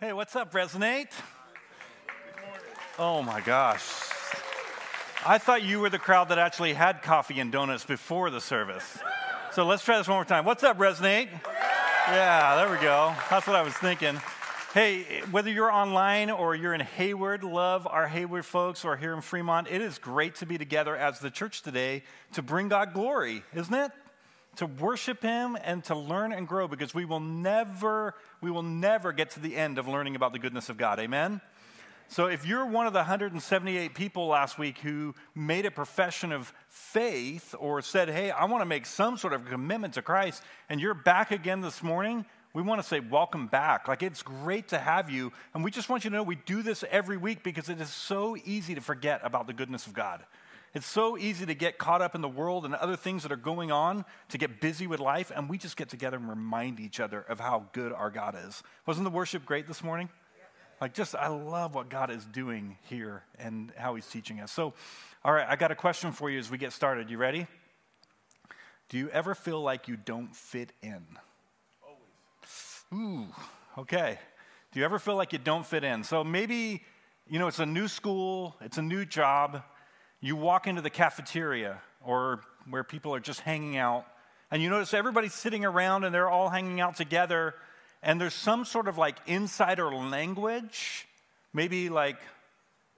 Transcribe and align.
Hey, 0.00 0.12
what's 0.12 0.34
up, 0.34 0.52
Resonate? 0.52 1.12
Oh 2.98 3.22
my 3.22 3.40
gosh. 3.40 3.80
I 5.24 5.38
thought 5.38 5.62
you 5.62 5.78
were 5.78 5.88
the 5.88 6.00
crowd 6.00 6.30
that 6.30 6.38
actually 6.38 6.72
had 6.72 7.00
coffee 7.00 7.38
and 7.38 7.52
donuts 7.52 7.84
before 7.84 8.28
the 8.30 8.40
service. 8.40 8.98
So 9.52 9.64
let's 9.64 9.84
try 9.84 9.96
this 9.96 10.08
one 10.08 10.16
more 10.16 10.24
time. 10.24 10.44
What's 10.44 10.64
up, 10.64 10.78
Resonate? 10.78 11.28
Yeah, 12.08 12.56
there 12.56 12.74
we 12.74 12.82
go. 12.82 13.14
That's 13.30 13.46
what 13.46 13.54
I 13.54 13.62
was 13.62 13.74
thinking. 13.74 14.20
Hey, 14.74 15.22
whether 15.30 15.48
you're 15.48 15.70
online 15.70 16.28
or 16.28 16.56
you're 16.56 16.74
in 16.74 16.80
Hayward, 16.80 17.44
love 17.44 17.86
our 17.86 18.08
Hayward 18.08 18.44
folks, 18.44 18.84
or 18.84 18.96
here 18.96 19.14
in 19.14 19.20
Fremont, 19.20 19.68
it 19.70 19.80
is 19.80 19.98
great 19.98 20.34
to 20.36 20.46
be 20.46 20.58
together 20.58 20.96
as 20.96 21.20
the 21.20 21.30
church 21.30 21.62
today 21.62 22.02
to 22.32 22.42
bring 22.42 22.66
God 22.66 22.94
glory, 22.94 23.44
isn't 23.54 23.72
it? 23.72 23.92
To 24.56 24.66
worship 24.66 25.22
Him 25.22 25.56
and 25.62 25.82
to 25.84 25.94
learn 25.94 26.32
and 26.32 26.46
grow 26.46 26.68
because 26.68 26.94
we 26.94 27.04
will 27.04 27.20
never, 27.20 28.14
we 28.40 28.50
will 28.50 28.62
never 28.62 29.12
get 29.12 29.30
to 29.30 29.40
the 29.40 29.56
end 29.56 29.78
of 29.78 29.88
learning 29.88 30.16
about 30.16 30.32
the 30.32 30.38
goodness 30.38 30.68
of 30.68 30.76
God. 30.76 31.00
Amen? 31.00 31.40
So, 32.08 32.26
if 32.26 32.46
you're 32.46 32.66
one 32.66 32.86
of 32.86 32.92
the 32.92 33.00
178 33.00 33.94
people 33.94 34.28
last 34.28 34.58
week 34.58 34.78
who 34.78 35.14
made 35.34 35.66
a 35.66 35.70
profession 35.70 36.32
of 36.32 36.52
faith 36.68 37.54
or 37.58 37.82
said, 37.82 38.08
Hey, 38.08 38.30
I 38.30 38.44
want 38.44 38.60
to 38.60 38.66
make 38.66 38.86
some 38.86 39.16
sort 39.16 39.32
of 39.32 39.46
commitment 39.46 39.94
to 39.94 40.02
Christ, 40.02 40.42
and 40.68 40.80
you're 40.80 40.94
back 40.94 41.30
again 41.30 41.60
this 41.60 41.82
morning, 41.82 42.24
we 42.52 42.62
want 42.62 42.80
to 42.80 42.86
say, 42.86 43.00
Welcome 43.00 43.48
back. 43.48 43.88
Like, 43.88 44.02
it's 44.02 44.22
great 44.22 44.68
to 44.68 44.78
have 44.78 45.10
you. 45.10 45.32
And 45.54 45.64
we 45.64 45.70
just 45.70 45.88
want 45.88 46.04
you 46.04 46.10
to 46.10 46.16
know 46.16 46.22
we 46.22 46.36
do 46.36 46.62
this 46.62 46.84
every 46.90 47.16
week 47.16 47.42
because 47.42 47.68
it 47.68 47.80
is 47.80 47.90
so 47.90 48.36
easy 48.44 48.74
to 48.74 48.80
forget 48.80 49.20
about 49.24 49.46
the 49.46 49.54
goodness 49.54 49.86
of 49.86 49.94
God. 49.94 50.24
It's 50.74 50.86
so 50.86 51.16
easy 51.16 51.46
to 51.46 51.54
get 51.54 51.78
caught 51.78 52.02
up 52.02 52.16
in 52.16 52.20
the 52.20 52.28
world 52.28 52.64
and 52.64 52.74
other 52.74 52.96
things 52.96 53.22
that 53.22 53.30
are 53.30 53.36
going 53.36 53.70
on, 53.70 54.04
to 54.30 54.38
get 54.38 54.60
busy 54.60 54.88
with 54.88 54.98
life, 54.98 55.30
and 55.34 55.48
we 55.48 55.56
just 55.56 55.76
get 55.76 55.88
together 55.88 56.16
and 56.16 56.28
remind 56.28 56.80
each 56.80 56.98
other 56.98 57.20
of 57.20 57.38
how 57.38 57.66
good 57.72 57.92
our 57.92 58.10
God 58.10 58.36
is. 58.46 58.60
Wasn't 58.84 59.04
the 59.04 59.10
worship 59.10 59.46
great 59.46 59.68
this 59.68 59.84
morning? 59.84 60.08
Like, 60.80 60.92
just, 60.92 61.14
I 61.14 61.28
love 61.28 61.76
what 61.76 61.88
God 61.88 62.10
is 62.10 62.24
doing 62.24 62.76
here 62.90 63.22
and 63.38 63.72
how 63.76 63.94
He's 63.94 64.06
teaching 64.06 64.40
us. 64.40 64.50
So, 64.50 64.74
all 65.24 65.32
right, 65.32 65.46
I 65.48 65.54
got 65.54 65.70
a 65.70 65.76
question 65.76 66.10
for 66.10 66.28
you 66.28 66.40
as 66.40 66.50
we 66.50 66.58
get 66.58 66.72
started. 66.72 67.08
You 67.08 67.18
ready? 67.18 67.46
Do 68.88 68.98
you 68.98 69.08
ever 69.10 69.36
feel 69.36 69.62
like 69.62 69.86
you 69.86 69.96
don't 69.96 70.34
fit 70.34 70.72
in? 70.82 71.04
Always. 71.82 72.84
Ooh, 72.92 73.32
okay. 73.78 74.18
Do 74.72 74.80
you 74.80 74.84
ever 74.84 74.98
feel 74.98 75.14
like 75.14 75.32
you 75.32 75.38
don't 75.38 75.64
fit 75.64 75.84
in? 75.84 76.02
So 76.02 76.24
maybe, 76.24 76.82
you 77.30 77.38
know, 77.38 77.46
it's 77.46 77.60
a 77.60 77.66
new 77.66 77.86
school, 77.86 78.56
it's 78.60 78.76
a 78.76 78.82
new 78.82 79.04
job. 79.04 79.62
You 80.24 80.36
walk 80.36 80.66
into 80.66 80.80
the 80.80 80.88
cafeteria 80.88 81.82
or 82.02 82.40
where 82.70 82.82
people 82.82 83.14
are 83.14 83.20
just 83.20 83.40
hanging 83.40 83.76
out, 83.76 84.06
and 84.50 84.62
you 84.62 84.70
notice 84.70 84.94
everybody's 84.94 85.34
sitting 85.34 85.66
around 85.66 86.04
and 86.04 86.14
they're 86.14 86.30
all 86.30 86.48
hanging 86.48 86.80
out 86.80 86.96
together 86.96 87.54
and 88.02 88.18
there's 88.18 88.32
some 88.32 88.64
sort 88.64 88.88
of 88.88 88.96
like 88.96 89.18
insider 89.26 89.94
language, 89.94 91.06
maybe 91.52 91.90
like 91.90 92.16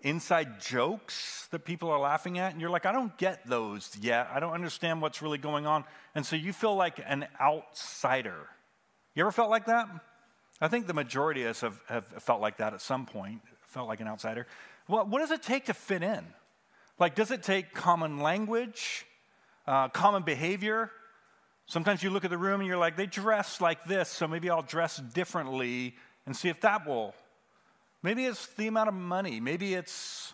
inside 0.03 0.61
jokes 0.61 1.49
that 1.51 1.65
people 1.65 1.91
are 1.91 1.99
laughing 1.99 2.39
at, 2.39 2.53
and 2.53 2.61
you're 2.61 2.71
like, 2.71 2.87
I 2.87 2.93
don't 2.93 3.19
get 3.19 3.45
those 3.45 3.91
yet. 4.01 4.29
I 4.33 4.39
don't 4.39 4.53
understand 4.53 5.03
what's 5.03 5.21
really 5.21 5.39
going 5.39 5.67
on. 5.67 5.83
And 6.15 6.25
so 6.25 6.37
you 6.37 6.53
feel 6.53 6.77
like 6.77 7.01
an 7.05 7.27
outsider. 7.41 8.47
You 9.17 9.23
ever 9.23 9.33
felt 9.33 9.51
like 9.51 9.67
that? 9.67 9.89
I 10.61 10.69
think 10.69 10.87
the 10.87 10.95
majority 10.95 11.43
of 11.43 11.51
us 11.51 11.61
have, 11.63 11.83
have 11.89 12.07
felt 12.23 12.41
like 12.41 12.59
that 12.59 12.73
at 12.73 12.81
some 12.81 13.05
point, 13.05 13.41
felt 13.67 13.89
like 13.89 13.99
an 13.99 14.07
outsider. 14.07 14.47
Well, 14.87 15.07
what 15.07 15.19
does 15.19 15.33
it 15.33 15.43
take 15.43 15.65
to 15.65 15.75
fit 15.75 16.05
in? 16.05 16.25
Like, 16.99 17.15
does 17.15 17.31
it 17.31 17.43
take 17.43 17.75
common 17.75 18.21
language, 18.21 19.05
uh, 19.67 19.89
common 19.89 20.23
behavior? 20.23 20.91
Sometimes 21.67 22.03
you 22.03 22.11
look 22.11 22.25
at 22.25 22.31
the 22.31 22.39
room 22.39 22.61
and 22.61 22.69
you're 22.69 22.79
like, 22.79 22.97
they 22.97 23.07
dress 23.07 23.61
like 23.61 23.85
this, 23.85 24.09
so 24.09 24.27
maybe 24.27 24.49
I'll 24.49 24.63
dress 24.63 24.97
differently 24.97 25.95
and 26.25 26.35
see 26.35 26.49
if 26.49 26.61
that 26.63 26.87
will. 26.87 27.15
Maybe 28.03 28.25
it's 28.25 28.47
the 28.55 28.69
amount 28.69 28.89
of 28.89 28.95
money. 28.95 29.41
Maybe 29.41 29.75
it's, 29.75 30.33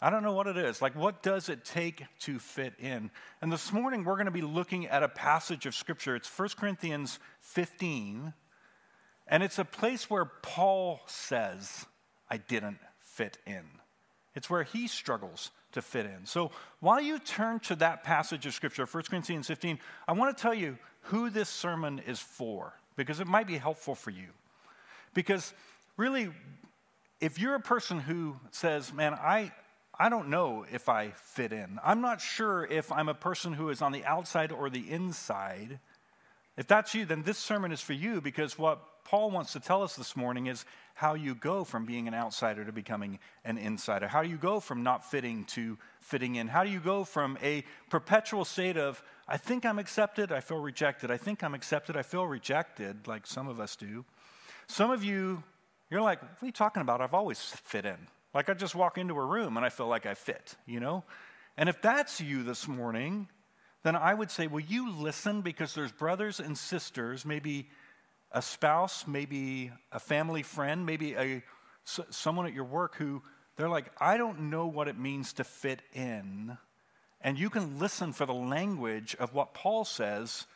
I 0.00 0.10
don't 0.10 0.22
know 0.22 0.34
what 0.34 0.46
it 0.46 0.56
is. 0.56 0.80
Like, 0.80 0.94
what 0.94 1.22
does 1.22 1.48
it 1.48 1.64
take 1.64 2.04
to 2.20 2.38
fit 2.38 2.74
in? 2.78 3.10
And 3.40 3.50
this 3.50 3.72
morning, 3.72 4.04
we're 4.04 4.16
going 4.16 4.26
to 4.26 4.30
be 4.30 4.42
looking 4.42 4.86
at 4.86 5.02
a 5.02 5.08
passage 5.08 5.66
of 5.66 5.74
Scripture. 5.74 6.14
It's 6.14 6.28
1 6.28 6.50
Corinthians 6.58 7.18
15, 7.40 8.34
and 9.26 9.42
it's 9.42 9.58
a 9.58 9.64
place 9.64 10.10
where 10.10 10.26
Paul 10.26 11.00
says, 11.06 11.86
I 12.30 12.36
didn't 12.36 12.78
fit 13.00 13.38
in. 13.46 13.64
It's 14.34 14.48
where 14.48 14.62
he 14.62 14.86
struggles 14.86 15.50
to 15.72 15.82
fit 15.82 16.06
in. 16.06 16.24
So 16.24 16.50
while 16.80 17.00
you 17.00 17.18
turn 17.18 17.60
to 17.60 17.74
that 17.76 18.04
passage 18.04 18.46
of 18.46 18.54
Scripture, 18.54 18.86
1 18.86 19.02
Corinthians 19.04 19.46
15, 19.46 19.78
I 20.06 20.12
want 20.12 20.36
to 20.36 20.40
tell 20.40 20.54
you 20.54 20.78
who 21.02 21.30
this 21.30 21.48
sermon 21.48 22.00
is 22.06 22.20
for, 22.20 22.74
because 22.96 23.20
it 23.20 23.26
might 23.26 23.46
be 23.46 23.58
helpful 23.58 23.94
for 23.94 24.10
you. 24.10 24.28
Because 25.14 25.52
really, 25.96 26.30
if 27.20 27.38
you're 27.38 27.54
a 27.54 27.60
person 27.60 28.00
who 28.00 28.36
says, 28.50 28.92
Man, 28.92 29.14
I, 29.14 29.52
I 29.98 30.08
don't 30.08 30.28
know 30.28 30.64
if 30.70 30.88
I 30.88 31.10
fit 31.10 31.52
in, 31.52 31.78
I'm 31.84 32.00
not 32.00 32.20
sure 32.20 32.64
if 32.64 32.90
I'm 32.92 33.08
a 33.08 33.14
person 33.14 33.52
who 33.52 33.68
is 33.68 33.82
on 33.82 33.92
the 33.92 34.04
outside 34.04 34.52
or 34.52 34.70
the 34.70 34.90
inside. 34.90 35.78
If 36.56 36.66
that's 36.66 36.94
you, 36.94 37.04
then 37.04 37.22
this 37.22 37.38
sermon 37.38 37.72
is 37.72 37.80
for 37.80 37.94
you 37.94 38.20
because 38.20 38.58
what 38.58 39.04
Paul 39.04 39.30
wants 39.30 39.52
to 39.54 39.60
tell 39.60 39.82
us 39.82 39.96
this 39.96 40.16
morning 40.16 40.46
is 40.46 40.64
how 40.94 41.14
you 41.14 41.34
go 41.34 41.64
from 41.64 41.86
being 41.86 42.06
an 42.06 42.14
outsider 42.14 42.64
to 42.64 42.72
becoming 42.72 43.18
an 43.44 43.58
insider. 43.58 44.06
How 44.06 44.22
do 44.22 44.28
you 44.28 44.36
go 44.36 44.60
from 44.60 44.82
not 44.82 45.10
fitting 45.10 45.44
to 45.46 45.78
fitting 46.00 46.36
in? 46.36 46.48
How 46.48 46.62
do 46.62 46.70
you 46.70 46.80
go 46.80 47.04
from 47.04 47.38
a 47.42 47.64
perpetual 47.90 48.44
state 48.44 48.76
of, 48.76 49.02
I 49.26 49.38
think 49.38 49.64
I'm 49.64 49.78
accepted, 49.78 50.30
I 50.30 50.40
feel 50.40 50.58
rejected. 50.58 51.10
I 51.10 51.16
think 51.16 51.42
I'm 51.42 51.54
accepted, 51.54 51.96
I 51.96 52.02
feel 52.02 52.26
rejected, 52.26 53.06
like 53.08 53.26
some 53.26 53.48
of 53.48 53.58
us 53.58 53.74
do. 53.74 54.04
Some 54.66 54.90
of 54.90 55.02
you, 55.02 55.42
you're 55.90 56.02
like, 56.02 56.20
what 56.20 56.42
are 56.42 56.46
you 56.46 56.52
talking 56.52 56.82
about? 56.82 57.00
I've 57.00 57.14
always 57.14 57.40
fit 57.40 57.86
in. 57.86 58.08
Like 58.34 58.48
I 58.48 58.54
just 58.54 58.74
walk 58.74 58.98
into 58.98 59.14
a 59.14 59.24
room 59.24 59.56
and 59.56 59.64
I 59.64 59.70
feel 59.70 59.88
like 59.88 60.06
I 60.06 60.14
fit, 60.14 60.56
you 60.66 60.80
know? 60.80 61.04
And 61.56 61.68
if 61.68 61.82
that's 61.82 62.20
you 62.20 62.42
this 62.42 62.68
morning, 62.68 63.28
then 63.82 63.96
I 63.96 64.14
would 64.14 64.30
say, 64.30 64.46
will 64.46 64.60
you 64.60 64.92
listen? 64.92 65.42
Because 65.42 65.74
there's 65.74 65.92
brothers 65.92 66.40
and 66.40 66.56
sisters, 66.56 67.24
maybe 67.24 67.68
a 68.30 68.40
spouse, 68.40 69.06
maybe 69.06 69.72
a 69.90 69.98
family 69.98 70.42
friend, 70.42 70.86
maybe 70.86 71.14
a, 71.14 71.42
someone 71.84 72.46
at 72.46 72.54
your 72.54 72.64
work 72.64 72.96
who 72.96 73.22
they're 73.56 73.68
like, 73.68 73.90
I 74.00 74.16
don't 74.16 74.50
know 74.50 74.66
what 74.66 74.88
it 74.88 74.98
means 74.98 75.34
to 75.34 75.44
fit 75.44 75.82
in. 75.92 76.56
And 77.20 77.38
you 77.38 77.50
can 77.50 77.78
listen 77.78 78.12
for 78.12 78.26
the 78.26 78.34
language 78.34 79.14
of 79.18 79.34
what 79.34 79.54
Paul 79.54 79.84
says. 79.84 80.46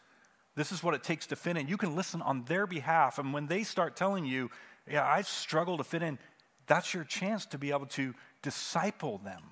This 0.54 0.72
is 0.72 0.82
what 0.82 0.94
it 0.94 1.02
takes 1.02 1.26
to 1.28 1.36
fit 1.36 1.56
in. 1.56 1.68
You 1.68 1.76
can 1.76 1.94
listen 1.94 2.22
on 2.22 2.44
their 2.44 2.66
behalf. 2.66 3.18
And 3.18 3.32
when 3.32 3.46
they 3.46 3.62
start 3.62 3.96
telling 3.96 4.24
you, 4.24 4.50
yeah, 4.90 5.06
I 5.06 5.22
struggle 5.22 5.76
to 5.76 5.84
fit 5.84 6.02
in, 6.02 6.18
that's 6.66 6.94
your 6.94 7.04
chance 7.04 7.46
to 7.46 7.58
be 7.58 7.70
able 7.70 7.86
to 7.86 8.14
disciple 8.42 9.18
them, 9.18 9.42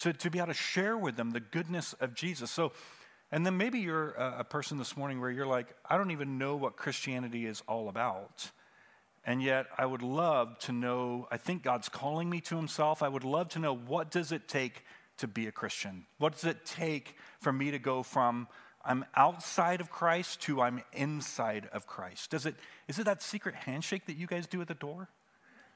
to, 0.00 0.12
to 0.12 0.30
be 0.30 0.38
able 0.38 0.48
to 0.48 0.54
share 0.54 0.96
with 0.96 1.16
them 1.16 1.30
the 1.30 1.40
goodness 1.40 1.94
of 1.94 2.14
Jesus. 2.14 2.50
So 2.50 2.72
and 3.30 3.44
then 3.44 3.56
maybe 3.56 3.78
you're 3.80 4.10
a, 4.12 4.44
person 4.44 4.78
this 4.78 4.96
morning 4.96 5.20
where 5.20 5.30
you're 5.30 5.46
like, 5.46 5.66
I 5.88 5.98
don't 5.98 6.10
even 6.10 6.38
know 6.38 6.56
what 6.56 6.76
Christianity 6.76 7.44
is 7.44 7.62
all 7.68 7.88
about. 7.88 8.50
And 9.24 9.42
yet 9.42 9.66
I 9.76 9.84
would 9.84 10.02
love 10.02 10.58
to 10.60 10.72
know, 10.72 11.28
I 11.30 11.36
think 11.36 11.62
God's 11.62 11.90
calling 11.90 12.30
me 12.30 12.40
to 12.42 12.56
himself. 12.56 13.02
I 13.02 13.08
would 13.08 13.24
love 13.24 13.50
to 13.50 13.58
know 13.58 13.76
what 13.76 14.10
does 14.10 14.32
it 14.32 14.48
take 14.48 14.82
to 15.18 15.26
be 15.26 15.46
a 15.46 15.52
Christian? 15.52 16.06
What 16.16 16.32
does 16.32 16.44
it 16.44 16.64
take 16.64 17.16
for 17.38 17.52
me 17.52 17.70
to 17.70 17.78
go 17.78 18.02
from 18.02 18.48
I'm 18.84 19.04
outside 19.14 19.82
of 19.82 19.90
Christ 19.90 20.40
to 20.42 20.62
I'm 20.62 20.82
inside 20.94 21.68
of 21.72 21.86
Christ? 21.86 22.30
Does 22.30 22.46
it, 22.46 22.54
is 22.86 22.98
it 22.98 23.04
that 23.04 23.22
secret 23.22 23.54
handshake 23.54 24.06
that 24.06 24.16
you 24.16 24.26
guys 24.26 24.46
do 24.46 24.62
at 24.62 24.68
the 24.68 24.74
door? 24.74 25.08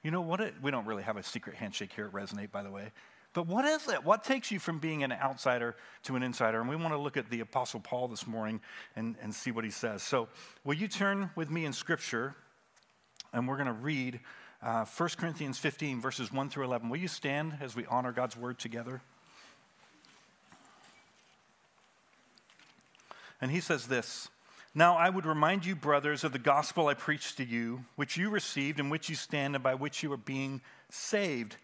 You 0.02 0.10
know 0.10 0.22
what? 0.22 0.40
It, 0.40 0.54
we 0.62 0.70
don't 0.70 0.86
really 0.86 1.02
have 1.02 1.18
a 1.18 1.22
secret 1.22 1.56
handshake 1.56 1.92
here 1.94 2.06
at 2.06 2.12
Resonate, 2.12 2.50
by 2.50 2.62
the 2.62 2.70
way. 2.70 2.92
But 3.34 3.46
what 3.46 3.64
is 3.64 3.88
it? 3.88 4.04
What 4.04 4.24
takes 4.24 4.50
you 4.50 4.58
from 4.58 4.78
being 4.78 5.02
an 5.02 5.12
outsider 5.12 5.74
to 6.04 6.16
an 6.16 6.22
insider? 6.22 6.60
And 6.60 6.68
we 6.68 6.76
want 6.76 6.92
to 6.92 6.98
look 6.98 7.16
at 7.16 7.30
the 7.30 7.40
Apostle 7.40 7.80
Paul 7.80 8.08
this 8.08 8.26
morning 8.26 8.60
and, 8.94 9.16
and 9.22 9.34
see 9.34 9.50
what 9.50 9.64
he 9.64 9.70
says. 9.70 10.02
So, 10.02 10.28
will 10.64 10.74
you 10.74 10.86
turn 10.86 11.30
with 11.34 11.50
me 11.50 11.64
in 11.64 11.72
Scripture? 11.72 12.34
And 13.32 13.48
we're 13.48 13.56
going 13.56 13.68
to 13.68 13.72
read 13.72 14.20
uh, 14.62 14.84
1 14.84 15.08
Corinthians 15.16 15.58
15, 15.58 16.00
verses 16.00 16.30
1 16.30 16.50
through 16.50 16.64
11. 16.64 16.90
Will 16.90 16.98
you 16.98 17.08
stand 17.08 17.56
as 17.60 17.74
we 17.74 17.86
honor 17.86 18.12
God's 18.12 18.36
word 18.36 18.58
together? 18.58 19.00
And 23.40 23.50
he 23.50 23.60
says 23.60 23.86
this 23.86 24.28
Now 24.74 24.96
I 24.96 25.08
would 25.08 25.24
remind 25.24 25.64
you, 25.64 25.74
brothers, 25.74 26.22
of 26.22 26.32
the 26.32 26.38
gospel 26.38 26.88
I 26.88 26.94
preached 26.94 27.38
to 27.38 27.44
you, 27.44 27.86
which 27.96 28.18
you 28.18 28.28
received, 28.28 28.78
in 28.78 28.90
which 28.90 29.08
you 29.08 29.16
stand, 29.16 29.54
and 29.54 29.64
by 29.64 29.74
which 29.74 30.02
you 30.02 30.12
are 30.12 30.18
being 30.18 30.60
saved 30.90 31.56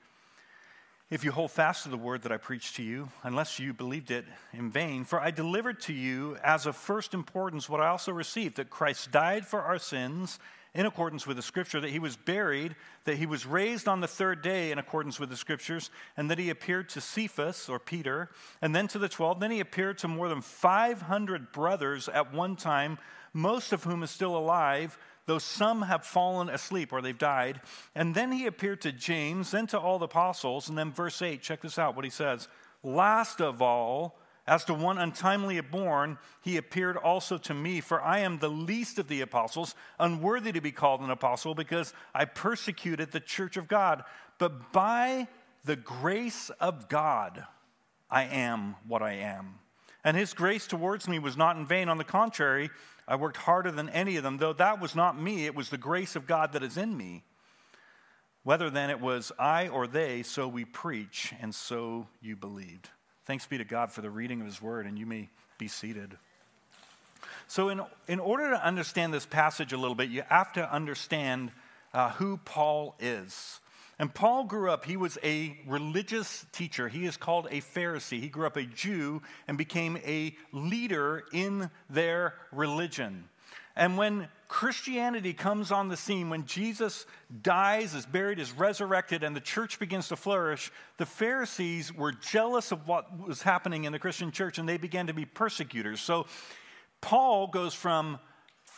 if 1.10 1.24
you 1.24 1.32
hold 1.32 1.50
fast 1.50 1.84
to 1.84 1.88
the 1.88 1.96
word 1.96 2.22
that 2.22 2.32
I 2.32 2.36
preached 2.36 2.76
to 2.76 2.82
you, 2.82 3.08
unless 3.22 3.58
you 3.58 3.72
believed 3.72 4.10
it 4.10 4.26
in 4.52 4.70
vain. 4.70 5.04
For 5.04 5.18
I 5.18 5.30
delivered 5.30 5.80
to 5.82 5.94
you 5.94 6.36
as 6.44 6.66
of 6.66 6.76
first 6.76 7.14
importance 7.14 7.68
what 7.68 7.80
I 7.80 7.88
also 7.88 8.12
received 8.12 8.56
that 8.56 8.68
Christ 8.68 9.10
died 9.10 9.46
for 9.46 9.62
our 9.62 9.78
sins 9.78 10.38
in 10.74 10.84
accordance 10.84 11.26
with 11.26 11.38
the 11.38 11.42
scripture, 11.42 11.80
that 11.80 11.90
he 11.90 11.98
was 11.98 12.16
buried, 12.16 12.76
that 13.04 13.16
he 13.16 13.24
was 13.24 13.46
raised 13.46 13.88
on 13.88 14.00
the 14.00 14.06
third 14.06 14.42
day 14.42 14.70
in 14.70 14.78
accordance 14.78 15.18
with 15.18 15.30
the 15.30 15.36
scriptures, 15.36 15.90
and 16.14 16.30
that 16.30 16.38
he 16.38 16.50
appeared 16.50 16.90
to 16.90 17.00
Cephas 17.00 17.70
or 17.70 17.78
Peter, 17.78 18.28
and 18.60 18.76
then 18.76 18.86
to 18.88 18.98
the 18.98 19.08
twelve. 19.08 19.40
Then 19.40 19.50
he 19.50 19.60
appeared 19.60 19.96
to 19.98 20.08
more 20.08 20.28
than 20.28 20.42
500 20.42 21.52
brothers 21.52 22.08
at 22.10 22.34
one 22.34 22.54
time, 22.54 22.98
most 23.32 23.72
of 23.72 23.84
whom 23.84 24.02
are 24.02 24.06
still 24.06 24.36
alive 24.36 24.98
though 25.28 25.38
some 25.38 25.82
have 25.82 26.04
fallen 26.04 26.48
asleep 26.48 26.90
or 26.90 27.02
they've 27.02 27.18
died. 27.18 27.60
And 27.94 28.14
then 28.14 28.32
he 28.32 28.46
appeared 28.46 28.80
to 28.80 28.92
James, 28.92 29.50
then 29.50 29.66
to 29.68 29.78
all 29.78 29.98
the 29.98 30.06
apostles. 30.06 30.68
And 30.68 30.76
then 30.76 30.90
verse 30.90 31.20
8, 31.20 31.42
check 31.42 31.60
this 31.60 31.78
out 31.78 31.94
what 31.94 32.06
he 32.06 32.10
says. 32.10 32.48
Last 32.82 33.42
of 33.42 33.60
all, 33.60 34.18
as 34.46 34.64
to 34.64 34.74
one 34.74 34.96
untimely 34.96 35.60
born, 35.60 36.16
he 36.40 36.56
appeared 36.56 36.96
also 36.96 37.36
to 37.36 37.52
me, 37.52 37.82
for 37.82 38.00
I 38.00 38.20
am 38.20 38.38
the 38.38 38.48
least 38.48 38.98
of 38.98 39.08
the 39.08 39.20
apostles, 39.20 39.74
unworthy 40.00 40.50
to 40.52 40.62
be 40.62 40.72
called 40.72 41.02
an 41.02 41.10
apostle, 41.10 41.54
because 41.54 41.92
I 42.14 42.24
persecuted 42.24 43.12
the 43.12 43.20
church 43.20 43.58
of 43.58 43.68
God. 43.68 44.04
But 44.38 44.72
by 44.72 45.28
the 45.62 45.76
grace 45.76 46.50
of 46.58 46.88
God, 46.88 47.44
I 48.10 48.24
am 48.24 48.76
what 48.86 49.02
I 49.02 49.12
am. 49.12 49.56
And 50.02 50.16
his 50.16 50.32
grace 50.32 50.66
towards 50.66 51.06
me 51.06 51.18
was 51.18 51.36
not 51.36 51.58
in 51.58 51.66
vain. 51.66 51.90
On 51.90 51.98
the 51.98 52.04
contrary, 52.04 52.70
I 53.08 53.16
worked 53.16 53.38
harder 53.38 53.72
than 53.72 53.88
any 53.88 54.18
of 54.18 54.22
them, 54.22 54.36
though 54.36 54.52
that 54.52 54.80
was 54.80 54.94
not 54.94 55.18
me, 55.20 55.46
it 55.46 55.54
was 55.54 55.70
the 55.70 55.78
grace 55.78 56.14
of 56.14 56.26
God 56.26 56.52
that 56.52 56.62
is 56.62 56.76
in 56.76 56.94
me. 56.94 57.24
Whether 58.44 58.68
then 58.68 58.90
it 58.90 59.00
was 59.00 59.32
I 59.38 59.68
or 59.68 59.86
they, 59.86 60.22
so 60.22 60.46
we 60.46 60.66
preach, 60.66 61.32
and 61.40 61.54
so 61.54 62.06
you 62.20 62.36
believed. 62.36 62.90
Thanks 63.24 63.46
be 63.46 63.56
to 63.58 63.64
God 63.64 63.90
for 63.90 64.02
the 64.02 64.10
reading 64.10 64.40
of 64.40 64.46
his 64.46 64.60
word, 64.60 64.86
and 64.86 64.98
you 64.98 65.06
may 65.06 65.30
be 65.56 65.68
seated. 65.68 66.18
So, 67.46 67.70
in, 67.70 67.80
in 68.08 68.20
order 68.20 68.50
to 68.50 68.62
understand 68.62 69.12
this 69.12 69.24
passage 69.24 69.72
a 69.72 69.78
little 69.78 69.94
bit, 69.94 70.10
you 70.10 70.22
have 70.28 70.52
to 70.52 70.70
understand 70.70 71.50
uh, 71.94 72.10
who 72.10 72.36
Paul 72.36 72.94
is. 73.00 73.60
And 73.98 74.14
Paul 74.14 74.44
grew 74.44 74.70
up, 74.70 74.84
he 74.84 74.96
was 74.96 75.18
a 75.24 75.58
religious 75.66 76.46
teacher. 76.52 76.88
He 76.88 77.04
is 77.04 77.16
called 77.16 77.48
a 77.50 77.60
Pharisee. 77.60 78.20
He 78.20 78.28
grew 78.28 78.46
up 78.46 78.56
a 78.56 78.62
Jew 78.62 79.22
and 79.48 79.58
became 79.58 79.96
a 80.04 80.36
leader 80.52 81.24
in 81.32 81.68
their 81.90 82.34
religion. 82.52 83.28
And 83.74 83.96
when 83.96 84.28
Christianity 84.48 85.32
comes 85.32 85.70
on 85.70 85.88
the 85.88 85.96
scene, 85.96 86.30
when 86.30 86.46
Jesus 86.46 87.06
dies, 87.42 87.94
is 87.94 88.06
buried, 88.06 88.40
is 88.40 88.50
resurrected, 88.52 89.22
and 89.22 89.36
the 89.36 89.40
church 89.40 89.78
begins 89.78 90.08
to 90.08 90.16
flourish, 90.16 90.72
the 90.96 91.06
Pharisees 91.06 91.94
were 91.94 92.12
jealous 92.12 92.72
of 92.72 92.88
what 92.88 93.26
was 93.26 93.42
happening 93.42 93.84
in 93.84 93.92
the 93.92 93.98
Christian 93.98 94.32
church 94.32 94.58
and 94.58 94.68
they 94.68 94.78
began 94.78 95.06
to 95.08 95.14
be 95.14 95.24
persecutors. 95.24 96.00
So 96.00 96.26
Paul 97.00 97.46
goes 97.48 97.74
from 97.74 98.18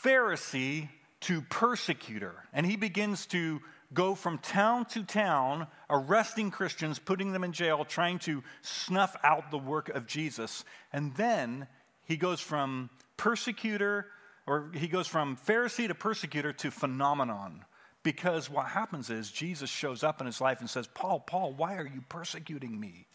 Pharisee 0.02 0.88
to 1.22 1.42
persecutor, 1.42 2.34
and 2.52 2.66
he 2.66 2.76
begins 2.76 3.26
to 3.26 3.60
go 3.92 4.14
from 4.14 4.38
town 4.38 4.84
to 4.86 5.02
town, 5.02 5.66
arresting 5.88 6.50
Christians, 6.50 6.98
putting 6.98 7.32
them 7.32 7.44
in 7.44 7.52
jail, 7.52 7.84
trying 7.84 8.18
to 8.20 8.42
snuff 8.62 9.16
out 9.22 9.50
the 9.50 9.58
work 9.58 9.88
of 9.88 10.06
Jesus. 10.06 10.64
And 10.92 11.14
then 11.16 11.66
he 12.04 12.16
goes 12.16 12.40
from 12.40 12.90
persecutor, 13.16 14.06
or 14.46 14.70
he 14.74 14.88
goes 14.88 15.06
from 15.06 15.36
Pharisee 15.36 15.88
to 15.88 15.94
persecutor 15.94 16.52
to 16.54 16.70
phenomenon. 16.70 17.64
Because 18.02 18.48
what 18.48 18.66
happens 18.66 19.10
is 19.10 19.30
Jesus 19.30 19.68
shows 19.68 20.02
up 20.02 20.20
in 20.20 20.26
his 20.26 20.40
life 20.40 20.60
and 20.60 20.70
says, 20.70 20.86
Paul, 20.86 21.20
Paul, 21.20 21.52
why 21.52 21.76
are 21.76 21.86
you 21.86 22.02
persecuting 22.08 22.80
me? 22.80 23.06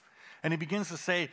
And 0.44 0.54
he 0.54 0.58
begins 0.58 0.90
to 0.90 0.98
say, 0.98 1.30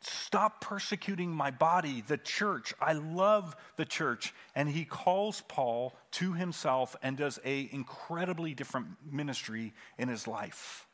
Stop 0.00 0.60
persecuting 0.60 1.30
my 1.30 1.50
body, 1.50 2.02
the 2.06 2.18
church. 2.18 2.74
I 2.80 2.92
love 2.92 3.56
the 3.76 3.84
church. 3.84 4.34
And 4.54 4.68
he 4.68 4.84
calls 4.84 5.42
Paul 5.48 5.96
to 6.12 6.34
himself 6.34 6.94
and 7.02 7.16
does 7.16 7.38
a 7.44 7.68
incredibly 7.72 8.54
different 8.54 8.88
ministry 9.10 9.72
in 9.98 10.08
his 10.08 10.28
life. 10.28 10.86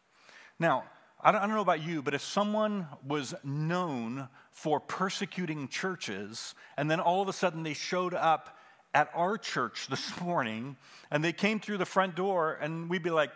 Now, 0.58 0.84
I 1.22 1.32
don't, 1.32 1.50
know 1.50 1.60
about 1.60 1.82
you, 1.82 2.00
but 2.02 2.14
if 2.14 2.22
someone 2.22 2.86
was 3.06 3.34
known 3.44 4.28
for 4.52 4.80
persecuting 4.80 5.68
churches 5.68 6.54
and 6.78 6.90
then 6.90 7.00
all 7.00 7.20
of 7.20 7.28
a 7.28 7.32
sudden 7.32 7.62
they 7.62 7.74
showed 7.74 8.14
up 8.14 8.56
at 8.94 9.10
our 9.14 9.36
church 9.36 9.88
this 9.88 10.18
morning 10.20 10.76
and 11.10 11.22
they 11.22 11.32
came 11.32 11.60
through 11.60 11.78
the 11.78 11.84
front 11.84 12.16
door 12.16 12.58
and 12.60 12.88
we'd 12.88 13.02
be 13.02 13.10
like, 13.10 13.30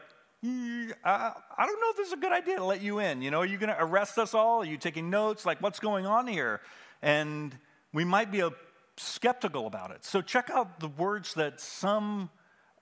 I, 0.45 1.33
don't 1.59 1.81
know 1.81 1.91
if 1.91 1.97
this 1.97 2.09
is 2.09 2.13
a 2.13 2.19
good 2.19 2.33
idea 2.33 2.57
to 2.57 2.65
let 2.65 2.83
you 2.83 2.99
in. 2.99 3.23
You 3.23 3.31
know, 3.31 3.41
are 3.41 3.47
you 3.47 3.57
going 3.57 3.71
to 3.71 3.83
arrest 3.83 4.19
us 4.19 4.35
all? 4.35 4.61
Are 4.61 4.67
you 4.67 4.77
taking 4.77 5.09
notes? 5.09 5.47
Like, 5.47 5.63
what's 5.63 5.81
going 5.81 6.07
on 6.07 6.27
here? 6.27 6.61
And 7.01 7.57
we 7.93 8.05
might 8.05 8.31
be 8.31 8.41
a, 8.41 8.51
skeptical 8.97 9.67
about 9.67 9.91
it. 9.91 10.05
So, 10.05 10.21
check 10.21 10.51
out 10.51 10.81
the 10.81 10.89
words 10.89 11.35
that 11.35 11.61
some 11.61 12.31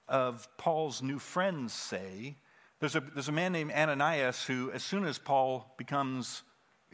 of 0.08 0.48
Paul's 0.56 1.02
new 1.02 1.18
friends 1.18 1.72
say. 1.72 2.36
There's 2.80 2.96
a, 2.96 3.00
there's 3.00 3.28
a 3.28 3.32
man 3.32 3.52
named 3.52 3.72
Ananias 3.72 4.44
who, 4.44 4.70
as 4.72 4.82
soon 4.82 5.04
as 5.04 5.18
Paul 5.18 5.72
becomes, 5.78 6.42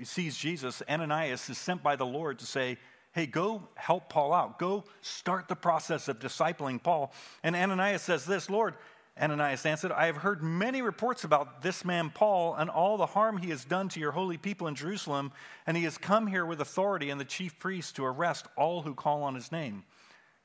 sees 0.02 0.36
Jesus, 0.36 0.82
Ananias 0.88 1.48
is 1.48 1.58
sent 1.58 1.82
by 1.82 1.96
the 1.96 2.06
Lord 2.06 2.38
to 2.40 2.46
say, 2.46 2.76
Hey, 3.12 3.26
go 3.26 3.66
help 3.74 4.10
Paul 4.10 4.34
out. 4.34 4.58
Go 4.58 4.84
start 5.00 5.48
the 5.48 5.56
process 5.56 6.08
of 6.08 6.18
discipling 6.18 6.80
Paul. 6.80 7.12
And 7.42 7.56
Ananias 7.56 8.02
says 8.02 8.26
this 8.26 8.50
Lord, 8.50 8.74
Ananias 9.20 9.66
answered, 9.66 9.92
I 9.92 10.06
have 10.06 10.18
heard 10.18 10.42
many 10.42 10.82
reports 10.82 11.24
about 11.24 11.62
this 11.62 11.84
man 11.84 12.10
Paul 12.10 12.54
and 12.54 12.70
all 12.70 12.96
the 12.96 13.06
harm 13.06 13.38
he 13.38 13.50
has 13.50 13.64
done 13.64 13.88
to 13.90 14.00
your 14.00 14.12
holy 14.12 14.36
people 14.36 14.66
in 14.66 14.74
Jerusalem, 14.74 15.32
and 15.66 15.76
he 15.76 15.84
has 15.84 15.98
come 15.98 16.26
here 16.26 16.46
with 16.46 16.60
authority 16.60 17.10
and 17.10 17.20
the 17.20 17.24
chief 17.24 17.58
priests 17.58 17.92
to 17.92 18.04
arrest 18.04 18.46
all 18.56 18.82
who 18.82 18.94
call 18.94 19.22
on 19.22 19.34
his 19.34 19.50
name. 19.50 19.84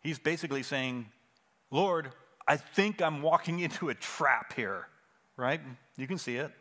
He's 0.01 0.19
basically 0.19 0.63
saying, 0.63 1.07
Lord, 1.71 2.11
I 2.47 2.57
think 2.57 3.01
I'm 3.01 3.21
walking 3.21 3.59
into 3.61 3.89
a 3.89 3.95
trap 3.95 4.53
here, 4.53 4.87
right? 5.37 5.61
You 5.97 6.07
can 6.07 6.17
see 6.17 6.37
it. 6.37 6.51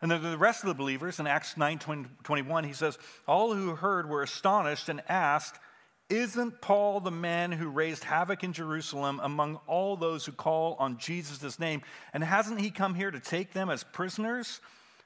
And 0.00 0.10
then 0.10 0.20
the 0.20 0.36
rest 0.36 0.64
of 0.64 0.68
the 0.68 0.74
believers 0.74 1.20
in 1.20 1.28
Acts 1.28 1.56
9 1.56 1.78
21, 1.78 2.64
he 2.64 2.72
says, 2.72 2.98
All 3.28 3.54
who 3.54 3.76
heard 3.76 4.08
were 4.08 4.22
astonished 4.22 4.88
and 4.88 5.00
asked, 5.08 5.60
isn't 6.12 6.60
Paul 6.60 7.00
the 7.00 7.10
man 7.10 7.52
who 7.52 7.68
raised 7.68 8.04
havoc 8.04 8.44
in 8.44 8.52
Jerusalem 8.52 9.18
among 9.22 9.58
all 9.66 9.96
those 9.96 10.26
who 10.26 10.32
call 10.32 10.76
on 10.78 10.98
Jesus' 10.98 11.58
name? 11.58 11.80
And 12.12 12.22
hasn't 12.22 12.60
he 12.60 12.70
come 12.70 12.94
here 12.94 13.10
to 13.10 13.18
take 13.18 13.54
them 13.54 13.70
as 13.70 13.82
prisoners 13.82 14.60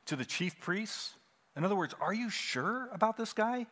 to 0.07 0.17
the 0.17 0.25
chief 0.25 0.59
priests? 0.59 1.15
In 1.57 1.65
other 1.65 1.77
words, 1.77 1.95
are 2.01 2.13
you 2.13 2.29
sure 2.29 2.89
about 2.93 3.17
this 3.17 3.33
guy? 3.33 3.67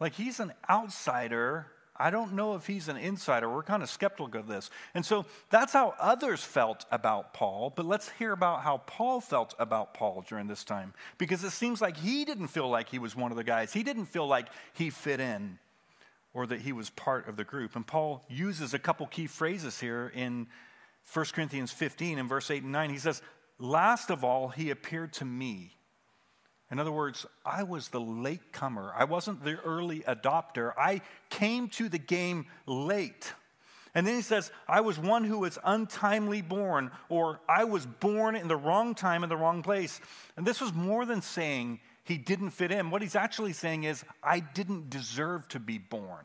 Like, 0.00 0.14
he's 0.14 0.40
an 0.40 0.54
outsider. 0.70 1.66
I 1.94 2.10
don't 2.10 2.32
know 2.32 2.54
if 2.54 2.66
he's 2.66 2.88
an 2.88 2.96
insider. 2.96 3.50
We're 3.50 3.62
kind 3.62 3.82
of 3.82 3.90
skeptical 3.90 4.40
of 4.40 4.46
this. 4.46 4.70
And 4.94 5.04
so 5.04 5.26
that's 5.50 5.74
how 5.74 5.94
others 6.00 6.42
felt 6.42 6.86
about 6.90 7.34
Paul. 7.34 7.74
But 7.76 7.84
let's 7.84 8.08
hear 8.10 8.32
about 8.32 8.62
how 8.62 8.78
Paul 8.78 9.20
felt 9.20 9.54
about 9.58 9.92
Paul 9.92 10.24
during 10.26 10.46
this 10.46 10.64
time. 10.64 10.94
Because 11.18 11.44
it 11.44 11.50
seems 11.50 11.82
like 11.82 11.98
he 11.98 12.24
didn't 12.24 12.48
feel 12.48 12.70
like 12.70 12.88
he 12.88 12.98
was 12.98 13.14
one 13.14 13.32
of 13.32 13.36
the 13.36 13.44
guys, 13.44 13.74
he 13.74 13.82
didn't 13.82 14.06
feel 14.06 14.26
like 14.26 14.46
he 14.72 14.88
fit 14.88 15.20
in 15.20 15.58
or 16.38 16.46
that 16.46 16.60
he 16.60 16.72
was 16.72 16.88
part 16.90 17.26
of 17.28 17.36
the 17.36 17.42
group. 17.42 17.74
And 17.74 17.84
Paul 17.84 18.24
uses 18.28 18.72
a 18.72 18.78
couple 18.78 19.08
key 19.08 19.26
phrases 19.26 19.80
here 19.80 20.12
in 20.14 20.46
1 21.12 21.26
Corinthians 21.32 21.72
15 21.72 22.16
in 22.16 22.28
verse 22.28 22.48
8 22.48 22.62
and 22.62 22.70
9. 22.70 22.90
He 22.90 22.98
says, 22.98 23.22
Last 23.58 24.08
of 24.08 24.22
all, 24.22 24.46
he 24.46 24.70
appeared 24.70 25.12
to 25.14 25.24
me. 25.24 25.72
In 26.70 26.78
other 26.78 26.92
words, 26.92 27.26
I 27.44 27.64
was 27.64 27.88
the 27.88 28.00
late 28.00 28.52
comer. 28.52 28.92
I 28.96 29.02
wasn't 29.02 29.42
the 29.42 29.56
early 29.56 30.00
adopter. 30.02 30.72
I 30.78 31.00
came 31.28 31.70
to 31.70 31.88
the 31.88 31.98
game 31.98 32.46
late. 32.66 33.32
And 33.92 34.06
then 34.06 34.14
he 34.14 34.22
says, 34.22 34.52
I 34.68 34.80
was 34.80 34.96
one 34.96 35.24
who 35.24 35.40
was 35.40 35.58
untimely 35.64 36.40
born, 36.40 36.92
or 37.08 37.40
I 37.48 37.64
was 37.64 37.84
born 37.84 38.36
in 38.36 38.46
the 38.46 38.56
wrong 38.56 38.94
time 38.94 39.24
in 39.24 39.28
the 39.28 39.36
wrong 39.36 39.64
place. 39.64 40.00
And 40.36 40.46
this 40.46 40.60
was 40.60 40.72
more 40.72 41.04
than 41.04 41.20
saying 41.20 41.80
he 42.08 42.16
didn't 42.16 42.50
fit 42.50 42.72
in. 42.72 42.90
What 42.90 43.02
he's 43.02 43.14
actually 43.14 43.52
saying 43.52 43.84
is, 43.84 44.02
I 44.22 44.40
didn't 44.40 44.88
deserve 44.88 45.46
to 45.48 45.60
be 45.60 45.76
born. 45.76 46.24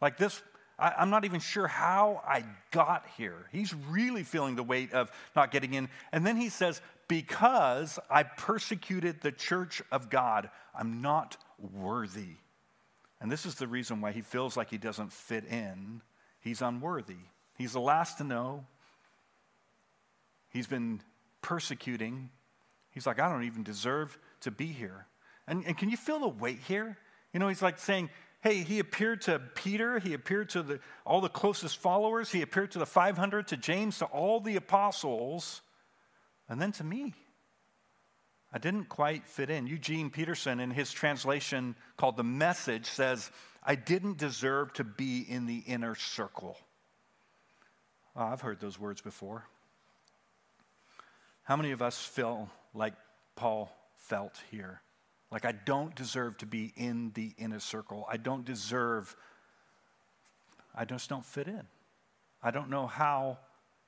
Like 0.00 0.16
this, 0.16 0.40
I, 0.78 0.94
I'm 0.96 1.10
not 1.10 1.26
even 1.26 1.40
sure 1.40 1.66
how 1.66 2.22
I 2.26 2.42
got 2.70 3.04
here. 3.18 3.46
He's 3.52 3.74
really 3.74 4.22
feeling 4.22 4.56
the 4.56 4.62
weight 4.62 4.94
of 4.94 5.12
not 5.36 5.50
getting 5.50 5.74
in. 5.74 5.90
And 6.10 6.26
then 6.26 6.38
he 6.38 6.48
says, 6.48 6.80
Because 7.06 7.98
I 8.08 8.22
persecuted 8.22 9.20
the 9.20 9.30
church 9.30 9.82
of 9.92 10.08
God, 10.08 10.48
I'm 10.74 11.02
not 11.02 11.36
worthy. 11.74 12.36
And 13.20 13.30
this 13.30 13.44
is 13.44 13.56
the 13.56 13.68
reason 13.68 14.00
why 14.00 14.12
he 14.12 14.22
feels 14.22 14.56
like 14.56 14.70
he 14.70 14.78
doesn't 14.78 15.12
fit 15.12 15.44
in. 15.44 16.00
He's 16.40 16.62
unworthy. 16.62 17.18
He's 17.58 17.74
the 17.74 17.80
last 17.80 18.16
to 18.18 18.24
know. 18.24 18.64
He's 20.48 20.66
been 20.66 21.02
persecuting. 21.42 22.30
He's 22.90 23.06
like, 23.06 23.20
I 23.20 23.28
don't 23.30 23.44
even 23.44 23.62
deserve 23.62 24.18
to 24.40 24.50
be 24.50 24.68
here. 24.68 25.06
And, 25.50 25.66
and 25.66 25.76
can 25.76 25.90
you 25.90 25.96
feel 25.96 26.20
the 26.20 26.28
weight 26.28 26.60
here? 26.68 26.96
You 27.32 27.40
know, 27.40 27.48
he's 27.48 27.60
like 27.60 27.80
saying, 27.80 28.08
hey, 28.40 28.58
he 28.62 28.78
appeared 28.78 29.22
to 29.22 29.40
Peter, 29.56 29.98
he 29.98 30.14
appeared 30.14 30.48
to 30.50 30.62
the, 30.62 30.78
all 31.04 31.20
the 31.20 31.28
closest 31.28 31.76
followers, 31.78 32.30
he 32.30 32.40
appeared 32.40 32.70
to 32.70 32.78
the 32.78 32.86
500, 32.86 33.48
to 33.48 33.56
James, 33.56 33.98
to 33.98 34.04
all 34.06 34.38
the 34.38 34.54
apostles, 34.54 35.60
and 36.48 36.62
then 36.62 36.70
to 36.72 36.84
me. 36.84 37.14
I 38.52 38.58
didn't 38.58 38.88
quite 38.88 39.26
fit 39.26 39.50
in. 39.50 39.66
Eugene 39.66 40.08
Peterson, 40.08 40.60
in 40.60 40.70
his 40.70 40.92
translation 40.92 41.74
called 41.96 42.16
The 42.16 42.24
Message, 42.24 42.86
says, 42.86 43.30
I 43.64 43.74
didn't 43.74 44.18
deserve 44.18 44.72
to 44.74 44.84
be 44.84 45.20
in 45.20 45.46
the 45.46 45.58
inner 45.66 45.96
circle. 45.96 46.56
Oh, 48.14 48.24
I've 48.24 48.40
heard 48.40 48.60
those 48.60 48.78
words 48.78 49.00
before. 49.00 49.46
How 51.42 51.56
many 51.56 51.72
of 51.72 51.82
us 51.82 51.98
feel 51.98 52.48
like 52.72 52.94
Paul 53.34 53.76
felt 53.96 54.40
here? 54.52 54.80
Like, 55.30 55.44
I 55.44 55.52
don't 55.52 55.94
deserve 55.94 56.38
to 56.38 56.46
be 56.46 56.72
in 56.76 57.12
the 57.14 57.34
inner 57.38 57.60
circle. 57.60 58.06
I 58.10 58.16
don't 58.16 58.44
deserve, 58.44 59.14
I 60.74 60.84
just 60.84 61.08
don't 61.08 61.24
fit 61.24 61.46
in. 61.46 61.62
I 62.42 62.50
don't 62.50 62.70
know 62.70 62.86
how 62.86 63.38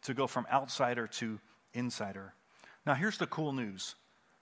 to 0.03 0.15
go 0.15 0.27
from 0.27 0.47
outsider 0.53 1.07
to 1.07 1.41
insider. 1.73 2.35
Now, 2.87 2.95
here's 2.95 3.19
the 3.19 3.27
cool 3.27 3.53
news 3.53 3.95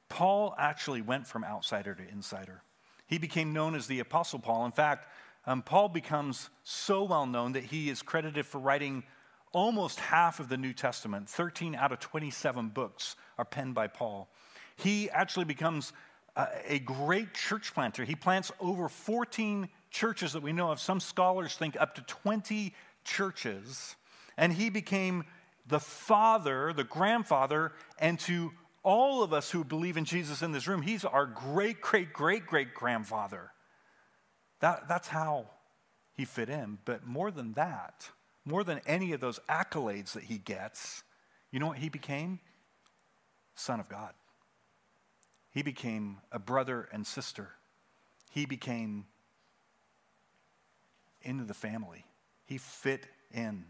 Paul 0.09 0.55
actually 0.59 1.03
went 1.03 1.27
from 1.27 1.45
outsider 1.45 1.95
to 1.95 2.09
insider. 2.09 2.63
He 3.07 3.19
became 3.19 3.53
known 3.53 3.75
as 3.75 3.87
the 3.87 4.01
Apostle 4.01 4.39
Paul. 4.39 4.67
In 4.67 4.73
fact, 4.73 5.09
um, 5.47 5.63
Paul 5.63 5.89
becomes 5.89 6.51
so 6.65 7.05
well 7.05 7.27
known 7.27 7.53
that 7.53 7.65
he 7.65 7.89
is 7.89 8.03
credited 8.03 8.47
for 8.47 8.59
writing 8.59 9.05
almost 9.53 9.99
half 9.99 10.39
of 10.39 10.49
the 10.49 10.57
New 10.57 10.73
Testament. 10.73 11.29
13 11.29 11.75
out 11.75 11.93
of 11.93 11.99
27 11.99 12.69
books 12.69 13.17
are 13.39 13.45
penned 13.45 13.75
by 13.75 13.87
Paul. 13.87 14.29
He 14.77 15.11
actually 15.11 15.45
becomes 15.45 15.93
a, 16.37 16.79
great 16.79 17.35
church 17.35 17.75
planter. 17.75 18.05
He 18.05 18.15
plants 18.15 18.53
over 18.61 18.89
14 18.89 19.69
churches 19.91 20.33
that 20.33 20.43
we 20.43 20.53
know 20.53 20.71
of. 20.71 20.81
Some 20.81 21.01
scholars 21.01 21.55
think 21.55 21.81
up 21.81 21.95
to 21.97 22.03
20 22.03 22.75
churches. 23.05 23.97
And 24.37 24.53
he 24.53 24.71
became 24.71 25.25
the 25.67 25.81
father, 25.81 26.73
the 26.73 26.85
grandfather, 26.85 27.73
and 27.99 28.19
to 28.21 28.53
all 28.83 29.23
of 29.23 29.33
us 29.33 29.51
who 29.51 29.65
believe 29.65 29.97
in 29.97 30.05
Jesus 30.05 30.43
in 30.43 30.53
this 30.53 30.67
room, 30.67 30.83
he's 30.83 31.05
our 31.05 31.27
great, 31.27 31.81
great, 31.81 32.13
great, 32.13 32.47
great 32.47 32.75
grandfather. 32.75 33.51
That, 34.61 34.89
that's 34.89 35.09
how 35.09 35.47
he 36.15 36.25
fit 36.25 36.49
in. 36.49 36.79
But 36.85 37.07
more 37.07 37.31
than 37.31 37.55
that, 37.55 38.11
more 38.45 38.65
than 38.65 38.81
any 38.87 39.13
of 39.13 39.21
those 39.21 39.39
accolades 39.49 40.13
that 40.13 40.25
he 40.25 40.39
gets, 40.39 41.03
you 41.51 41.59
know 41.59 41.67
what 41.67 41.79
he 41.79 41.89
became? 41.89 42.41
Son 43.55 43.81
of 43.81 43.89
God. 43.89 44.13
He 45.51 45.63
became 45.63 46.19
a 46.31 46.39
brother 46.39 46.89
and 46.93 47.07
sister. 47.07 47.51
He 48.31 48.47
became 48.47 49.07
into 51.23 51.45
the 51.45 51.55
family. 51.55 52.05
He 52.47 52.59
fit 52.59 53.07
in. 53.33 53.65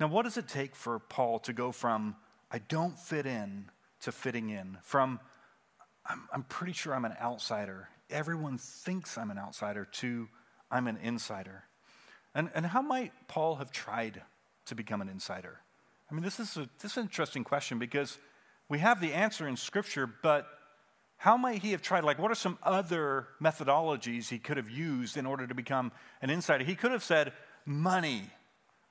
Now, 0.00 0.08
what 0.08 0.22
does 0.22 0.36
it 0.36 0.48
take 0.48 0.74
for 0.74 0.98
Paul 0.98 1.38
to 1.40 1.52
go 1.52 1.72
from 1.72 2.16
I 2.50 2.58
don't 2.58 2.98
fit 2.98 3.26
in 3.26 3.70
to 4.00 4.12
fitting 4.12 4.50
in? 4.50 4.78
From 4.82 5.20
I'm, 6.06 6.28
I'm 6.32 6.42
pretty 6.44 6.72
sure 6.72 6.94
I'm 6.94 7.04
an 7.04 7.16
outsider. 7.20 7.88
Everyone 8.10 8.58
thinks 8.58 9.16
I'm 9.16 9.30
an 9.30 9.38
outsider 9.38 9.84
to 9.84 10.28
I'm 10.70 10.86
an 10.86 10.98
insider. 11.02 11.64
And, 12.34 12.50
and 12.54 12.66
how 12.66 12.82
might 12.82 13.12
Paul 13.28 13.56
have 13.56 13.70
tried 13.70 14.22
to 14.66 14.74
become 14.74 15.00
an 15.00 15.08
insider? 15.08 15.60
I 16.10 16.14
mean, 16.14 16.24
this 16.24 16.40
is, 16.40 16.56
a, 16.56 16.68
this 16.80 16.92
is 16.92 16.96
an 16.96 17.04
interesting 17.04 17.44
question 17.44 17.78
because 17.78 18.18
we 18.68 18.80
have 18.80 19.00
the 19.00 19.12
answer 19.12 19.46
in 19.46 19.56
Scripture, 19.56 20.06
but 20.06 20.46
how 21.24 21.38
might 21.38 21.62
he 21.62 21.70
have 21.70 21.80
tried? 21.80 22.04
Like, 22.04 22.18
what 22.18 22.30
are 22.30 22.34
some 22.34 22.58
other 22.62 23.28
methodologies 23.42 24.28
he 24.28 24.38
could 24.38 24.58
have 24.58 24.68
used 24.68 25.16
in 25.16 25.24
order 25.24 25.46
to 25.46 25.54
become 25.54 25.90
an 26.20 26.28
insider? 26.28 26.64
He 26.64 26.74
could 26.74 26.92
have 26.92 27.02
said, 27.02 27.32
money. 27.64 28.24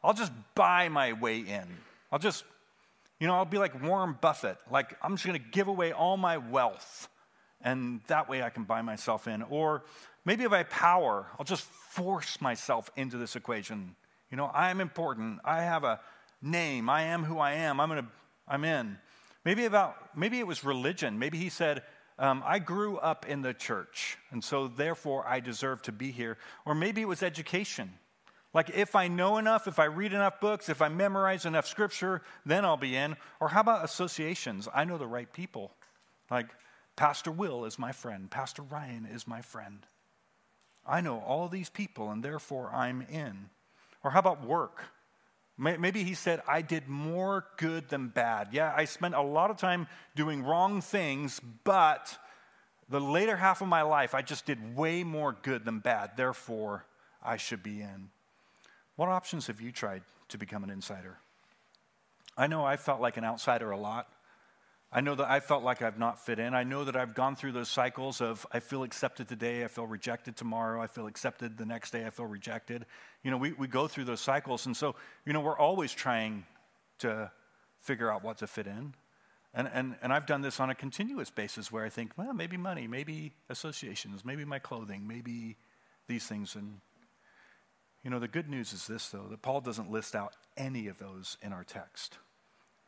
I'll 0.04 0.16
just 0.16 0.32
buy 0.56 0.90
my 0.90 1.13
way 1.13 1.42
in. 1.42 1.68
I'll 2.12 2.18
just, 2.18 2.44
you 3.20 3.28
know, 3.28 3.36
I'll 3.36 3.46
be 3.46 3.60
like 3.60 3.80
Warren 3.84 4.18
Buffett. 4.20 4.58
Like, 4.72 4.98
I'm 5.04 5.12
just 5.12 5.28
going 5.28 5.40
to 5.40 5.48
give 5.52 5.68
away 5.68 5.92
all 5.92 6.18
my 6.18 6.40
wealth, 6.40 7.08
and 7.62 8.02
that 8.08 8.28
way 8.28 8.42
I 8.42 8.50
can 8.50 8.63
buy 8.63 8.82
myself 8.82 9.28
in. 9.28 9.44
Or 9.44 9.84
maybe 10.25 10.44
if 10.44 10.52
I 10.52 10.63
power, 10.63 11.28
I'll 11.38 11.46
just 11.46 11.66
force 11.66 12.42
myself 12.42 12.90
into 12.96 13.20
this 13.20 13.36
equation. 13.36 13.96
You 14.32 14.38
know, 14.38 14.46
I 14.46 14.72
am 14.72 14.82
important. 14.82 15.40
I 15.46 15.62
have 15.62 15.84
a 15.84 16.00
name. 16.42 16.90
I 16.90 17.04
am 17.04 17.25
who 17.25 17.38
I 17.38 17.52
am. 17.52 17.80
I'm 17.80 17.90
going 17.90 18.02
to, 18.02 18.10
I'm 18.48 18.63
in. 18.63 18.98
Maybe 19.46 19.66
about, 19.66 20.18
maybe 20.18 20.40
it 20.40 20.48
was 20.48 20.63
religion. 20.63 21.20
Maybe 21.20 21.38
he 21.38 21.50
said, 21.50 21.84
um, 22.20 22.43
I 22.46 22.60
grew 22.60 22.98
up 22.98 23.27
in 23.27 23.41
the 23.41 23.53
church, 23.53 24.17
and 24.32 24.43
so 24.43 24.67
therefore 24.67 25.27
I 25.27 25.39
deserve 25.39 25.82
to 25.84 25.91
be 25.91 26.12
here. 26.12 26.38
Or 26.65 26.75
maybe 26.75 27.01
it 27.01 27.08
was 27.08 27.24
education. 27.24 27.91
Like, 28.53 28.70
if 28.70 28.96
I 28.96 29.08
know 29.08 29.38
enough, 29.38 29.67
if 29.67 29.79
I 29.79 29.86
read 29.86 30.13
enough 30.13 30.39
books, 30.39 30.70
if 30.70 30.82
I 30.82 30.89
memorize 30.89 31.46
enough 31.46 31.65
scripture, 31.65 32.22
then 32.46 32.65
I'll 32.65 32.77
be 32.77 32.96
in. 32.96 33.15
Or 33.39 33.50
how 33.50 33.62
about 33.62 33.84
associations? 33.84 34.67
I 34.74 34.86
know 34.86 35.00
the 35.00 35.08
right 35.08 35.32
people. 35.32 35.72
Like, 36.29 36.50
Pastor 36.96 37.32
Will 37.32 37.65
is 37.65 37.79
my 37.79 37.91
friend, 37.91 38.29
Pastor 38.29 38.62
Ryan 38.62 39.08
is 39.12 39.27
my 39.27 39.41
friend. 39.41 39.86
I 40.86 41.01
know 41.01 41.20
all 41.20 41.48
these 41.48 41.70
people, 41.70 42.12
and 42.12 42.24
therefore 42.24 42.70
I'm 42.72 43.01
in. 43.01 43.50
Or 44.03 44.12
how 44.12 44.20
about 44.20 44.46
work? 44.46 44.84
Maybe 45.57 46.03
he 46.03 46.15
said, 46.15 46.41
I 46.48 46.62
did 46.63 46.88
more 46.88 47.45
good 47.57 47.89
than 47.89 48.07
bad. 48.07 48.50
Yeah, 48.51 48.74
I 48.75 48.86
spent 48.86 49.13
a 49.13 49.22
lot 49.22 49.51
of 49.51 49.57
time 49.57 49.88
doing 50.15 50.43
wrong 50.43 50.81
things, 50.81 51.39
but 51.63 52.17
the 52.89 53.00
later 53.00 53.38
half 53.38 53.62
of 53.62 53.67
my 53.67 53.83
life, 53.83 54.15
I 54.15 54.24
just 54.24 54.45
did 54.45 54.75
way 54.75 55.03
more 55.03 55.38
good 55.43 55.63
than 55.63 55.79
bad. 55.79 56.17
Therefore, 56.17 56.86
I 57.22 57.38
should 57.38 57.62
be 57.62 57.81
in. 57.81 58.10
What 58.95 59.10
options 59.10 59.48
have 59.48 59.62
you 59.62 59.72
tried 59.72 60.01
to 60.29 60.38
become 60.38 60.63
an 60.63 60.69
insider? 60.72 61.19
I 62.36 62.48
know 62.48 62.65
I 62.65 62.77
felt 62.77 63.00
like 63.00 63.17
an 63.17 63.24
outsider 63.24 63.69
a 63.69 63.77
lot. 63.77 64.07
I 64.95 65.01
know 65.01 65.15
that 65.15 65.27
I 65.27 65.39
felt 65.39 65.63
like 65.63 65.81
I've 65.81 65.97
not 65.97 66.23
fit 66.23 66.38
in. 66.38 66.53
I 66.53 66.63
know 66.63 66.83
that 66.83 66.95
I've 66.95 67.15
gone 67.15 67.35
through 67.35 67.53
those 67.53 67.67
cycles 67.67 68.21
of 68.21 68.45
I 68.51 68.59
feel 68.59 68.83
accepted 68.83 69.27
today, 69.27 69.63
I 69.63 69.67
feel 69.67 69.88
rejected 69.88 70.38
tomorrow, 70.38 70.79
I 70.79 70.85
feel 70.85 71.07
accepted 71.07 71.57
the 71.57 71.65
next 71.65 71.89
day, 71.89 72.05
I 72.05 72.12
feel 72.12 72.27
rejected. 72.27 72.85
You 73.23 73.31
know, 73.31 73.38
we, 73.38 73.53
we 73.53 73.67
go 73.67 73.88
through 73.88 74.03
those 74.03 74.21
cycles. 74.21 74.67
And 74.67 74.77
so, 74.77 74.95
you 75.25 75.33
know, 75.33 75.41
we're 75.41 75.57
always 75.57 75.91
trying 75.91 76.45
to 77.00 77.31
figure 77.79 78.12
out 78.12 78.23
what 78.23 78.38
to 78.38 78.47
fit 78.47 78.67
in. 78.67 78.93
And, 79.55 79.67
and, 79.73 79.95
and 80.03 80.13
I've 80.13 80.27
done 80.27 80.41
this 80.41 80.59
on 80.59 80.69
a 80.69 80.75
continuous 80.75 81.31
basis 81.31 81.71
where 81.71 81.83
I 81.83 81.89
think, 81.89 82.12
well, 82.15 82.33
maybe 82.33 82.57
money, 82.57 82.85
maybe 82.85 83.33
associations, 83.50 84.23
maybe 84.23 84.45
my 84.45 84.59
clothing, 84.59 85.07
maybe 85.07 85.57
these 86.07 86.27
things. 86.27 86.55
And, 86.55 86.81
you 88.03 88.12
know, 88.12 88.19
the 88.19 88.27
good 88.27 88.47
news 88.47 88.73
is 88.73 88.85
this, 88.85 89.09
though, 89.09 89.25
that 89.31 89.41
Paul 89.41 89.62
doesn't 89.62 89.89
list 89.89 90.13
out 90.13 90.35
any 90.55 90.88
of 90.88 91.00
those 91.00 91.38
in 91.41 91.51
our 91.51 91.63
text. 91.63 92.19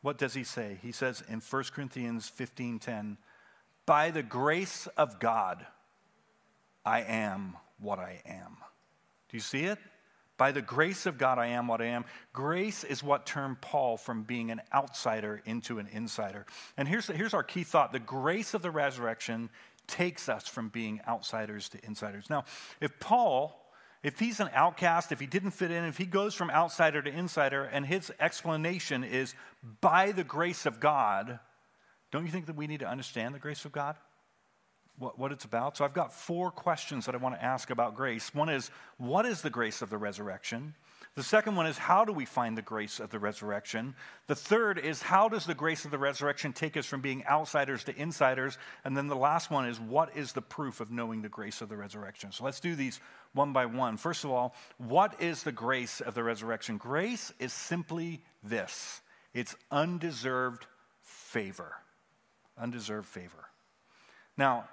What 0.06 0.18
does 0.18 0.34
he 0.34 0.44
say? 0.44 0.78
He 0.82 0.92
says 0.92 1.24
in 1.28 1.40
1 1.40 1.72
Corinthians 1.72 2.28
15:10, 2.28 3.18
"By 3.86 4.12
the 4.12 4.22
grace 4.22 4.86
of 4.86 5.18
God, 5.18 5.66
I 6.84 7.00
am 7.00 7.56
what 7.78 7.98
I 7.98 8.22
am." 8.24 8.58
Do 9.28 9.36
you 9.36 9.40
see 9.40 9.64
it? 9.64 9.80
By 10.36 10.52
the 10.52 10.62
grace 10.62 11.06
of 11.06 11.18
God, 11.18 11.40
I 11.40 11.46
am 11.46 11.66
what 11.66 11.80
I 11.80 11.86
am. 11.86 12.04
Grace 12.32 12.84
is 12.84 13.02
what 13.02 13.26
turned 13.26 13.60
Paul 13.60 13.96
from 13.96 14.22
being 14.22 14.52
an 14.52 14.62
outsider 14.72 15.42
into 15.44 15.80
an 15.80 15.88
insider. 15.88 16.46
And 16.76 16.86
here's, 16.86 17.08
here's 17.08 17.34
our 17.34 17.42
key 17.42 17.64
thought 17.64 17.90
the 17.90 17.98
grace 17.98 18.54
of 18.54 18.62
the 18.62 18.70
resurrection 18.70 19.50
takes 19.88 20.28
us 20.28 20.46
from 20.46 20.68
being 20.68 21.00
outsiders 21.08 21.68
to 21.70 21.84
insiders. 21.84 22.30
Now, 22.30 22.44
if 22.80 23.00
Paul 23.00 23.65
if 24.06 24.20
he's 24.20 24.38
an 24.38 24.48
outcast, 24.54 25.10
if 25.10 25.18
he 25.18 25.26
didn't 25.26 25.50
fit 25.50 25.72
in, 25.72 25.84
if 25.84 25.98
he 25.98 26.06
goes 26.06 26.32
from 26.32 26.48
outsider 26.48 27.02
to 27.02 27.10
insider, 27.10 27.64
and 27.64 27.84
his 27.84 28.12
explanation 28.20 29.02
is 29.02 29.34
by 29.80 30.12
the 30.12 30.22
grace 30.22 30.64
of 30.64 30.78
God, 30.78 31.40
don't 32.12 32.24
you 32.24 32.30
think 32.30 32.46
that 32.46 32.54
we 32.54 32.68
need 32.68 32.78
to 32.78 32.86
understand 32.86 33.34
the 33.34 33.40
grace 33.40 33.64
of 33.64 33.72
God? 33.72 33.96
What, 34.98 35.18
what 35.18 35.32
it's 35.32 35.44
about? 35.44 35.76
So 35.76 35.84
I've 35.84 35.92
got 35.92 36.12
four 36.12 36.50
questions 36.50 37.06
that 37.06 37.14
I 37.14 37.18
want 37.18 37.34
to 37.34 37.44
ask 37.44 37.70
about 37.70 37.94
grace. 37.94 38.34
One 38.34 38.48
is, 38.48 38.70
what 38.96 39.26
is 39.26 39.42
the 39.42 39.50
grace 39.50 39.82
of 39.82 39.90
the 39.90 39.98
resurrection? 39.98 40.74
The 41.16 41.22
second 41.22 41.56
one 41.56 41.66
is, 41.66 41.78
how 41.78 42.04
do 42.04 42.12
we 42.12 42.26
find 42.26 42.58
the 42.58 42.62
grace 42.62 43.00
of 43.00 43.10
the 43.10 43.18
resurrection? 43.18 43.94
The 44.26 44.34
third 44.34 44.78
is, 44.78 45.00
how 45.00 45.30
does 45.30 45.46
the 45.46 45.54
grace 45.54 45.86
of 45.86 45.90
the 45.90 45.98
resurrection 45.98 46.52
take 46.52 46.76
us 46.76 46.84
from 46.84 47.00
being 47.00 47.24
outsiders 47.26 47.84
to 47.84 47.96
insiders? 47.96 48.58
And 48.84 48.94
then 48.94 49.06
the 49.06 49.16
last 49.16 49.50
one 49.50 49.66
is, 49.66 49.80
what 49.80 50.14
is 50.14 50.32
the 50.32 50.42
proof 50.42 50.80
of 50.80 50.90
knowing 50.90 51.22
the 51.22 51.30
grace 51.30 51.62
of 51.62 51.70
the 51.70 51.76
resurrection? 51.76 52.32
So 52.32 52.44
let's 52.44 52.60
do 52.60 52.74
these 52.74 53.00
one 53.32 53.54
by 53.54 53.64
one. 53.64 53.96
First 53.96 54.24
of 54.24 54.30
all, 54.30 54.54
what 54.76 55.20
is 55.20 55.42
the 55.42 55.52
grace 55.52 56.02
of 56.02 56.14
the 56.14 56.22
resurrection? 56.22 56.76
Grace 56.76 57.32
is 57.38 57.52
simply 57.52 58.22
this 58.42 59.00
it's 59.32 59.54
undeserved 59.70 60.66
favor. 61.02 61.76
Undeserved 62.58 63.06
favor. 63.06 63.48
Now, 64.36 64.68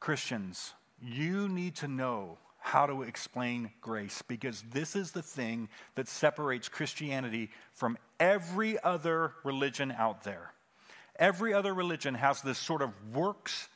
Christians, 0.00 0.74
you 1.00 1.48
need 1.48 1.76
to 1.76 1.88
know 1.88 2.38
how 2.58 2.86
to 2.86 3.02
explain 3.02 3.70
grace 3.80 4.22
because 4.26 4.62
this 4.72 4.94
is 4.94 5.12
the 5.12 5.22
thing 5.22 5.68
that 5.94 6.08
separates 6.08 6.68
Christianity 6.68 7.50
from 7.72 7.96
every 8.20 8.82
other 8.82 9.32
religion 9.44 9.92
out 9.96 10.24
there. 10.24 10.52
Every 11.18 11.54
other 11.54 11.72
religion 11.72 12.14
has 12.14 12.42
this 12.42 12.58
sort 12.58 12.82
of 12.82 12.90
works 13.14 13.68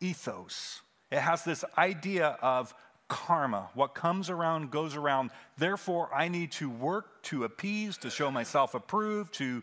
ethos, 0.00 0.80
it 1.10 1.18
has 1.18 1.44
this 1.44 1.64
idea 1.76 2.38
of 2.40 2.74
karma. 3.08 3.68
What 3.74 3.94
comes 3.94 4.30
around 4.30 4.70
goes 4.70 4.96
around. 4.96 5.30
Therefore, 5.58 6.08
I 6.14 6.28
need 6.28 6.52
to 6.52 6.70
work 6.70 7.22
to 7.24 7.44
appease, 7.44 7.98
to 7.98 8.10
show 8.10 8.30
myself 8.30 8.74
approved, 8.74 9.34
to 9.34 9.62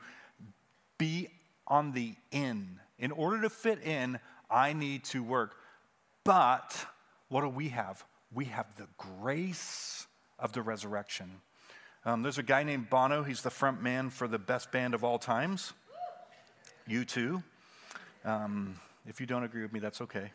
be 0.98 1.30
on 1.66 1.94
the 1.94 2.14
in. 2.32 2.80
In 3.00 3.12
order 3.12 3.42
to 3.42 3.50
fit 3.50 3.82
in, 3.84 4.20
I 4.52 4.74
need 4.74 5.06
to 5.06 5.24
work. 5.24 5.56
But 6.28 6.86
what 7.30 7.42
do 7.42 7.50
we 7.50 7.70
have? 7.70 8.04
we 8.34 8.46
have 8.46 8.66
the 8.76 8.88
grace 8.98 10.08
of 10.40 10.52
the 10.52 10.62
resurrection. 10.62 11.42
Um, 12.06 12.22
there's 12.22 12.38
a 12.38 12.44
guy 12.44 12.64
named 12.64 12.90
Bono. 12.90 13.24
He's 13.24 13.42
the 13.42 13.50
front 13.50 13.82
man 13.82 14.10
for 14.10 14.28
the 14.28 14.40
best 14.40 14.72
band 14.72 14.94
of 14.94 15.04
all 15.04 15.20
times. 15.20 15.74
U2. 16.90 17.44
Um, 18.26 18.76
if 19.06 19.20
you 19.20 19.26
don't 19.26 19.44
agree 19.44 19.62
with 19.62 19.74
me, 19.74 19.80
that's 19.80 20.02
okay. 20.02 20.32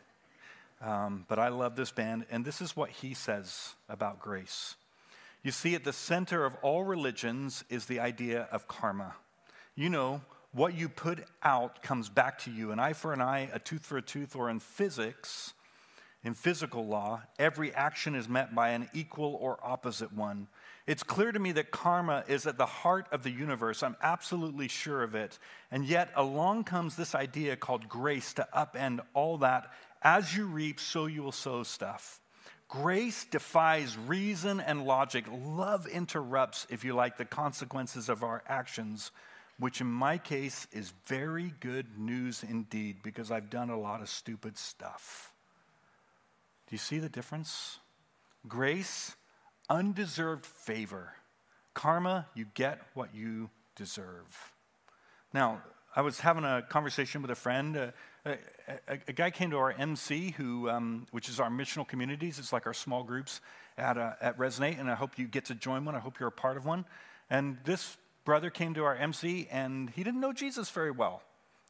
Um, 0.81 1.25
but 1.29 1.39
I 1.39 1.47
love 1.47 1.75
this 1.75 1.91
band, 1.91 2.25
and 2.29 2.43
this 2.43 2.61
is 2.61 2.75
what 2.75 2.89
he 2.89 3.13
says 3.13 3.75
about 3.87 4.19
grace. 4.19 4.75
You 5.43 5.51
see, 5.51 5.75
at 5.75 5.83
the 5.83 5.93
center 5.93 6.45
of 6.45 6.55
all 6.61 6.83
religions 6.83 7.63
is 7.69 7.85
the 7.85 7.99
idea 7.99 8.47
of 8.51 8.67
karma. 8.67 9.15
You 9.75 9.89
know, 9.89 10.21
what 10.51 10.75
you 10.75 10.89
put 10.89 11.23
out 11.41 11.81
comes 11.81 12.09
back 12.09 12.39
to 12.39 12.51
you. 12.51 12.71
An 12.71 12.79
eye 12.79 12.93
for 12.93 13.13
an 13.13 13.21
eye, 13.21 13.49
a 13.53 13.59
tooth 13.59 13.85
for 13.85 13.97
a 13.97 14.01
tooth, 14.01 14.35
or 14.35 14.49
in 14.49 14.59
physics, 14.59 15.53
in 16.23 16.33
physical 16.33 16.85
law, 16.85 17.21
every 17.37 17.73
action 17.73 18.15
is 18.15 18.29
met 18.29 18.55
by 18.55 18.69
an 18.69 18.89
equal 18.93 19.37
or 19.41 19.59
opposite 19.61 20.13
one. 20.13 20.47
It's 20.87 21.03
clear 21.03 21.31
to 21.31 21.39
me 21.39 21.51
that 21.53 21.71
karma 21.71 22.23
is 22.27 22.47
at 22.47 22.57
the 22.57 22.65
heart 22.65 23.07
of 23.11 23.23
the 23.23 23.31
universe. 23.31 23.83
I'm 23.83 23.97
absolutely 24.01 24.69
sure 24.69 25.03
of 25.03 25.15
it. 25.15 25.37
And 25.69 25.85
yet, 25.85 26.11
along 26.15 26.63
comes 26.63 26.95
this 26.95 27.13
idea 27.13 27.55
called 27.55 27.89
grace 27.89 28.33
to 28.33 28.47
upend 28.55 29.01
all 29.13 29.37
that. 29.39 29.71
As 30.01 30.35
you 30.35 30.45
reap, 30.45 30.79
so 30.79 31.05
you 31.05 31.23
will 31.23 31.31
sow 31.33 31.63
stuff. 31.63 32.21
Grace 32.69 33.25
defies 33.25 33.97
reason 33.97 34.59
and 34.59 34.85
logic. 34.85 35.25
Love 35.31 35.87
interrupts, 35.87 36.67
if 36.69 36.83
you 36.83 36.95
like, 36.95 37.17
the 37.17 37.25
consequences 37.25 38.09
of 38.09 38.23
our 38.23 38.43
actions, 38.47 39.11
which 39.59 39.79
in 39.79 39.87
my 39.87 40.17
case 40.17 40.67
is 40.71 40.93
very 41.05 41.53
good 41.59 41.99
news 41.99 42.43
indeed 42.43 42.97
because 43.03 43.29
I've 43.29 43.49
done 43.49 43.69
a 43.69 43.79
lot 43.79 44.01
of 44.01 44.09
stupid 44.09 44.57
stuff. 44.57 45.32
Do 46.67 46.73
you 46.73 46.77
see 46.77 46.99
the 46.99 47.09
difference? 47.09 47.79
Grace, 48.47 49.15
undeserved 49.69 50.45
favor. 50.45 51.13
Karma, 51.73 52.27
you 52.35 52.45
get 52.53 52.81
what 52.93 53.13
you 53.15 53.49
deserve. 53.75 54.53
Now, 55.33 55.61
I 55.95 56.01
was 56.01 56.19
having 56.19 56.43
a 56.43 56.61
conversation 56.61 57.21
with 57.21 57.31
a 57.31 57.35
friend. 57.35 57.77
Uh, 57.77 57.87
a, 58.25 58.37
a, 58.87 58.99
a, 59.07 59.13
guy 59.13 59.29
came 59.29 59.51
to 59.51 59.57
our 59.57 59.71
MC, 59.71 60.31
who, 60.31 60.69
um, 60.69 61.05
which 61.11 61.29
is 61.29 61.39
our 61.39 61.49
missional 61.49 61.87
communities. 61.87 62.39
It's 62.39 62.53
like 62.53 62.65
our 62.65 62.73
small 62.73 63.03
groups 63.03 63.41
at, 63.77 63.97
uh, 63.97 64.13
at 64.21 64.37
Resonate, 64.37 64.79
and 64.79 64.89
I 64.89 64.95
hope 64.95 65.19
you 65.19 65.27
get 65.27 65.45
to 65.45 65.55
join 65.55 65.85
one. 65.85 65.95
I 65.95 65.99
hope 65.99 66.19
you're 66.19 66.29
a 66.29 66.31
part 66.31 66.57
of 66.57 66.65
one. 66.65 66.85
And 67.29 67.57
this 67.63 67.97
brother 68.25 68.49
came 68.49 68.73
to 68.75 68.83
our 68.83 68.95
MC, 68.95 69.47
and 69.51 69.89
he 69.91 70.03
didn't 70.03 70.19
know 70.19 70.33
Jesus 70.33 70.69
very 70.69 70.91
well. 70.91 71.21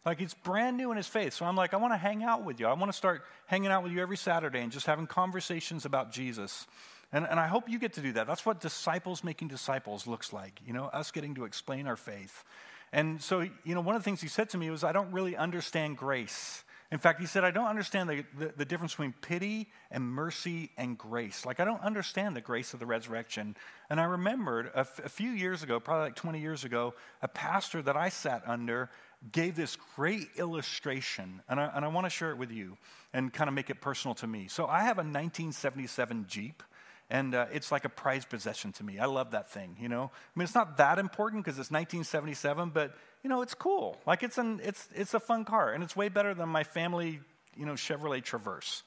Like 0.05 0.19
he's 0.19 0.33
brand 0.33 0.77
new 0.77 0.91
in 0.91 0.97
his 0.97 1.07
faith. 1.07 1.33
So 1.33 1.45
I'm 1.45 1.55
like, 1.55 1.73
I 1.73 1.77
want 1.77 1.93
to 1.93 1.97
hang 1.97 2.23
out 2.23 2.43
with 2.43 2.59
you. 2.59 2.67
I 2.67 2.73
want 2.73 2.91
to 2.91 2.97
start 2.97 3.23
hanging 3.45 3.71
out 3.71 3.83
with 3.83 3.91
you 3.91 4.01
every 4.01 4.17
Saturday 4.17 4.59
and 4.59 4.71
just 4.71 4.85
having 4.85 5.07
conversations 5.07 5.85
about 5.85 6.11
Jesus. 6.11 6.67
And, 7.13 7.25
and 7.29 7.39
I 7.39 7.47
hope 7.47 7.69
you 7.69 7.79
get 7.79 7.93
to 7.93 8.01
do 8.01 8.11
that. 8.13 8.27
That's 8.27 8.45
what 8.45 8.59
disciples 8.59 9.23
making 9.23 9.47
disciples 9.47 10.07
looks 10.07 10.33
like, 10.33 10.59
you 10.65 10.73
know, 10.73 10.85
us 10.85 11.11
getting 11.11 11.35
to 11.35 11.45
explain 11.45 11.87
our 11.87 11.95
faith. 11.95 12.43
And 12.91 13.21
so, 13.21 13.41
you 13.41 13.75
know, 13.75 13.81
one 13.81 13.95
of 13.95 14.01
the 14.01 14.03
things 14.03 14.21
he 14.21 14.27
said 14.27 14.49
to 14.49 14.57
me 14.57 14.69
was, 14.69 14.83
I 14.83 14.91
don't 14.91 15.11
really 15.11 15.35
understand 15.35 15.97
grace. 15.97 16.63
In 16.91 16.99
fact, 16.99 17.19
he 17.19 17.25
said, 17.25 17.43
I 17.43 17.49
don't 17.49 17.65
understand 17.65 18.07
the, 18.07 18.23
the, 18.37 18.53
the, 18.57 18.65
difference 18.65 18.93
between 18.93 19.13
pity 19.13 19.67
and 19.89 20.03
mercy 20.03 20.69
and 20.77 20.95
grace. 20.95 21.43
Like, 21.43 21.59
I 21.59 21.65
don't 21.65 21.81
understand 21.81 22.35
the 22.35 22.41
grace 22.41 22.75
of 22.75 22.79
the 22.79 22.85
resurrection. 22.85 23.55
And 23.89 23.99
I 23.99 24.03
remembered 24.03 24.67
a, 24.75 24.81
f- 24.81 25.01
a 25.03 25.09
few 25.09 25.31
years 25.31 25.63
ago, 25.63 25.79
probably 25.79 26.03
like 26.03 26.15
20 26.15 26.39
years 26.39 26.63
ago, 26.63 26.93
a 27.23 27.27
pastor 27.27 27.81
that 27.81 27.97
I 27.97 28.09
sat 28.09 28.43
under 28.45 28.91
gave 29.31 29.55
this 29.55 29.77
great 29.95 30.27
illustration, 30.37 31.41
and 31.47 31.59
I, 31.59 31.71
and 31.75 31.85
I 31.85 31.87
want 31.87 32.05
to 32.05 32.09
share 32.09 32.31
it 32.31 32.37
with 32.37 32.51
you 32.51 32.77
and 33.13 33.31
kind 33.31 33.47
of 33.47 33.53
make 33.53 33.69
it 33.69 33.79
personal 33.81 34.15
to 34.15 34.27
me. 34.27 34.47
So 34.47 34.65
I 34.65 34.81
have 34.83 34.97
a 34.97 35.05
1977 35.05 36.25
Jeep, 36.27 36.63
and 37.09 37.35
uh, 37.35 37.45
it's 37.53 37.71
like 37.71 37.85
a 37.85 37.89
prized 37.89 38.29
possession 38.29 38.71
to 38.73 38.83
me. 38.83 38.99
I 38.99 39.05
love 39.05 39.31
that 39.31 39.49
thing, 39.49 39.77
you 39.79 39.87
know? 39.87 40.11
I 40.13 40.39
mean, 40.39 40.43
it's 40.43 40.55
not 40.55 40.77
that 40.77 40.99
important 40.99 41.43
because 41.43 41.59
it's 41.59 41.71
1977, 41.71 42.71
but, 42.71 42.95
you 43.23 43.29
know, 43.29 43.41
it's 43.41 43.53
cool. 43.53 43.97
Like, 44.05 44.23
it's, 44.23 44.37
an, 44.37 44.59
it's, 44.63 44.89
it's 44.93 45.13
a 45.13 45.19
fun 45.19 45.45
car, 45.45 45.73
and 45.73 45.83
it's 45.83 45.95
way 45.95 46.09
better 46.09 46.33
than 46.33 46.49
my 46.49 46.63
family, 46.63 47.19
you 47.55 47.65
know, 47.65 47.73
Chevrolet 47.73 48.23
Traverse, 48.23 48.83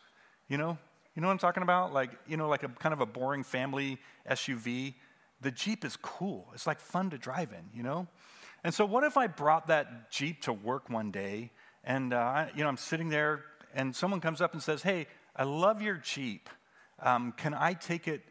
you 0.48 0.58
know? 0.58 0.76
You 1.14 1.22
know 1.22 1.28
what 1.28 1.32
I'm 1.32 1.38
talking 1.38 1.62
about? 1.62 1.94
Like, 1.94 2.10
you 2.26 2.36
know, 2.36 2.48
like 2.48 2.62
a 2.62 2.68
kind 2.68 2.92
of 2.92 3.00
a 3.00 3.06
boring 3.06 3.42
family 3.42 3.98
SUV. 4.30 4.94
The 5.40 5.50
Jeep 5.50 5.82
is 5.82 5.96
cool. 5.96 6.46
It's 6.52 6.66
like 6.66 6.78
fun 6.78 7.08
to 7.10 7.18
drive 7.18 7.52
in, 7.52 7.70
you 7.74 7.82
know? 7.82 8.06
And 8.66 8.74
so, 8.74 8.84
what 8.84 9.04
if 9.04 9.16
I 9.16 9.28
brought 9.28 9.68
that 9.68 10.10
Jeep 10.10 10.42
to 10.42 10.52
work 10.52 10.90
one 10.90 11.12
day 11.12 11.52
and, 11.84 12.12
uh, 12.12 12.46
you 12.52 12.64
know, 12.64 12.68
I'm 12.68 12.76
sitting 12.76 13.08
there 13.08 13.44
and 13.72 13.94
someone 13.94 14.20
comes 14.20 14.40
up 14.40 14.54
and 14.54 14.60
says, 14.60 14.82
Hey, 14.82 15.06
I 15.36 15.44
love 15.44 15.80
your 15.80 15.94
Jeep. 15.98 16.50
Um, 16.98 17.30
can 17.36 17.54
I 17.54 17.74
take 17.74 18.08
it 18.08 18.22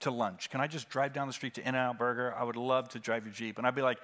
to 0.00 0.10
lunch? 0.10 0.48
Can 0.48 0.62
I 0.62 0.66
just 0.66 0.88
drive 0.88 1.12
down 1.12 1.26
the 1.26 1.34
street 1.34 1.52
to 1.56 1.60
In 1.60 1.74
N 1.74 1.74
Out 1.74 1.98
Burger? 1.98 2.34
I 2.34 2.42
would 2.42 2.56
love 2.56 2.88
to 2.90 2.98
drive 2.98 3.26
your 3.26 3.34
Jeep. 3.34 3.58
And 3.58 3.66
I'd 3.66 3.74
be 3.74 3.82
like, 3.82 3.98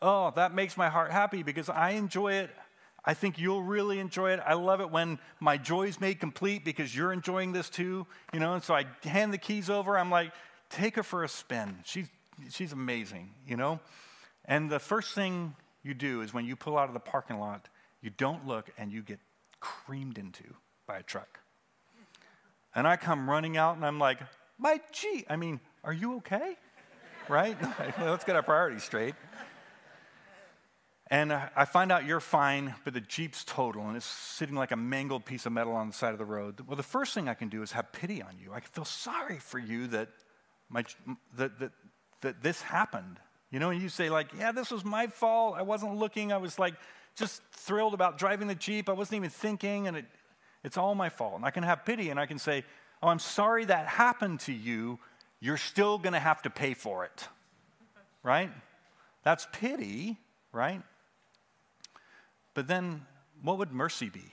Oh, 0.00 0.30
that 0.36 0.54
makes 0.54 0.76
my 0.76 0.88
heart 0.88 1.10
happy 1.10 1.42
because 1.42 1.68
I 1.68 1.90
enjoy 1.90 2.34
it. 2.34 2.50
I 3.04 3.12
think 3.12 3.36
you'll 3.36 3.64
really 3.64 3.98
enjoy 3.98 4.30
it. 4.30 4.38
I 4.46 4.54
love 4.54 4.80
it 4.80 4.92
when 4.92 5.18
my 5.40 5.56
joy 5.56 5.88
is 5.88 6.00
made 6.00 6.20
complete 6.20 6.64
because 6.64 6.94
you're 6.94 7.12
enjoying 7.12 7.50
this 7.50 7.68
too, 7.68 8.06
you 8.32 8.38
know. 8.38 8.54
And 8.54 8.62
so 8.62 8.76
I 8.76 8.84
hand 9.02 9.32
the 9.32 9.38
keys 9.38 9.70
over. 9.70 9.98
I'm 9.98 10.08
like, 10.08 10.30
take 10.70 10.94
her 10.94 11.02
for 11.02 11.24
a 11.24 11.28
spin. 11.28 11.78
She's 11.84 12.06
she's 12.48 12.72
amazing, 12.72 13.30
you 13.44 13.56
know. 13.56 13.80
And 14.46 14.70
the 14.70 14.78
first 14.78 15.14
thing 15.14 15.54
you 15.82 15.94
do 15.94 16.22
is 16.22 16.32
when 16.32 16.46
you 16.46 16.56
pull 16.56 16.78
out 16.78 16.88
of 16.88 16.94
the 16.94 17.00
parking 17.00 17.38
lot, 17.38 17.68
you 18.00 18.10
don't 18.10 18.46
look 18.46 18.70
and 18.78 18.92
you 18.92 19.02
get 19.02 19.18
creamed 19.60 20.18
into 20.18 20.44
by 20.86 20.98
a 20.98 21.02
truck. 21.02 21.40
And 22.74 22.86
I 22.86 22.96
come 22.96 23.28
running 23.28 23.56
out 23.56 23.76
and 23.76 23.84
I'm 23.84 23.98
like, 23.98 24.20
my 24.58 24.80
G, 24.92 25.24
I 25.28 25.36
mean, 25.36 25.60
are 25.82 25.92
you 25.92 26.16
okay? 26.16 26.56
right? 27.28 27.56
Let's 28.00 28.24
get 28.24 28.36
our 28.36 28.42
priorities 28.42 28.84
straight. 28.84 29.14
And 31.08 31.30
uh, 31.30 31.48
I 31.54 31.64
find 31.66 31.92
out 31.92 32.04
you're 32.04 32.20
fine, 32.20 32.74
but 32.84 32.92
the 32.92 33.00
Jeep's 33.00 33.44
total 33.44 33.86
and 33.86 33.96
it's 33.96 34.06
sitting 34.06 34.56
like 34.56 34.72
a 34.72 34.76
mangled 34.76 35.24
piece 35.24 35.46
of 35.46 35.52
metal 35.52 35.74
on 35.74 35.88
the 35.88 35.94
side 35.94 36.12
of 36.12 36.18
the 36.18 36.24
road. 36.24 36.60
Well, 36.66 36.76
the 36.76 36.82
first 36.82 37.14
thing 37.14 37.28
I 37.28 37.34
can 37.34 37.48
do 37.48 37.62
is 37.62 37.72
have 37.72 37.92
pity 37.92 38.22
on 38.22 38.38
you. 38.38 38.52
I 38.52 38.60
can 38.60 38.70
feel 38.72 38.84
sorry 38.84 39.38
for 39.38 39.58
you 39.58 39.86
that, 39.88 40.08
my, 40.68 40.84
that, 41.36 41.58
that, 41.60 41.72
that 42.22 42.42
this 42.42 42.60
happened. 42.62 43.20
You 43.50 43.60
know, 43.60 43.70
and 43.70 43.80
you 43.80 43.88
say, 43.88 44.10
like, 44.10 44.28
yeah, 44.38 44.52
this 44.52 44.70
was 44.70 44.84
my 44.84 45.06
fault. 45.06 45.54
I 45.56 45.62
wasn't 45.62 45.96
looking. 45.96 46.32
I 46.32 46.36
was 46.36 46.58
like 46.58 46.74
just 47.16 47.42
thrilled 47.52 47.94
about 47.94 48.18
driving 48.18 48.48
the 48.48 48.54
Jeep. 48.54 48.88
I 48.88 48.92
wasn't 48.92 49.16
even 49.16 49.30
thinking, 49.30 49.88
and 49.88 49.96
it, 49.96 50.04
it's 50.64 50.76
all 50.76 50.94
my 50.94 51.08
fault. 51.08 51.36
And 51.36 51.44
I 51.44 51.50
can 51.50 51.62
have 51.62 51.84
pity 51.84 52.10
and 52.10 52.18
I 52.18 52.26
can 52.26 52.38
say, 52.38 52.64
oh, 53.02 53.08
I'm 53.08 53.18
sorry 53.18 53.64
that 53.66 53.86
happened 53.86 54.40
to 54.40 54.52
you. 54.52 54.98
You're 55.40 55.56
still 55.56 55.98
going 55.98 56.12
to 56.12 56.18
have 56.20 56.42
to 56.42 56.50
pay 56.50 56.74
for 56.74 57.04
it. 57.04 57.28
Right? 58.22 58.50
That's 59.22 59.46
pity, 59.52 60.18
right? 60.52 60.82
But 62.54 62.66
then 62.66 63.06
what 63.42 63.58
would 63.58 63.72
mercy 63.72 64.08
be? 64.08 64.24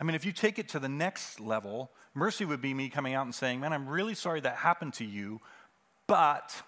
I 0.00 0.04
mean, 0.04 0.14
if 0.14 0.24
you 0.24 0.32
take 0.32 0.58
it 0.58 0.68
to 0.70 0.78
the 0.78 0.88
next 0.88 1.40
level, 1.40 1.90
mercy 2.14 2.44
would 2.44 2.62
be 2.62 2.74
me 2.74 2.88
coming 2.88 3.14
out 3.14 3.26
and 3.26 3.34
saying, 3.34 3.60
Man, 3.60 3.72
I'm 3.72 3.88
really 3.88 4.14
sorry 4.14 4.40
that 4.40 4.56
happened 4.56 4.94
to 4.94 5.04
you, 5.04 5.40
but 6.06 6.62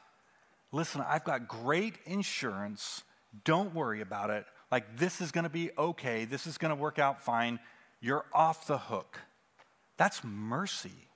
listen, 0.74 1.02
I've 1.06 1.24
got 1.24 1.48
great 1.48 1.94
insurance. 2.04 3.02
Don't 3.44 3.74
worry 3.74 4.00
about 4.00 4.30
it. 4.30 4.44
Like, 4.70 4.98
this 4.98 5.20
is 5.20 5.30
going 5.30 5.44
to 5.44 5.50
be 5.50 5.70
okay. 5.78 6.24
This 6.24 6.46
is 6.46 6.58
going 6.58 6.70
to 6.70 6.74
work 6.80 6.98
out 6.98 7.22
fine. 7.22 7.60
You're 8.00 8.24
off 8.32 8.66
the 8.66 8.78
hook. 8.78 9.20
That's 9.96 10.22
mercy, 10.24 11.08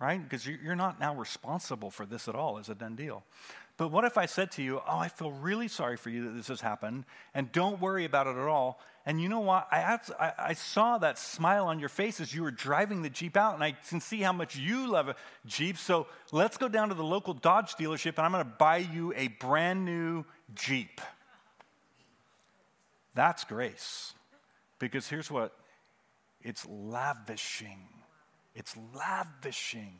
right? 0.00 0.22
Because 0.22 0.46
you're 0.46 0.76
not 0.76 1.00
now 1.00 1.14
responsible 1.14 1.90
for 1.90 2.06
this 2.06 2.28
at 2.28 2.36
all 2.36 2.58
as 2.58 2.68
a 2.68 2.74
done 2.74 2.94
deal. 2.94 3.24
But 3.76 3.88
what 3.88 4.04
if 4.04 4.18
I 4.18 4.26
said 4.26 4.50
to 4.52 4.62
you, 4.62 4.80
Oh, 4.86 4.98
I 4.98 5.08
feel 5.08 5.32
really 5.32 5.68
sorry 5.68 5.96
for 5.96 6.10
you 6.10 6.24
that 6.24 6.36
this 6.36 6.48
has 6.48 6.60
happened, 6.60 7.04
and 7.34 7.50
don't 7.52 7.80
worry 7.80 8.04
about 8.04 8.26
it 8.26 8.36
at 8.36 8.48
all. 8.48 8.80
And 9.04 9.20
you 9.20 9.28
know 9.28 9.40
what? 9.40 9.66
I, 9.72 9.98
I, 10.20 10.32
I 10.38 10.52
saw 10.52 10.98
that 10.98 11.18
smile 11.18 11.66
on 11.66 11.80
your 11.80 11.88
face 11.88 12.20
as 12.20 12.32
you 12.32 12.42
were 12.42 12.52
driving 12.52 13.02
the 13.02 13.10
Jeep 13.10 13.36
out, 13.36 13.54
and 13.54 13.64
I 13.64 13.72
can 13.72 14.00
see 14.00 14.20
how 14.20 14.32
much 14.32 14.56
you 14.56 14.88
love 14.88 15.08
a 15.08 15.16
Jeep. 15.44 15.76
So 15.76 16.06
let's 16.30 16.56
go 16.56 16.68
down 16.68 16.88
to 16.90 16.94
the 16.94 17.02
local 17.02 17.34
Dodge 17.34 17.74
dealership, 17.74 18.16
and 18.18 18.20
I'm 18.20 18.30
going 18.30 18.44
to 18.44 18.52
buy 18.58 18.76
you 18.76 19.12
a 19.16 19.28
brand 19.28 19.84
new 19.84 20.24
Jeep. 20.54 21.00
That's 23.14 23.42
grace. 23.42 24.14
Because 24.78 25.08
here's 25.08 25.30
what 25.30 25.56
it's 26.42 26.66
lavishing. 26.68 27.88
It's 28.54 28.76
lavishing. 28.94 29.94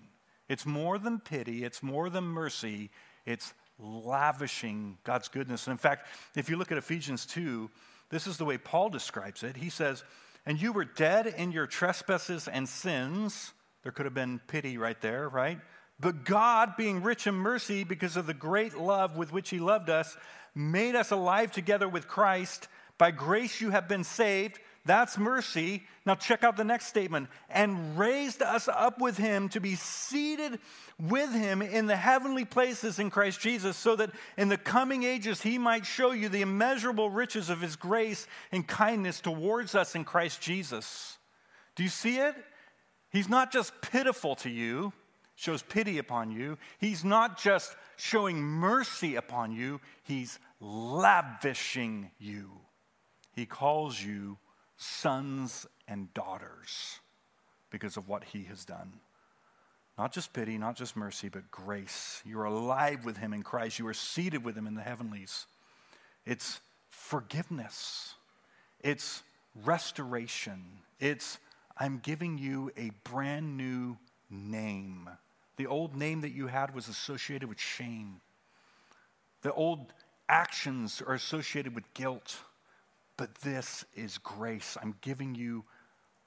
It's 0.48 0.66
more 0.66 0.98
than 0.98 1.18
pity, 1.18 1.64
it's 1.64 1.82
more 1.82 2.10
than 2.10 2.24
mercy, 2.24 2.90
it's 3.26 3.54
lavishing 3.78 4.98
God's 5.04 5.28
goodness. 5.28 5.66
And 5.66 5.72
in 5.72 5.78
fact, 5.78 6.06
if 6.36 6.48
you 6.48 6.56
look 6.56 6.72
at 6.72 6.78
Ephesians 6.78 7.26
2, 7.26 7.70
this 8.10 8.26
is 8.26 8.36
the 8.36 8.44
way 8.44 8.58
Paul 8.58 8.90
describes 8.90 9.42
it. 9.42 9.56
He 9.56 9.70
says, 9.70 10.04
And 10.46 10.60
you 10.60 10.72
were 10.72 10.84
dead 10.84 11.26
in 11.26 11.52
your 11.52 11.66
trespasses 11.66 12.48
and 12.48 12.68
sins. 12.68 13.52
There 13.82 13.92
could 13.92 14.06
have 14.06 14.14
been 14.14 14.40
pity 14.46 14.78
right 14.78 15.00
there, 15.00 15.28
right? 15.28 15.58
But 15.98 16.24
God, 16.24 16.76
being 16.76 17.02
rich 17.02 17.26
in 17.26 17.34
mercy 17.34 17.84
because 17.84 18.16
of 18.16 18.26
the 18.26 18.34
great 18.34 18.76
love 18.76 19.16
with 19.16 19.32
which 19.32 19.50
He 19.50 19.60
loved 19.60 19.88
us, 19.88 20.16
made 20.54 20.94
us 20.94 21.10
alive 21.10 21.52
together 21.52 21.88
with 21.88 22.08
Christ. 22.08 22.68
By 22.98 23.10
grace 23.10 23.60
you 23.60 23.70
have 23.70 23.88
been 23.88 24.04
saved 24.04 24.58
that's 24.84 25.16
mercy. 25.16 25.84
Now, 26.04 26.16
check 26.16 26.42
out 26.42 26.56
the 26.56 26.64
next 26.64 26.86
statement 26.86 27.28
and 27.48 27.96
raised 27.96 28.42
us 28.42 28.68
up 28.68 29.00
with 29.00 29.16
him 29.16 29.48
to 29.50 29.60
be 29.60 29.76
seated 29.76 30.58
with 31.00 31.32
him 31.32 31.62
in 31.62 31.86
the 31.86 31.96
heavenly 31.96 32.44
places 32.44 32.98
in 32.98 33.08
Christ 33.08 33.40
Jesus, 33.40 33.76
so 33.76 33.94
that 33.96 34.10
in 34.36 34.48
the 34.48 34.56
coming 34.56 35.04
ages 35.04 35.40
he 35.40 35.56
might 35.56 35.86
show 35.86 36.10
you 36.10 36.28
the 36.28 36.42
immeasurable 36.42 37.10
riches 37.10 37.48
of 37.48 37.60
his 37.60 37.76
grace 37.76 38.26
and 38.50 38.66
kindness 38.66 39.20
towards 39.20 39.74
us 39.74 39.94
in 39.94 40.04
Christ 40.04 40.40
Jesus. 40.40 41.18
Do 41.76 41.84
you 41.84 41.88
see 41.88 42.18
it? 42.18 42.34
He's 43.10 43.28
not 43.28 43.52
just 43.52 43.72
pitiful 43.82 44.34
to 44.36 44.50
you, 44.50 44.92
shows 45.36 45.62
pity 45.62 45.98
upon 45.98 46.32
you. 46.32 46.58
He's 46.78 47.04
not 47.04 47.38
just 47.38 47.76
showing 47.96 48.42
mercy 48.42 49.14
upon 49.14 49.52
you, 49.52 49.80
He's 50.02 50.40
lavishing 50.60 52.10
you. 52.18 52.50
He 53.34 53.46
calls 53.46 54.02
you 54.02 54.38
sons 54.82 55.66
and 55.88 56.12
daughters 56.14 57.00
because 57.70 57.96
of 57.96 58.08
what 58.08 58.24
He 58.24 58.44
has 58.44 58.64
done. 58.64 59.00
Not 59.98 60.12
just 60.12 60.32
pity, 60.32 60.58
not 60.58 60.76
just 60.76 60.96
mercy, 60.96 61.28
but 61.28 61.50
grace. 61.50 62.22
You're 62.24 62.44
alive 62.44 63.04
with 63.04 63.18
Him 63.18 63.32
in 63.32 63.42
Christ. 63.42 63.78
You 63.78 63.86
are 63.88 63.94
seated 63.94 64.44
with 64.44 64.56
Him 64.56 64.66
in 64.66 64.74
the 64.74 64.82
heavenlies. 64.82 65.46
It's 66.24 66.60
forgiveness, 66.90 68.14
it's 68.80 69.22
restoration, 69.64 70.62
it's 71.00 71.38
I'm 71.78 71.98
giving 71.98 72.38
you 72.38 72.70
a 72.76 72.90
brand 73.04 73.56
new 73.56 73.98
name. 74.30 75.08
The 75.56 75.66
old 75.66 75.96
name 75.96 76.20
that 76.20 76.30
you 76.30 76.46
had 76.46 76.74
was 76.74 76.88
associated 76.88 77.48
with 77.48 77.58
shame. 77.58 78.20
The 79.42 79.52
old 79.52 79.92
actions 80.28 81.02
are 81.06 81.14
associated 81.14 81.74
with 81.74 81.92
guilt. 81.94 82.38
But 83.16 83.34
this 83.36 83.84
is 83.94 84.18
grace. 84.18 84.76
I'm 84.80 84.96
giving 85.00 85.34
you 85.34 85.64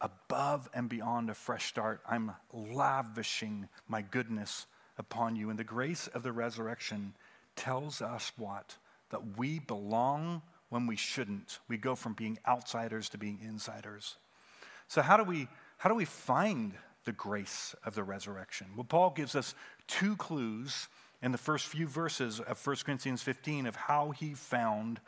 above 0.01 0.69
and 0.73 0.87
beyond 0.87 1.29
a 1.29 1.33
fresh 1.33 1.65
start. 1.65 2.01
I'm 2.07 2.31
lavishing 2.53 3.69
my 3.87 4.01
goodness 4.01 4.67
upon 4.97 5.35
you. 5.35 5.49
And 5.49 5.59
the 5.59 5.63
grace 5.63 6.07
of 6.07 6.23
the 6.23 6.31
resurrection 6.31 7.15
tells 7.55 8.01
us 8.01 8.31
what? 8.37 8.77
That 9.09 9.37
we 9.37 9.59
belong 9.59 10.41
when 10.69 10.87
we 10.87 10.95
shouldn't. 10.95 11.59
We 11.67 11.77
go 11.77 11.95
from 11.95 12.13
being 12.13 12.37
outsiders 12.47 13.09
to 13.09 13.17
being 13.17 13.39
insiders. 13.41 14.17
So, 14.87 15.01
how 15.01 15.17
do 15.17 15.23
we, 15.23 15.47
how 15.77 15.89
do 15.89 15.95
we 15.95 16.05
find 16.05 16.73
the 17.05 17.11
grace 17.11 17.75
of 17.85 17.95
the 17.95 18.03
resurrection? 18.03 18.67
Well, 18.75 18.83
Paul 18.83 19.11
gives 19.11 19.35
us 19.35 19.55
two 19.87 20.15
clues 20.15 20.87
in 21.21 21.31
the 21.31 21.37
first 21.37 21.67
few 21.67 21.87
verses 21.87 22.39
of 22.39 22.65
1 22.65 22.75
Corinthians 22.85 23.21
15 23.21 23.65
of 23.65 23.75
how 23.75 24.11
he 24.11 24.33
found 24.33 24.99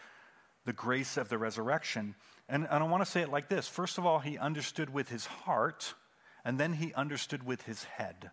the 0.67 0.73
grace 0.73 1.15
of 1.15 1.29
the 1.29 1.37
resurrection. 1.37 2.13
And, 2.49 2.67
and 2.69 2.83
I 2.83 2.87
want 2.87 3.03
to 3.03 3.09
say 3.09 3.21
it 3.21 3.29
like 3.29 3.47
this 3.49 3.67
First 3.67 3.97
of 3.97 4.05
all, 4.05 4.19
he 4.19 4.37
understood 4.37 4.93
with 4.93 5.09
his 5.09 5.25
heart, 5.25 5.95
and 6.45 6.59
then 6.59 6.73
he 6.73 6.93
understood 6.93 7.43
with 7.43 7.63
his 7.63 7.85
head. 7.85 8.29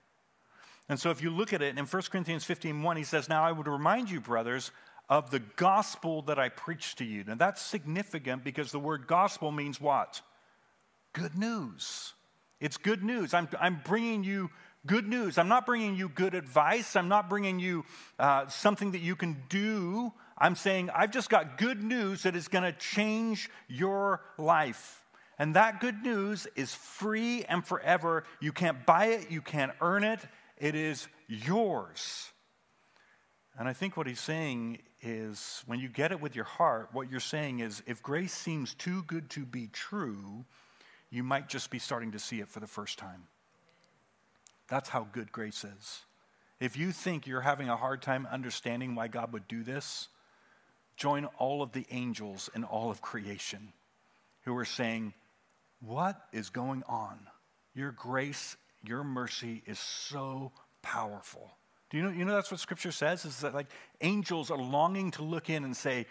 And 0.89 1.01
so 1.01 1.11
if 1.11 1.23
you 1.23 1.31
look 1.31 1.55
at 1.55 1.63
it 1.63 1.79
in 1.79 1.87
1 1.87 2.03
Corinthians 2.11 2.45
15 2.45 2.83
1, 2.83 2.97
he 2.97 3.05
says, 3.05 3.29
Now 3.29 3.45
I 3.45 3.53
would 3.53 3.69
remind 3.69 4.11
you, 4.11 4.21
brothers, 4.21 4.73
of 5.09 5.31
the 5.31 5.39
gospel 5.39 6.23
that 6.23 6.39
I 6.39 6.49
preached 6.49 6.99
to 6.99 7.05
you. 7.05 7.25
Now 7.25 7.37
that's 7.37 7.63
significant 7.63 8.43
because 8.43 8.73
the 8.73 8.81
word 8.81 9.07
gospel 9.07 9.53
means 9.53 9.81
what? 9.81 10.21
Good 11.13 11.39
news. 11.39 12.15
It's 12.61 12.77
good 12.77 13.05
news. 13.05 13.33
I'm, 13.33 13.49
I'm 13.61 13.81
bringing 13.85 14.25
you 14.25 14.51
good 14.87 15.07
news. 15.07 15.39
I'm 15.39 15.49
not 15.49 15.67
bringing 15.67 15.95
you 15.95 16.09
good 16.09 16.35
advice. 16.35 16.97
I'm 16.97 17.09
not 17.09 17.31
bringing 17.31 17.61
you 17.61 17.85
uh, 18.19 18.49
something 18.49 18.91
that 18.91 19.01
you 19.01 19.15
can 19.15 19.43
do. 19.49 20.13
I'm 20.37 20.57
saying 20.57 20.91
I've 20.95 21.11
just 21.11 21.31
got 21.31 21.59
good 21.59 21.83
news 21.83 22.25
that 22.25 22.35
is 22.37 22.49
going 22.49 22.65
to 22.65 22.73
change 22.73 23.51
your 23.69 24.21
life. 24.39 25.05
And 25.39 25.55
that 25.57 25.81
good 25.81 26.03
news 26.03 26.47
is 26.55 26.75
free 26.75 27.45
and 27.45 27.65
forever. 27.65 28.25
You 28.41 28.53
can't 28.53 28.85
buy 28.87 29.07
it, 29.07 29.31
you 29.31 29.41
can't 29.41 29.73
earn 29.81 30.05
it. 30.05 30.21
It 30.57 30.75
is 30.75 31.09
yours. 31.29 32.31
And 33.59 33.69
I 33.69 33.73
think 33.73 33.97
what 33.97 34.07
he's 34.07 34.21
saying 34.21 34.79
is 35.01 35.63
when 35.67 35.79
you 35.79 35.89
get 35.89 36.13
it 36.13 36.21
with 36.21 36.35
your 36.35 36.45
heart, 36.45 36.89
what 36.93 37.11
you're 37.11 37.21
saying 37.21 37.61
is 37.61 37.83
if 37.87 38.03
grace 38.03 38.33
seems 38.33 38.75
too 38.75 39.03
good 39.03 39.31
to 39.31 39.45
be 39.45 39.69
true, 39.69 40.45
you 41.11 41.23
might 41.23 41.49
just 41.49 41.71
be 41.71 41.79
starting 41.79 42.13
to 42.13 42.19
see 42.19 42.41
it 42.41 42.49
for 42.49 42.61
the 42.61 42.67
first 42.67 42.99
time. 42.99 43.25
That's 44.69 44.89
how 44.89 45.07
good 45.13 45.31
grace 45.31 45.65
is. 45.65 46.01
If 46.59 46.77
you 46.77 46.93
think 46.93 47.27
you're 47.27 47.43
having 47.43 47.69
a 47.69 47.77
hard 47.77 48.03
time 48.03 48.27
understanding 48.31 48.95
why 48.95 49.09
God 49.09 49.33
would 49.33 49.47
do 49.47 49.63
this, 49.63 50.09
join 50.97 51.27
all 51.39 51.63
of 51.63 51.73
the 51.73 51.87
angels 51.91 52.51
in 52.55 52.65
all 52.65 52.91
of 52.91 53.01
creation 53.01 53.73
who 54.45 54.57
are 54.57 54.65
saying, 54.65 55.15
What 55.81 56.21
is 56.33 56.51
going 56.51 56.83
on? 56.89 57.19
Your 57.75 57.93
grace, 57.93 58.57
your 58.85 59.05
mercy 59.05 59.63
is 59.67 59.79
so 59.79 60.53
powerful. 60.83 61.57
Do 61.91 61.97
you 61.97 62.03
know, 62.05 62.11
you 62.11 62.25
know 62.25 62.35
that's 62.35 62.51
what 62.51 62.61
scripture 62.61 62.93
says? 62.93 63.25
Is 63.25 63.41
that 63.41 63.55
like 63.55 63.67
angels 64.01 64.51
are 64.51 64.59
longing 64.59 65.11
to 65.13 65.23
look 65.23 65.51
in 65.51 65.65
and 65.65 65.77
say, 65.77 66.07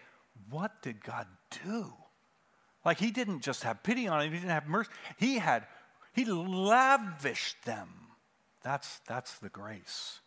What 0.49 0.81
did 0.81 1.03
God 1.03 1.27
do? 1.65 1.93
Like 2.85 2.99
he 2.99 3.11
didn't 3.11 3.41
just 3.41 3.63
have 3.63 3.83
pity 3.83 4.07
on 4.07 4.19
them, 4.19 4.31
he 4.31 4.37
didn't 4.37 4.51
have 4.51 4.67
mercy. 4.67 4.89
He 5.17 5.37
had, 5.37 5.65
he 6.13 6.25
lavished 6.25 7.63
them. 7.65 7.89
That's, 8.63 8.99
that's 9.07 9.39
the 9.39 9.49
grace. 9.49 10.19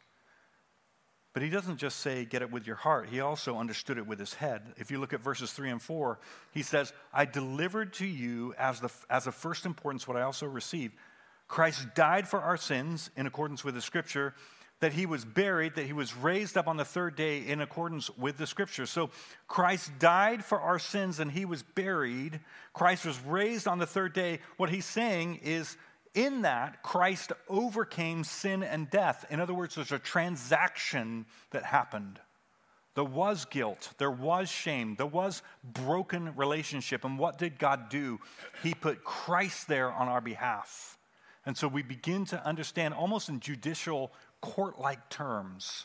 But 1.36 1.42
he 1.42 1.50
doesn't 1.50 1.76
just 1.76 2.00
say, 2.00 2.24
get 2.24 2.40
it 2.40 2.50
with 2.50 2.66
your 2.66 2.76
heart. 2.76 3.10
He 3.10 3.20
also 3.20 3.58
understood 3.58 3.98
it 3.98 4.06
with 4.06 4.18
his 4.18 4.32
head. 4.32 4.62
If 4.78 4.90
you 4.90 4.98
look 4.98 5.12
at 5.12 5.20
verses 5.20 5.52
3 5.52 5.68
and 5.68 5.82
4, 5.82 6.18
he 6.54 6.62
says, 6.62 6.94
I 7.12 7.26
delivered 7.26 7.92
to 7.94 8.06
you 8.06 8.54
as, 8.56 8.80
the, 8.80 8.88
as 9.10 9.26
of 9.26 9.34
first 9.34 9.66
importance 9.66 10.08
what 10.08 10.16
I 10.16 10.22
also 10.22 10.46
received. 10.46 10.94
Christ 11.46 11.88
died 11.94 12.26
for 12.26 12.40
our 12.40 12.56
sins 12.56 13.10
in 13.18 13.26
accordance 13.26 13.62
with 13.64 13.74
the 13.74 13.82
scripture, 13.82 14.32
that 14.80 14.94
he 14.94 15.04
was 15.04 15.26
buried, 15.26 15.74
that 15.74 15.84
he 15.84 15.92
was 15.92 16.16
raised 16.16 16.56
up 16.56 16.68
on 16.68 16.78
the 16.78 16.86
third 16.86 17.16
day 17.16 17.40
in 17.46 17.60
accordance 17.60 18.08
with 18.16 18.38
the 18.38 18.46
scripture. 18.46 18.86
So 18.86 19.10
Christ 19.46 19.90
died 19.98 20.42
for 20.42 20.58
our 20.58 20.78
sins 20.78 21.20
and 21.20 21.30
he 21.30 21.44
was 21.44 21.62
buried. 21.62 22.40
Christ 22.72 23.04
was 23.04 23.20
raised 23.20 23.68
on 23.68 23.78
the 23.78 23.84
third 23.84 24.14
day. 24.14 24.40
What 24.56 24.70
he's 24.70 24.86
saying 24.86 25.40
is, 25.42 25.76
in 26.16 26.42
that, 26.42 26.82
Christ 26.82 27.30
overcame 27.48 28.24
sin 28.24 28.62
and 28.62 28.90
death. 28.90 29.26
In 29.30 29.38
other 29.38 29.54
words, 29.54 29.74
there's 29.74 29.92
a 29.92 29.98
transaction 29.98 31.26
that 31.50 31.62
happened. 31.62 32.18
There 32.94 33.04
was 33.04 33.44
guilt, 33.44 33.90
there 33.98 34.10
was 34.10 34.48
shame, 34.48 34.96
there 34.96 35.06
was 35.06 35.42
broken 35.62 36.34
relationship. 36.34 37.04
And 37.04 37.18
what 37.18 37.36
did 37.36 37.58
God 37.58 37.90
do? 37.90 38.18
He 38.62 38.72
put 38.72 39.04
Christ 39.04 39.68
there 39.68 39.92
on 39.92 40.08
our 40.08 40.22
behalf. 40.22 40.96
And 41.44 41.56
so 41.56 41.68
we 41.68 41.82
begin 41.82 42.24
to 42.26 42.44
understand, 42.44 42.94
almost 42.94 43.28
in 43.28 43.38
judicial 43.38 44.10
court 44.40 44.80
like 44.80 45.10
terms, 45.10 45.84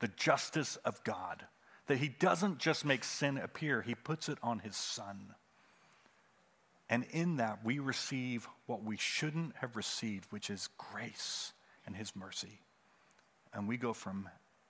the 0.00 0.08
justice 0.08 0.76
of 0.84 1.02
God. 1.02 1.46
That 1.86 1.98
He 1.98 2.08
doesn't 2.08 2.58
just 2.58 2.84
make 2.84 3.04
sin 3.04 3.38
appear, 3.38 3.80
He 3.80 3.94
puts 3.94 4.28
it 4.28 4.38
on 4.42 4.58
His 4.58 4.76
Son. 4.76 5.34
And 6.90 7.04
in 7.04 7.36
that, 7.36 7.64
we 7.64 7.78
receive 7.78 8.48
what 8.66 8.82
we 8.82 8.96
shouldn't 8.96 9.56
have 9.56 9.76
received, 9.76 10.26
which 10.30 10.50
is 10.50 10.68
grace 10.76 11.52
and 11.86 11.96
His 11.96 12.14
mercy. 12.16 12.60
And 13.54 13.68
we 13.68 13.76
go 13.76 13.92
from 13.92 14.28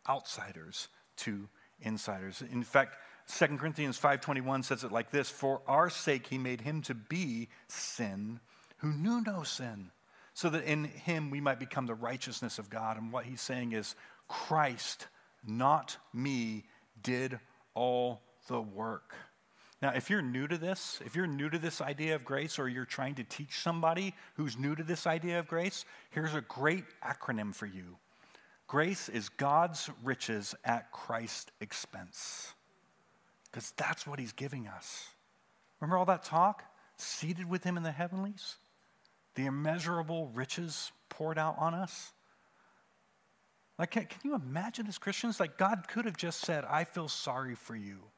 outsiders 0.08 0.88
to 1.16 1.48
insiders. 1.80 2.42
In 2.42 2.62
fact, 2.62 2.96
2 3.26 3.58
Corinthians 3.58 3.98
5:21 3.98 4.62
says 4.62 4.84
it 4.84 4.92
like 4.92 5.10
this, 5.10 5.30
"For 5.30 5.62
our 5.66 5.88
sake 5.88 6.26
he 6.26 6.38
made 6.38 6.60
him 6.60 6.82
to 6.82 6.94
be 6.94 7.48
sin 7.68 8.40
who 8.78 8.92
knew 8.92 9.20
no 9.20 9.42
sin, 9.42 9.92
so 10.34 10.50
that 10.50 10.64
in 10.64 10.84
him 10.84 11.30
we 11.30 11.40
might 11.40 11.58
become 11.58 11.86
the 11.86 11.94
righteousness 11.94 12.58
of 12.58 12.70
God." 12.70 12.96
And 12.96 13.12
what 13.12 13.26
he's 13.26 13.40
saying 13.40 13.72
is 13.72 13.94
Christ, 14.28 15.08
not 15.42 15.96
me, 16.12 16.66
did 17.00 17.40
all 17.74 18.22
the 18.46 18.60
work. 18.60 19.14
Now, 19.82 19.92
if 19.94 20.10
you're 20.10 20.20
new 20.20 20.46
to 20.46 20.58
this, 20.58 21.00
if 21.06 21.16
you're 21.16 21.26
new 21.26 21.48
to 21.48 21.58
this 21.58 21.80
idea 21.80 22.14
of 22.14 22.24
grace, 22.24 22.58
or 22.58 22.68
you're 22.68 22.84
trying 22.84 23.14
to 23.14 23.24
teach 23.24 23.60
somebody 23.60 24.14
who's 24.34 24.58
new 24.58 24.74
to 24.74 24.82
this 24.82 25.06
idea 25.06 25.38
of 25.38 25.48
grace, 25.48 25.86
here's 26.10 26.34
a 26.34 26.42
great 26.42 26.84
acronym 27.02 27.54
for 27.54 27.66
you 27.66 27.96
Grace 28.66 29.08
is 29.08 29.30
God's 29.30 29.90
riches 30.04 30.54
at 30.64 30.92
Christ's 30.92 31.50
expense. 31.60 32.54
Because 33.50 33.72
that's 33.76 34.06
what 34.06 34.20
he's 34.20 34.30
giving 34.30 34.68
us. 34.68 35.08
Remember 35.80 35.96
all 35.96 36.04
that 36.04 36.22
talk? 36.22 36.62
Seated 36.96 37.50
with 37.50 37.64
him 37.64 37.76
in 37.76 37.82
the 37.82 37.90
heavenlies? 37.90 38.58
The 39.34 39.46
immeasurable 39.46 40.28
riches 40.28 40.92
poured 41.08 41.36
out 41.36 41.56
on 41.58 41.74
us? 41.74 42.12
Like, 43.76 43.90
can, 43.90 44.04
can 44.04 44.20
you 44.22 44.36
imagine 44.36 44.86
as 44.86 44.98
Christians? 44.98 45.40
Like, 45.40 45.58
God 45.58 45.88
could 45.88 46.04
have 46.04 46.16
just 46.16 46.40
said, 46.40 46.64
I 46.64 46.84
feel 46.84 47.08
sorry 47.08 47.56
for 47.56 47.74
you 47.74 48.09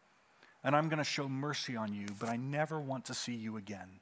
and 0.64 0.76
I'm 0.76 0.88
going 0.88 0.98
to 0.98 1.04
show 1.04 1.28
mercy 1.28 1.76
on 1.76 1.92
you, 1.92 2.06
but 2.20 2.28
I 2.28 2.36
never 2.36 2.80
want 2.80 3.06
to 3.06 3.14
see 3.14 3.34
you 3.34 3.56
again. 3.56 4.00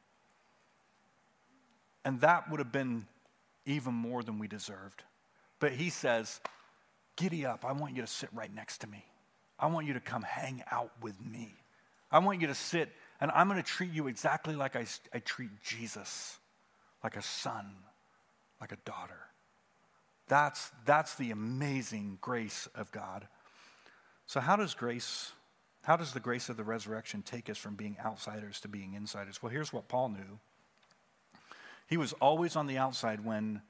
And 2.04 2.20
that 2.20 2.50
would 2.50 2.60
have 2.60 2.72
been 2.72 3.06
even 3.66 3.94
more 3.94 4.22
than 4.22 4.38
we 4.38 4.48
deserved. 4.48 5.02
But 5.58 5.72
he 5.72 5.90
says, 5.90 6.40
Giddy 7.16 7.44
up. 7.44 7.64
I 7.66 7.72
want 7.72 7.94
you 7.94 8.02
to 8.02 8.08
sit 8.08 8.30
right 8.32 8.52
next 8.54 8.78
to 8.78 8.86
me. 8.86 9.04
I 9.58 9.66
want 9.66 9.86
you 9.86 9.92
to 9.92 10.00
come 10.00 10.22
hang 10.22 10.62
out 10.70 10.90
with 11.02 11.20
me. 11.20 11.52
I 12.10 12.18
want 12.18 12.40
you 12.40 12.46
to 12.46 12.54
sit, 12.54 12.88
and 13.20 13.30
I'm 13.32 13.46
going 13.46 13.62
to 13.62 13.68
treat 13.68 13.92
you 13.92 14.08
exactly 14.08 14.56
like 14.56 14.74
I, 14.74 14.86
I 15.12 15.18
treat 15.18 15.50
Jesus, 15.62 16.38
like 17.04 17.16
a 17.16 17.22
son, 17.22 17.66
like 18.58 18.72
a 18.72 18.78
daughter. 18.86 19.20
That's, 20.28 20.70
that's 20.86 21.14
the 21.16 21.30
amazing 21.30 22.18
grace 22.22 22.68
of 22.74 22.90
God. 22.90 23.28
So, 24.26 24.40
how 24.40 24.56
does 24.56 24.74
grace 24.74 25.32
how 25.82 25.96
does 25.96 26.12
the 26.12 26.20
grace 26.20 26.48
of 26.48 26.56
the 26.56 26.64
resurrection 26.64 27.22
take 27.22 27.48
us 27.48 27.58
from 27.58 27.74
being 27.74 27.96
outsiders 28.04 28.60
to 28.60 28.68
being 28.68 28.94
insiders? 28.94 29.42
Well, 29.42 29.50
here's 29.50 29.72
what 29.72 29.88
Paul 29.88 30.10
knew 30.10 30.38
he 31.86 31.96
was 31.96 32.12
always 32.14 32.54
on 32.54 32.68
the 32.68 32.78
outside 32.78 33.24
when 33.24 33.62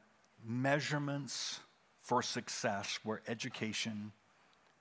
measurements 0.44 1.60
for 2.00 2.22
success 2.22 2.98
were 3.04 3.22
education, 3.26 4.12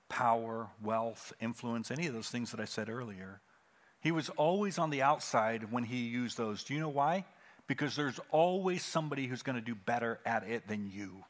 power, 0.08 0.68
wealth, 0.82 1.32
influence, 1.40 1.90
any 1.90 2.06
of 2.06 2.12
those 2.12 2.28
things 2.28 2.50
that 2.50 2.60
I 2.60 2.66
said 2.66 2.90
earlier. 2.90 3.40
He 4.00 4.12
was 4.12 4.30
always 4.30 4.78
on 4.78 4.90
the 4.90 5.02
outside 5.02 5.70
when 5.70 5.84
he 5.84 5.98
used 5.98 6.36
those. 6.36 6.64
Do 6.64 6.74
you 6.74 6.80
know 6.80 6.88
why? 6.88 7.24
Because 7.66 7.96
there's 7.96 8.18
always 8.30 8.82
somebody 8.82 9.26
who's 9.26 9.42
going 9.42 9.56
to 9.56 9.64
do 9.64 9.74
better 9.74 10.18
at 10.26 10.42
it 10.48 10.66
than 10.66 10.90
you. 10.90 11.24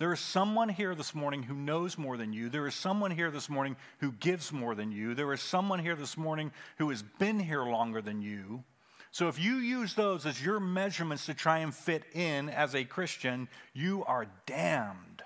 There 0.00 0.14
is 0.14 0.20
someone 0.20 0.70
here 0.70 0.94
this 0.94 1.14
morning 1.14 1.42
who 1.42 1.54
knows 1.54 1.98
more 1.98 2.16
than 2.16 2.32
you. 2.32 2.48
There 2.48 2.66
is 2.66 2.74
someone 2.74 3.10
here 3.10 3.30
this 3.30 3.50
morning 3.50 3.76
who 3.98 4.12
gives 4.12 4.50
more 4.50 4.74
than 4.74 4.90
you. 4.90 5.14
There 5.14 5.30
is 5.34 5.42
someone 5.42 5.78
here 5.78 5.94
this 5.94 6.16
morning 6.16 6.52
who 6.78 6.88
has 6.88 7.02
been 7.02 7.38
here 7.38 7.64
longer 7.64 8.00
than 8.00 8.22
you. 8.22 8.64
So 9.10 9.28
if 9.28 9.38
you 9.38 9.56
use 9.56 9.92
those 9.92 10.24
as 10.24 10.42
your 10.42 10.58
measurements 10.58 11.26
to 11.26 11.34
try 11.34 11.58
and 11.58 11.74
fit 11.74 12.04
in 12.14 12.48
as 12.48 12.74
a 12.74 12.84
Christian, 12.84 13.46
you 13.74 14.02
are 14.06 14.24
damned. 14.46 15.22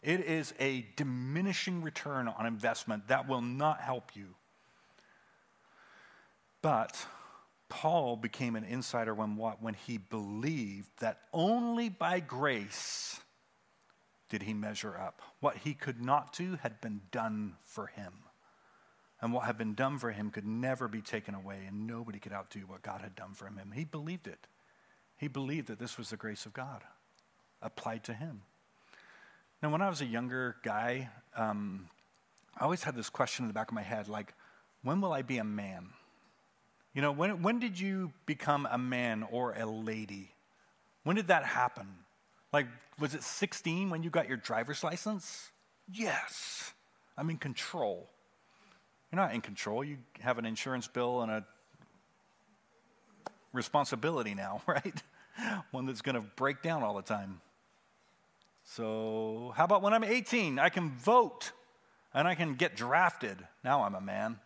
It 0.00 0.20
is 0.20 0.54
a 0.60 0.86
diminishing 0.94 1.82
return 1.82 2.28
on 2.28 2.46
investment 2.46 3.08
that 3.08 3.28
will 3.28 3.42
not 3.42 3.80
help 3.80 4.14
you. 4.14 4.36
But 6.62 7.04
Paul 7.68 8.14
became 8.14 8.54
an 8.54 8.62
insider 8.62 9.12
when 9.12 9.34
what? 9.34 9.60
When 9.60 9.74
he 9.74 9.98
believed 9.98 10.90
that 11.00 11.18
only 11.32 11.88
by 11.88 12.20
grace 12.20 13.18
did 14.28 14.42
he 14.42 14.54
measure 14.54 14.96
up. 14.96 15.20
What 15.40 15.58
he 15.58 15.74
could 15.74 16.02
not 16.02 16.32
do 16.32 16.58
had 16.62 16.80
been 16.80 17.02
done 17.10 17.54
for 17.60 17.86
him. 17.86 18.12
And 19.20 19.32
what 19.32 19.44
had 19.44 19.58
been 19.58 19.74
done 19.74 19.98
for 19.98 20.12
him 20.12 20.30
could 20.30 20.46
never 20.46 20.86
be 20.86 21.00
taken 21.00 21.34
away, 21.34 21.64
and 21.66 21.86
nobody 21.86 22.18
could 22.18 22.32
outdo 22.32 22.60
what 22.60 22.82
God 22.82 23.00
had 23.00 23.16
done 23.16 23.34
for 23.34 23.46
him. 23.46 23.72
He 23.74 23.84
believed 23.84 24.26
it. 24.28 24.46
He 25.16 25.26
believed 25.26 25.66
that 25.68 25.80
this 25.80 25.98
was 25.98 26.10
the 26.10 26.16
grace 26.16 26.46
of 26.46 26.52
God 26.52 26.82
applied 27.60 28.04
to 28.04 28.14
him. 28.14 28.42
Now, 29.62 29.70
when 29.70 29.82
I 29.82 29.88
was 29.88 30.00
a 30.00 30.06
younger 30.06 30.56
guy, 30.62 31.08
um, 31.36 31.88
I 32.56 32.64
always 32.64 32.84
had 32.84 32.94
this 32.94 33.10
question 33.10 33.44
in 33.44 33.48
the 33.48 33.54
back 33.54 33.68
of 33.68 33.74
my 33.74 33.82
head 33.82 34.08
like, 34.08 34.34
when 34.82 35.00
will 35.00 35.12
I 35.12 35.22
be 35.22 35.38
a 35.38 35.44
man? 35.44 35.88
You 36.94 37.02
know, 37.02 37.10
when, 37.10 37.42
when 37.42 37.58
did 37.58 37.78
you 37.78 38.12
become 38.26 38.68
a 38.70 38.78
man 38.78 39.24
or 39.30 39.52
a 39.52 39.66
lady? 39.66 40.30
When 41.02 41.16
did 41.16 41.26
that 41.28 41.44
happen? 41.44 41.88
Like, 42.52 42.66
was 42.98 43.14
it 43.14 43.22
16 43.22 43.90
when 43.90 44.02
you 44.02 44.10
got 44.10 44.28
your 44.28 44.36
driver's 44.36 44.82
license? 44.82 45.50
Yes. 45.92 46.72
I'm 47.16 47.30
in 47.30 47.36
control. 47.36 48.08
You're 49.10 49.20
not 49.20 49.34
in 49.34 49.40
control. 49.40 49.82
You 49.82 49.98
have 50.20 50.38
an 50.38 50.44
insurance 50.44 50.86
bill 50.86 51.22
and 51.22 51.30
a 51.30 51.44
responsibility 53.52 54.34
now, 54.34 54.62
right? 54.66 55.02
One 55.70 55.86
that's 55.86 56.02
going 56.02 56.14
to 56.14 56.20
break 56.36 56.62
down 56.62 56.82
all 56.82 56.94
the 56.94 57.02
time. 57.02 57.40
So, 58.64 59.54
how 59.56 59.64
about 59.64 59.82
when 59.82 59.94
I'm 59.94 60.04
18? 60.04 60.58
I 60.58 60.68
can 60.68 60.90
vote 60.90 61.52
and 62.12 62.28
I 62.28 62.34
can 62.34 62.54
get 62.54 62.76
drafted. 62.76 63.38
Now 63.64 63.84
I'm 63.84 63.94
a 63.94 64.00
man. 64.00 64.38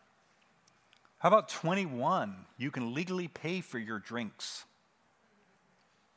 How 1.19 1.29
about 1.29 1.49
21? 1.49 2.35
You 2.57 2.71
can 2.71 2.95
legally 2.95 3.29
pay 3.29 3.61
for 3.61 3.79
your 3.79 3.99
drinks. 3.99 4.65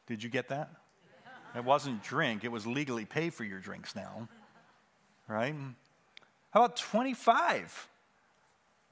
Did 0.08 0.24
you 0.24 0.30
get 0.30 0.50
that? 0.50 0.70
It 1.56 1.64
wasn't 1.64 2.04
drink, 2.04 2.44
it 2.44 2.52
was 2.52 2.68
legally 2.68 3.06
pay 3.06 3.30
for 3.30 3.44
your 3.44 3.60
drinks 3.60 3.96
now. 3.96 4.28
Right? 5.28 5.56
How 6.52 6.64
about 6.64 6.76
25? 6.76 7.88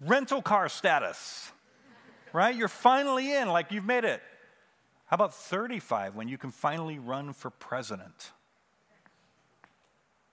Rental 0.02 0.42
car 0.42 0.70
status. 0.70 1.52
Right? 2.32 2.56
You're 2.56 2.68
finally 2.68 3.34
in, 3.34 3.50
like 3.50 3.72
you've 3.72 3.86
made 3.86 4.06
it. 4.06 4.22
How 5.06 5.16
about 5.16 5.34
35 5.34 6.16
when 6.16 6.28
you 6.28 6.38
can 6.38 6.52
finally 6.52 6.98
run 6.98 7.34
for 7.34 7.50
president? 7.50 8.32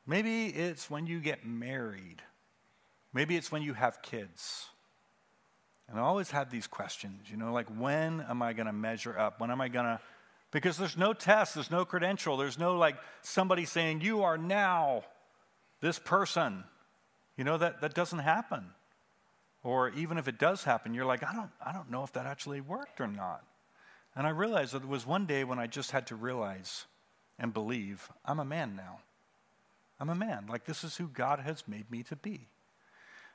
Maybe 0.06 0.46
it's 0.46 0.88
when 0.88 1.06
you 1.06 1.20
get 1.20 1.44
married. 1.44 2.22
Maybe 3.12 3.36
it's 3.36 3.52
when 3.52 3.62
you 3.62 3.74
have 3.74 4.02
kids. 4.02 4.68
And 5.88 5.98
I 5.98 6.02
always 6.02 6.30
had 6.30 6.50
these 6.50 6.66
questions, 6.66 7.28
you 7.28 7.36
know, 7.36 7.52
like 7.52 7.68
when 7.68 8.20
am 8.28 8.42
I 8.42 8.52
going 8.52 8.66
to 8.66 8.72
measure 8.72 9.18
up? 9.18 9.40
When 9.40 9.50
am 9.50 9.60
I 9.60 9.68
going 9.68 9.84
to 9.84 10.00
because 10.50 10.76
there's 10.76 10.96
no 10.96 11.12
test, 11.12 11.54
there's 11.54 11.70
no 11.70 11.84
credential, 11.84 12.36
there's 12.36 12.58
no 12.58 12.76
like 12.76 12.96
somebody 13.22 13.64
saying, 13.64 14.00
You 14.00 14.22
are 14.22 14.38
now 14.38 15.04
this 15.80 15.98
person. 15.98 16.64
You 17.36 17.44
know, 17.44 17.56
that, 17.56 17.80
that 17.80 17.94
doesn't 17.94 18.18
happen. 18.18 18.66
Or 19.62 19.90
even 19.90 20.18
if 20.18 20.28
it 20.28 20.38
does 20.38 20.64
happen, 20.64 20.94
you're 20.94 21.06
like, 21.06 21.22
I 21.22 21.32
don't, 21.32 21.50
I 21.64 21.72
don't 21.72 21.90
know 21.90 22.02
if 22.02 22.12
that 22.12 22.26
actually 22.26 22.60
worked 22.60 23.00
or 23.00 23.06
not. 23.06 23.44
And 24.14 24.26
I 24.26 24.30
realized 24.30 24.72
that 24.72 24.80
there 24.80 24.88
was 24.88 25.06
one 25.06 25.26
day 25.26 25.44
when 25.44 25.58
I 25.58 25.66
just 25.66 25.92
had 25.92 26.06
to 26.08 26.16
realize 26.16 26.86
and 27.38 27.54
believe 27.54 28.10
I'm 28.24 28.40
a 28.40 28.44
man 28.44 28.74
now. 28.76 29.00
I'm 29.98 30.08
a 30.08 30.14
man. 30.14 30.46
Like, 30.48 30.64
this 30.64 30.82
is 30.82 30.96
who 30.96 31.06
God 31.08 31.40
has 31.40 31.64
made 31.68 31.90
me 31.90 32.02
to 32.04 32.16
be. 32.16 32.48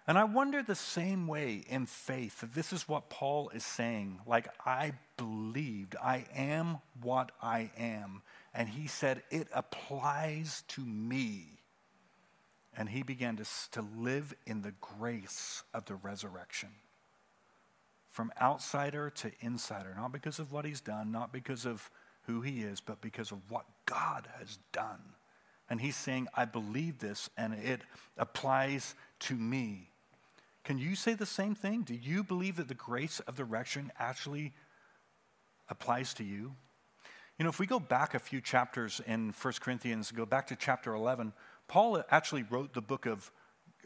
And 0.08 0.20
I 0.20 0.24
wonder 0.24 0.62
the 0.62 0.76
same 0.76 1.26
way 1.26 1.64
in 1.68 1.88
faith 1.88 2.44
this 2.54 2.72
is 2.72 2.88
what 2.88 3.10
Paul 3.10 3.50
is 3.50 3.66
saying. 3.66 4.20
Like, 4.28 4.48
I 4.64 4.94
believed, 5.18 5.96
I 6.02 6.26
am 6.36 6.78
what 7.02 7.32
I 7.42 7.72
am. 7.78 8.22
And 8.54 8.70
he 8.70 8.88
said, 8.88 9.24
it 9.32 9.48
applies 9.54 10.64
to 10.70 10.82
me. 10.82 11.48
And 12.78 12.90
he 12.90 13.04
began 13.04 13.38
to, 13.38 13.46
to 13.72 13.82
live 13.98 14.36
in 14.46 14.62
the 14.62 14.74
grace 14.80 15.64
of 15.74 15.86
the 15.86 15.96
resurrection. 15.96 16.70
From 18.12 18.32
outsider 18.40 19.10
to 19.10 19.32
insider, 19.42 19.94
not 19.98 20.12
because 20.12 20.40
of 20.40 20.52
what 20.52 20.66
he's 20.66 20.82
done, 20.82 21.12
not 21.12 21.34
because 21.34 21.66
of 21.66 21.90
who 22.28 22.42
he 22.42 22.62
is, 22.62 22.80
but 22.80 23.02
because 23.02 23.32
of 23.32 23.40
what 23.50 23.66
God 23.86 24.28
has 24.40 24.60
done. 24.72 25.02
And 25.70 25.82
he's 25.82 25.96
saying, 25.96 26.28
I 26.36 26.46
believe 26.46 27.00
this, 27.00 27.30
and 27.38 27.54
it 27.54 27.82
applies 28.18 28.94
to 29.22 29.34
me. 29.36 29.90
Can 30.66 30.80
you 30.80 30.96
say 30.96 31.14
the 31.14 31.28
same 31.28 31.54
thing? 31.54 31.84
Do 31.84 31.94
you 31.94 32.24
believe 32.24 32.56
that 32.56 32.68
the 32.68 32.74
grace 32.74 33.20
of 33.22 33.36
the 33.36 33.46
resurrection 33.46 33.92
actually 34.00 34.52
applies 35.70 36.16
to 36.16 36.24
you? 36.24 36.56
You 37.38 37.44
know, 37.44 37.50
if 37.50 37.60
we 37.60 37.68
go 37.68 37.80
back 37.80 38.16
a 38.16 38.20
few 38.20 38.42
chapters 38.42 39.00
in 39.06 39.32
1 39.40 39.54
Corinthians, 39.60 40.12
go 40.12 40.26
back 40.26 40.48
to 40.48 40.56
chapter 40.56 40.96
11, 40.96 41.34
Paul 41.68 42.02
actually 42.10 42.44
wrote 42.44 42.74
the 42.74 42.82
book 42.82 43.06
of 43.06 43.32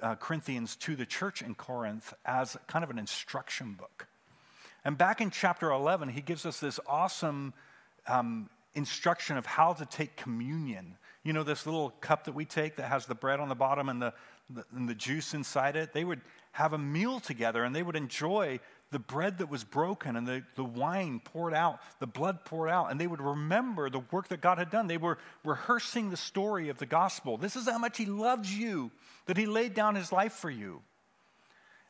uh, 0.02 0.16
Corinthians 0.16 0.78
to 0.78 0.96
the 0.96 1.06
church 1.06 1.42
in 1.42 1.54
Corinth 1.54 2.14
as 2.26 2.56
kind 2.68 2.86
of 2.86 2.90
an 2.90 2.98
instruction 2.98 3.74
book. 3.74 4.08
And 4.86 4.98
back 4.98 5.20
in 5.20 5.32
chapter 5.32 5.72
11, 5.72 6.08
he 6.10 6.22
gives 6.22 6.46
us 6.46 6.62
this 6.62 6.80
awesome 6.88 7.54
um, 8.08 8.50
instruction 8.74 9.36
of 9.36 9.46
how 9.46 9.74
to 9.74 9.86
take 9.86 10.16
communion. 10.16 10.96
You 11.24 11.34
know, 11.34 11.44
this 11.44 11.66
little 11.66 11.90
cup 11.90 12.24
that 12.24 12.36
we 12.36 12.46
take 12.46 12.78
that 12.78 12.88
has 12.88 13.06
the 13.06 13.16
bread 13.16 13.42
on 13.42 13.50
the 13.50 13.56
bottom 13.56 13.90
and 13.90 14.02
the, 14.02 14.14
the, 14.50 14.64
and 14.74 14.88
the 14.88 14.96
juice 14.96 15.34
inside 15.34 15.76
it? 15.76 15.92
They 15.92 16.06
would 16.06 16.22
have 16.60 16.74
a 16.74 16.78
meal 16.78 17.22
together 17.22 17.64
and 17.64 17.74
they 17.74 17.82
would 17.82 17.96
enjoy 17.96 18.60
the 18.92 19.00
bread 19.00 19.38
that 19.38 19.50
was 19.50 19.64
broken 19.64 20.18
and 20.18 20.28
the, 20.28 20.44
the 20.56 20.64
wine 20.64 21.22
poured 21.24 21.54
out, 21.54 21.80
the 22.00 22.08
blood 22.08 22.44
poured 22.44 22.70
out, 22.70 22.92
and 22.92 23.00
they 23.00 23.08
would 23.08 23.22
remember 23.22 23.90
the 23.90 24.02
work 24.12 24.28
that 24.28 24.42
God 24.42 24.58
had 24.58 24.70
done. 24.70 24.88
They 24.88 24.98
were 24.98 25.20
rehearsing 25.46 26.10
the 26.10 26.18
story 26.18 26.68
of 26.68 26.78
the 26.78 26.86
gospel. 26.86 27.38
This 27.38 27.56
is 27.56 27.70
how 27.70 27.78
much 27.78 27.98
He 27.98 28.06
loves 28.06 28.54
you, 28.54 28.92
that 29.28 29.38
He 29.38 29.46
laid 29.46 29.74
down 29.74 29.96
His 29.96 30.12
life 30.12 30.34
for 30.34 30.50
you. 30.50 30.82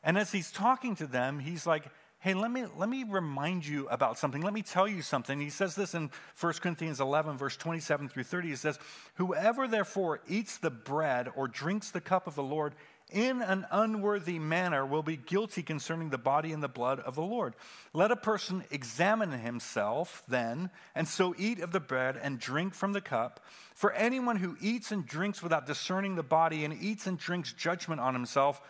And 0.04 0.16
as 0.16 0.30
He's 0.30 0.52
talking 0.52 0.94
to 0.96 1.06
them, 1.06 1.40
He's 1.40 1.66
like, 1.66 1.90
hey, 2.20 2.34
let 2.34 2.50
me, 2.50 2.66
let 2.76 2.88
me 2.88 3.02
remind 3.02 3.66
you 3.66 3.88
about 3.88 4.18
something. 4.18 4.42
Let 4.42 4.52
me 4.52 4.62
tell 4.62 4.86
you 4.86 5.00
something. 5.00 5.40
He 5.40 5.48
says 5.48 5.74
this 5.74 5.94
in 5.94 6.10
1 6.38 6.52
Corinthians 6.54 7.00
11, 7.00 7.38
verse 7.38 7.56
27 7.56 8.10
through 8.10 8.24
30. 8.24 8.48
He 8.48 8.56
says, 8.56 8.78
Whoever 9.14 9.66
therefore 9.66 10.20
eats 10.28 10.58
the 10.58 10.70
bread 10.70 11.28
or 11.34 11.48
drinks 11.48 11.90
the 11.90 12.00
cup 12.00 12.26
of 12.26 12.34
the 12.34 12.42
Lord 12.42 12.74
in 13.12 13.42
an 13.42 13.66
unworthy 13.70 14.38
manner 14.38 14.84
will 14.86 15.02
be 15.02 15.16
guilty 15.16 15.62
concerning 15.62 16.10
the 16.10 16.18
body 16.18 16.52
and 16.52 16.62
the 16.62 16.68
blood 16.68 17.00
of 17.00 17.14
the 17.14 17.22
Lord. 17.22 17.54
Let 17.92 18.10
a 18.10 18.16
person 18.16 18.64
examine 18.70 19.30
himself 19.30 20.22
then, 20.28 20.70
and 20.94 21.06
so 21.06 21.34
eat 21.38 21.60
of 21.60 21.72
the 21.72 21.80
bread 21.80 22.18
and 22.20 22.38
drink 22.38 22.74
from 22.74 22.92
the 22.92 23.00
cup. 23.00 23.44
For 23.74 23.92
anyone 23.92 24.36
who 24.36 24.56
eats 24.60 24.92
and 24.92 25.06
drinks 25.06 25.42
without 25.42 25.66
discerning 25.66 26.16
the 26.16 26.22
body 26.22 26.64
and 26.64 26.74
eats 26.74 27.06
and 27.06 27.18
drinks 27.18 27.52
judgment 27.52 28.00
on 28.00 28.14
himself, 28.14 28.60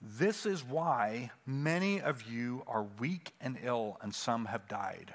this 0.00 0.46
is 0.46 0.64
why 0.64 1.30
many 1.46 2.00
of 2.00 2.22
you 2.22 2.64
are 2.66 2.86
weak 2.98 3.32
and 3.40 3.56
ill, 3.62 3.98
and 4.02 4.14
some 4.14 4.46
have 4.46 4.66
died. 4.66 5.14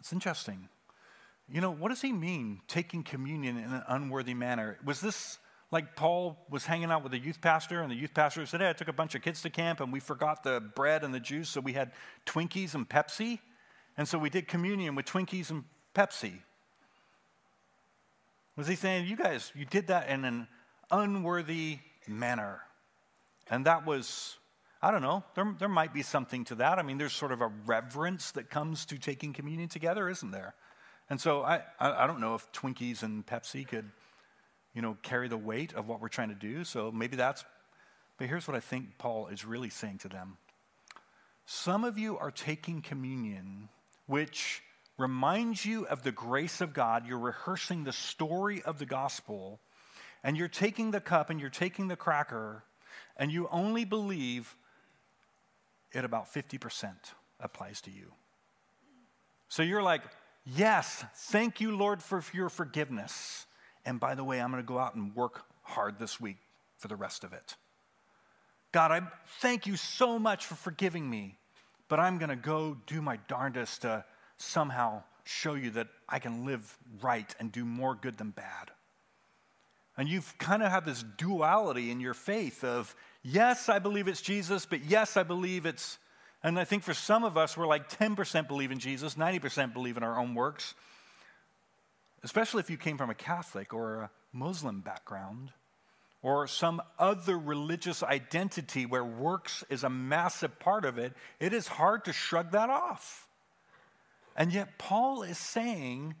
It's 0.00 0.12
interesting. 0.12 0.68
You 1.48 1.60
know, 1.60 1.70
what 1.70 1.90
does 1.90 2.00
he 2.02 2.12
mean, 2.12 2.60
taking 2.66 3.02
communion 3.02 3.58
in 3.58 3.72
an 3.72 3.84
unworthy 3.86 4.34
manner? 4.34 4.78
Was 4.84 5.00
this 5.00 5.38
like 5.72 5.96
Paul 5.96 6.36
was 6.50 6.66
hanging 6.66 6.90
out 6.90 7.02
with 7.02 7.14
a 7.14 7.18
youth 7.18 7.40
pastor, 7.40 7.80
and 7.80 7.90
the 7.90 7.96
youth 7.96 8.12
pastor 8.14 8.44
said, 8.44 8.60
Hey, 8.60 8.68
I 8.68 8.74
took 8.74 8.88
a 8.88 8.92
bunch 8.92 9.14
of 9.14 9.22
kids 9.22 9.40
to 9.42 9.50
camp, 9.50 9.80
and 9.80 9.92
we 9.92 9.98
forgot 9.98 10.44
the 10.44 10.60
bread 10.60 11.02
and 11.02 11.12
the 11.12 11.20
juice, 11.20 11.48
so 11.48 11.60
we 11.60 11.72
had 11.72 11.92
Twinkies 12.26 12.74
and 12.74 12.88
Pepsi. 12.88 13.40
And 13.96 14.06
so 14.06 14.18
we 14.18 14.30
did 14.30 14.46
communion 14.46 14.94
with 14.94 15.06
Twinkies 15.06 15.50
and 15.50 15.64
Pepsi. 15.94 16.34
Was 18.56 18.68
he 18.68 18.76
saying, 18.76 19.06
You 19.06 19.16
guys, 19.16 19.50
you 19.54 19.64
did 19.64 19.86
that 19.86 20.08
in 20.08 20.24
an 20.24 20.46
unworthy 20.90 21.78
manner? 22.06 22.60
And 23.50 23.64
that 23.66 23.86
was, 23.86 24.36
I 24.82 24.90
don't 24.90 25.02
know, 25.02 25.24
there, 25.34 25.54
there 25.58 25.68
might 25.68 25.94
be 25.94 26.02
something 26.02 26.44
to 26.46 26.54
that. 26.56 26.78
I 26.78 26.82
mean, 26.82 26.98
there's 26.98 27.12
sort 27.12 27.32
of 27.32 27.40
a 27.40 27.50
reverence 27.66 28.30
that 28.32 28.50
comes 28.50 28.84
to 28.86 28.98
taking 28.98 29.32
communion 29.32 29.68
together, 29.68 30.08
isn't 30.08 30.30
there? 30.30 30.54
And 31.08 31.20
so 31.20 31.42
I, 31.42 31.62
I, 31.80 32.04
I 32.04 32.06
don't 32.06 32.20
know 32.20 32.34
if 32.34 32.50
Twinkies 32.52 33.02
and 33.02 33.26
Pepsi 33.26 33.66
could, 33.66 33.90
you 34.74 34.82
know, 34.82 34.96
carry 35.02 35.28
the 35.28 35.36
weight 35.36 35.74
of 35.74 35.88
what 35.88 36.00
we're 36.00 36.08
trying 36.08 36.30
to 36.30 36.34
do. 36.34 36.64
So 36.64 36.90
maybe 36.90 37.16
that's, 37.16 37.44
but 38.18 38.28
here's 38.28 38.46
what 38.46 38.56
I 38.56 38.60
think 38.60 38.98
Paul 38.98 39.28
is 39.28 39.44
really 39.44 39.70
saying 39.70 39.98
to 39.98 40.08
them. 40.08 40.38
Some 41.44 41.84
of 41.84 41.98
you 41.98 42.18
are 42.18 42.30
taking 42.30 42.82
communion, 42.82 43.68
which 44.06 44.62
reminds 44.96 45.66
you 45.66 45.86
of 45.86 46.02
the 46.02 46.12
grace 46.12 46.60
of 46.60 46.72
God. 46.72 47.06
You're 47.06 47.18
rehearsing 47.18 47.84
the 47.84 47.92
story 47.92 48.62
of 48.62 48.78
the 48.78 48.86
gospel, 48.86 49.60
and 50.22 50.36
you're 50.36 50.48
taking 50.48 50.92
the 50.92 51.00
cup 51.00 51.30
and 51.30 51.40
you're 51.40 51.50
taking 51.50 51.88
the 51.88 51.96
cracker, 51.96 52.64
and 53.16 53.32
you 53.32 53.48
only 53.50 53.84
believe 53.84 54.56
it 55.92 56.04
about 56.04 56.32
50% 56.32 56.92
applies 57.40 57.80
to 57.82 57.90
you. 57.90 58.12
So 59.48 59.62
you're 59.62 59.82
like, 59.82 60.02
Yes, 60.44 61.04
thank 61.14 61.60
you, 61.60 61.76
Lord, 61.76 62.02
for 62.02 62.22
your 62.32 62.48
forgiveness. 62.48 63.46
And 63.84 63.98
by 63.98 64.14
the 64.14 64.24
way, 64.24 64.40
I'm 64.40 64.50
going 64.50 64.62
to 64.62 64.66
go 64.66 64.78
out 64.78 64.94
and 64.94 65.14
work 65.14 65.44
hard 65.62 65.98
this 65.98 66.20
week 66.20 66.36
for 66.78 66.88
the 66.88 66.96
rest 66.96 67.24
of 67.24 67.32
it. 67.32 67.56
God, 68.72 68.90
I 68.90 69.02
thank 69.40 69.66
you 69.66 69.76
so 69.76 70.18
much 70.18 70.46
for 70.46 70.54
forgiving 70.54 71.08
me, 71.08 71.36
but 71.88 72.00
I'm 72.00 72.18
going 72.18 72.30
to 72.30 72.36
go 72.36 72.76
do 72.86 73.02
my 73.02 73.18
darndest 73.28 73.82
to 73.82 74.04
somehow 74.38 75.02
show 75.24 75.54
you 75.54 75.70
that 75.70 75.88
I 76.08 76.18
can 76.18 76.46
live 76.46 76.78
right 77.02 77.32
and 77.38 77.52
do 77.52 77.64
more 77.64 77.94
good 77.94 78.18
than 78.18 78.30
bad. 78.30 78.70
And 79.96 80.08
you've 80.08 80.36
kind 80.38 80.62
of 80.62 80.70
had 80.72 80.84
this 80.84 81.04
duality 81.18 81.90
in 81.90 82.00
your 82.00 82.14
faith 82.14 82.64
of, 82.64 82.96
yes, 83.22 83.68
I 83.68 83.78
believe 83.78 84.08
it's 84.08 84.22
Jesus, 84.22 84.64
but 84.64 84.84
yes, 84.84 85.16
I 85.16 85.22
believe 85.22 85.66
it's 85.66 85.98
and 86.42 86.58
I 86.58 86.64
think 86.64 86.82
for 86.82 86.94
some 86.94 87.22
of 87.22 87.36
us, 87.36 87.56
we're 87.56 87.66
like 87.66 87.88
10% 87.88 88.48
believe 88.48 88.72
in 88.72 88.80
Jesus, 88.80 89.14
90% 89.14 89.72
believe 89.72 89.96
in 89.96 90.02
our 90.02 90.18
own 90.18 90.34
works, 90.34 90.74
especially 92.24 92.60
if 92.60 92.70
you 92.70 92.76
came 92.76 92.98
from 92.98 93.10
a 93.10 93.14
Catholic 93.14 93.72
or 93.74 93.94
a 93.96 94.10
Muslim 94.32 94.80
background 94.80 95.52
or 96.22 96.46
some 96.46 96.80
other 96.98 97.36
religious 97.36 98.02
identity 98.02 98.86
where 98.86 99.04
works 99.04 99.64
is 99.68 99.82
a 99.82 99.90
massive 99.90 100.58
part 100.60 100.84
of 100.84 100.98
it. 100.98 101.12
It 101.40 101.52
is 101.52 101.66
hard 101.66 102.04
to 102.04 102.12
shrug 102.12 102.52
that 102.52 102.70
off. 102.70 103.26
And 104.36 104.52
yet, 104.52 104.78
Paul 104.78 105.22
is 105.24 105.36
saying 105.36 106.14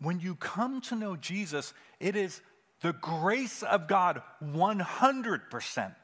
when 0.00 0.20
you 0.20 0.34
come 0.36 0.80
to 0.82 0.94
know 0.94 1.16
Jesus, 1.16 1.72
it 1.98 2.14
is 2.14 2.40
the 2.82 2.92
grace 2.92 3.62
of 3.62 3.88
God 3.88 4.22
100%. 4.44 5.94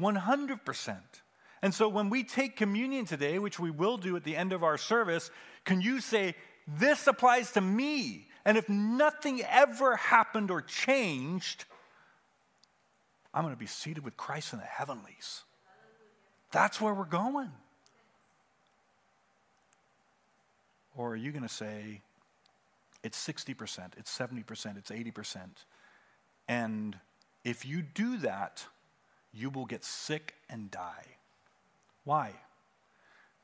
100%. 0.00 0.96
And 1.62 1.72
so 1.72 1.88
when 1.88 2.10
we 2.10 2.24
take 2.24 2.56
communion 2.56 3.06
today, 3.06 3.38
which 3.38 3.58
we 3.58 3.70
will 3.70 3.96
do 3.96 4.16
at 4.16 4.24
the 4.24 4.36
end 4.36 4.52
of 4.52 4.62
our 4.62 4.76
service, 4.76 5.30
can 5.64 5.80
you 5.80 6.00
say, 6.00 6.34
This 6.66 7.06
applies 7.06 7.52
to 7.52 7.60
me? 7.60 8.26
And 8.44 8.58
if 8.58 8.68
nothing 8.68 9.42
ever 9.42 9.96
happened 9.96 10.50
or 10.50 10.60
changed, 10.62 11.64
I'm 13.32 13.42
going 13.42 13.54
to 13.54 13.58
be 13.58 13.66
seated 13.66 14.04
with 14.04 14.16
Christ 14.16 14.52
in 14.52 14.58
the 14.58 14.64
heavenlies. 14.64 15.42
That's 16.52 16.80
where 16.80 16.94
we're 16.94 17.04
going. 17.04 17.50
Or 20.96 21.12
are 21.12 21.16
you 21.16 21.32
going 21.32 21.42
to 21.42 21.48
say, 21.48 22.02
it's 23.02 23.18
60%, 23.26 23.92
it's 23.96 24.16
70%, 24.16 24.78
it's 24.78 24.90
80%? 24.90 25.40
And 26.48 26.96
if 27.44 27.66
you 27.66 27.82
do 27.82 28.18
that, 28.18 28.64
you 29.32 29.50
will 29.50 29.66
get 29.66 29.84
sick 29.84 30.34
and 30.48 30.70
die. 30.70 31.16
Why? 32.04 32.32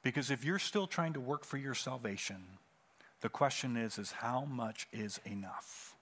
Because 0.02 0.30
if 0.30 0.44
you're 0.44 0.58
still 0.58 0.86
trying 0.86 1.14
to 1.14 1.20
work 1.20 1.44
for 1.44 1.56
your 1.56 1.74
salvation, 1.74 2.36
the 3.20 3.28
question 3.28 3.76
is 3.76 3.98
is 3.98 4.12
how 4.12 4.44
much 4.44 4.86
is 4.92 5.20
enough? 5.24 5.94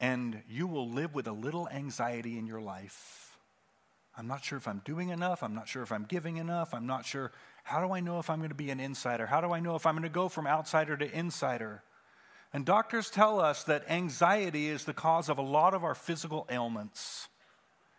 And 0.00 0.42
you 0.48 0.66
will 0.66 0.88
live 0.88 1.14
with 1.14 1.26
a 1.28 1.32
little 1.32 1.68
anxiety 1.68 2.38
in 2.38 2.46
your 2.46 2.60
life. 2.60 3.38
I'm 4.16 4.26
not 4.26 4.44
sure 4.44 4.58
if 4.58 4.68
I'm 4.68 4.82
doing 4.84 5.08
enough. 5.10 5.42
I'm 5.42 5.54
not 5.54 5.68
sure 5.68 5.82
if 5.82 5.92
I'm 5.92 6.04
giving 6.04 6.36
enough. 6.36 6.74
I'm 6.74 6.86
not 6.86 7.06
sure. 7.06 7.32
How 7.64 7.86
do 7.86 7.92
I 7.92 8.00
know 8.00 8.18
if 8.18 8.28
I'm 8.28 8.38
going 8.38 8.50
to 8.50 8.54
be 8.54 8.70
an 8.70 8.80
insider? 8.80 9.26
How 9.26 9.40
do 9.40 9.52
I 9.52 9.60
know 9.60 9.76
if 9.76 9.86
I'm 9.86 9.94
going 9.94 10.02
to 10.02 10.08
go 10.08 10.28
from 10.28 10.46
outsider 10.46 10.96
to 10.96 11.18
insider? 11.18 11.82
And 12.52 12.66
doctors 12.66 13.08
tell 13.08 13.40
us 13.40 13.64
that 13.64 13.88
anxiety 13.88 14.68
is 14.68 14.84
the 14.84 14.92
cause 14.92 15.30
of 15.30 15.38
a 15.38 15.42
lot 15.42 15.72
of 15.72 15.84
our 15.84 15.94
physical 15.94 16.46
ailments. 16.50 17.28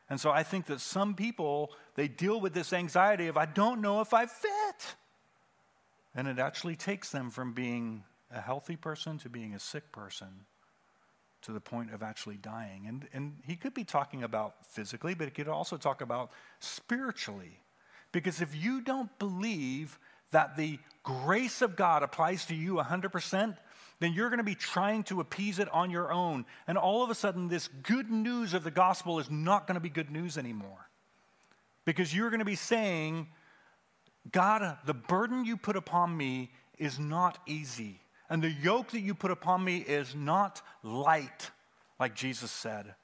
And 0.09 0.19
so 0.19 0.29
I 0.29 0.43
think 0.43 0.67
that 0.67 0.81
some 0.81 1.15
people, 1.15 1.71
they 1.95 2.07
deal 2.07 2.39
with 2.39 2.53
this 2.53 2.73
anxiety 2.73 3.27
of, 3.27 3.37
I 3.37 3.45
don't 3.45 3.81
know 3.81 4.01
if 4.01 4.13
I 4.13 4.27
fit. 4.27 4.95
And 6.15 6.27
it 6.27 6.39
actually 6.39 6.75
takes 6.75 7.09
them 7.09 7.29
from 7.29 7.53
being 7.53 8.03
a 8.31 8.41
healthy 8.41 8.75
person 8.75 9.17
to 9.19 9.29
being 9.29 9.53
a 9.53 9.59
sick 9.59 9.91
person 9.91 10.45
to 11.43 11.51
the 11.51 11.59
point 11.59 11.93
of 11.93 12.01
actually 12.01 12.37
dying. 12.37 12.85
And, 12.87 13.07
and 13.13 13.37
he 13.45 13.55
could 13.55 13.73
be 13.73 13.83
talking 13.83 14.23
about 14.23 14.65
physically, 14.65 15.13
but 15.13 15.25
he 15.25 15.31
could 15.31 15.47
also 15.47 15.77
talk 15.77 16.01
about 16.01 16.31
spiritually. 16.59 17.59
Because 18.11 18.41
if 18.41 18.55
you 18.55 18.81
don't 18.81 19.09
believe 19.19 19.99
that 20.31 20.55
the 20.55 20.79
grace 21.03 21.61
of 21.61 21.75
God 21.75 22.01
applies 22.03 22.45
to 22.45 22.55
you 22.55 22.75
100%, 22.75 23.57
then 23.99 24.13
you're 24.13 24.29
going 24.29 24.39
to 24.39 24.43
be 24.43 24.55
trying 24.55 25.03
to 25.03 25.19
appease 25.19 25.59
it 25.59 25.69
on 25.69 25.89
your 25.89 26.11
own. 26.11 26.45
And 26.67 26.77
all 26.77 27.03
of 27.03 27.09
a 27.09 27.15
sudden, 27.15 27.47
this 27.47 27.67
good 27.67 28.09
news 28.09 28.53
of 28.53 28.63
the 28.63 28.71
gospel 28.71 29.19
is 29.19 29.29
not 29.29 29.67
going 29.67 29.75
to 29.75 29.81
be 29.81 29.89
good 29.89 30.11
news 30.11 30.37
anymore. 30.37 30.89
Because 31.85 32.15
you're 32.15 32.29
going 32.29 32.39
to 32.39 32.45
be 32.45 32.55
saying, 32.55 33.27
God, 34.31 34.77
the 34.85 34.93
burden 34.93 35.45
you 35.45 35.57
put 35.57 35.75
upon 35.75 36.15
me 36.15 36.51
is 36.77 36.97
not 36.99 37.37
easy. 37.45 37.99
And 38.29 38.41
the 38.41 38.51
yoke 38.51 38.91
that 38.91 39.01
you 39.01 39.13
put 39.13 39.31
upon 39.31 39.63
me 39.63 39.77
is 39.77 40.15
not 40.15 40.61
light, 40.81 41.51
like 41.99 42.15
Jesus 42.15 42.51
said. 42.51 42.95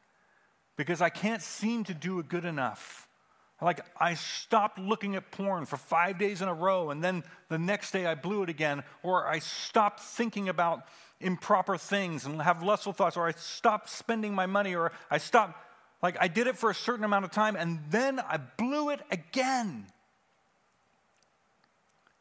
Because 0.77 1.01
I 1.01 1.10
can't 1.10 1.41
seem 1.41 1.84
to 1.86 1.93
do 1.93 2.19
it 2.19 2.29
good 2.29 2.45
enough. 2.45 3.08
Like, 3.62 3.86
I 3.99 4.13
stopped 4.13 4.79
looking 4.79 5.17
at 5.17 5.32
porn 5.32 5.65
for 5.65 5.75
five 5.75 6.17
days 6.17 6.41
in 6.41 6.47
a 6.47 6.53
row, 6.53 6.91
and 6.91 7.03
then 7.03 7.25
the 7.49 7.58
next 7.58 7.91
day 7.91 8.05
I 8.05 8.15
blew 8.15 8.43
it 8.43 8.49
again. 8.49 8.84
Or 9.03 9.27
I 9.27 9.39
stopped 9.39 9.99
thinking 9.99 10.47
about 10.47 10.84
improper 11.19 11.77
things 11.77 12.25
and 12.25 12.41
have 12.41 12.63
lustful 12.63 12.93
thoughts. 12.93 13.17
Or 13.17 13.27
I 13.27 13.34
stopped 13.34 13.89
spending 13.89 14.34
my 14.34 14.45
money. 14.45 14.73
Or 14.73 14.93
I 15.12 15.17
stopped, 15.17 15.62
like, 16.01 16.15
I 16.21 16.29
did 16.29 16.47
it 16.47 16.58
for 16.58 16.69
a 16.69 16.75
certain 16.75 17.03
amount 17.03 17.25
of 17.25 17.32
time, 17.32 17.58
and 17.58 17.79
then 17.89 18.21
I 18.21 18.38
blew 18.38 18.89
it 18.89 19.01
again. 19.12 19.88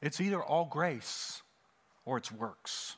It's 0.01 0.21
either 0.21 0.43
all 0.43 0.65
grace 0.65 1.43
or 2.05 2.17
it's 2.19 2.31
works. 2.31 2.97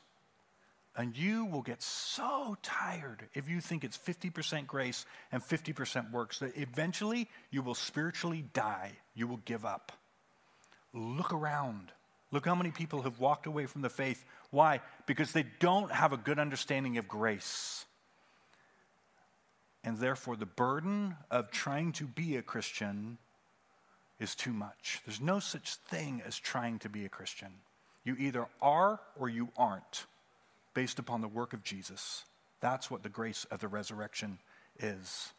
And 0.95 1.17
you 1.17 1.45
will 1.45 1.61
get 1.61 1.81
so 1.81 2.57
tired 2.61 3.29
if 3.33 3.49
you 3.49 3.61
think 3.61 3.83
it's 3.83 3.97
50% 3.97 4.67
grace 4.67 5.05
and 5.31 5.41
50% 5.41 6.11
works 6.11 6.39
that 6.39 6.57
eventually 6.57 7.29
you 7.49 7.61
will 7.61 7.75
spiritually 7.75 8.43
die. 8.53 8.91
You 9.15 9.27
will 9.27 9.41
give 9.45 9.65
up. 9.65 9.93
Look 10.93 11.33
around. 11.33 11.93
Look 12.31 12.45
how 12.45 12.55
many 12.55 12.71
people 12.71 13.03
have 13.03 13.19
walked 13.19 13.45
away 13.45 13.65
from 13.65 13.81
the 13.81 13.89
faith. 13.89 14.25
Why? 14.51 14.81
Because 15.05 15.31
they 15.31 15.45
don't 15.59 15.91
have 15.91 16.11
a 16.11 16.17
good 16.17 16.39
understanding 16.39 16.97
of 16.97 17.07
grace. 17.07 17.85
And 19.83 19.97
therefore, 19.97 20.35
the 20.35 20.45
burden 20.45 21.15
of 21.29 21.51
trying 21.51 21.93
to 21.93 22.05
be 22.05 22.35
a 22.35 22.41
Christian 22.41 23.17
is 24.21 24.35
too 24.35 24.53
much. 24.53 25.01
There's 25.05 25.19
no 25.19 25.39
such 25.39 25.75
thing 25.75 26.21
as 26.25 26.37
trying 26.37 26.77
to 26.79 26.89
be 26.89 27.05
a 27.05 27.09
Christian. 27.09 27.49
You 28.03 28.15
either 28.19 28.45
are 28.61 28.99
or 29.19 29.29
you 29.29 29.49
aren't 29.57 30.05
based 30.75 30.99
upon 30.99 31.21
the 31.21 31.27
work 31.27 31.53
of 31.53 31.63
Jesus. 31.63 32.23
That's 32.61 32.91
what 32.91 33.01
the 33.01 33.09
grace 33.09 33.45
of 33.49 33.59
the 33.59 33.67
resurrection 33.67 34.37
is. 34.79 35.33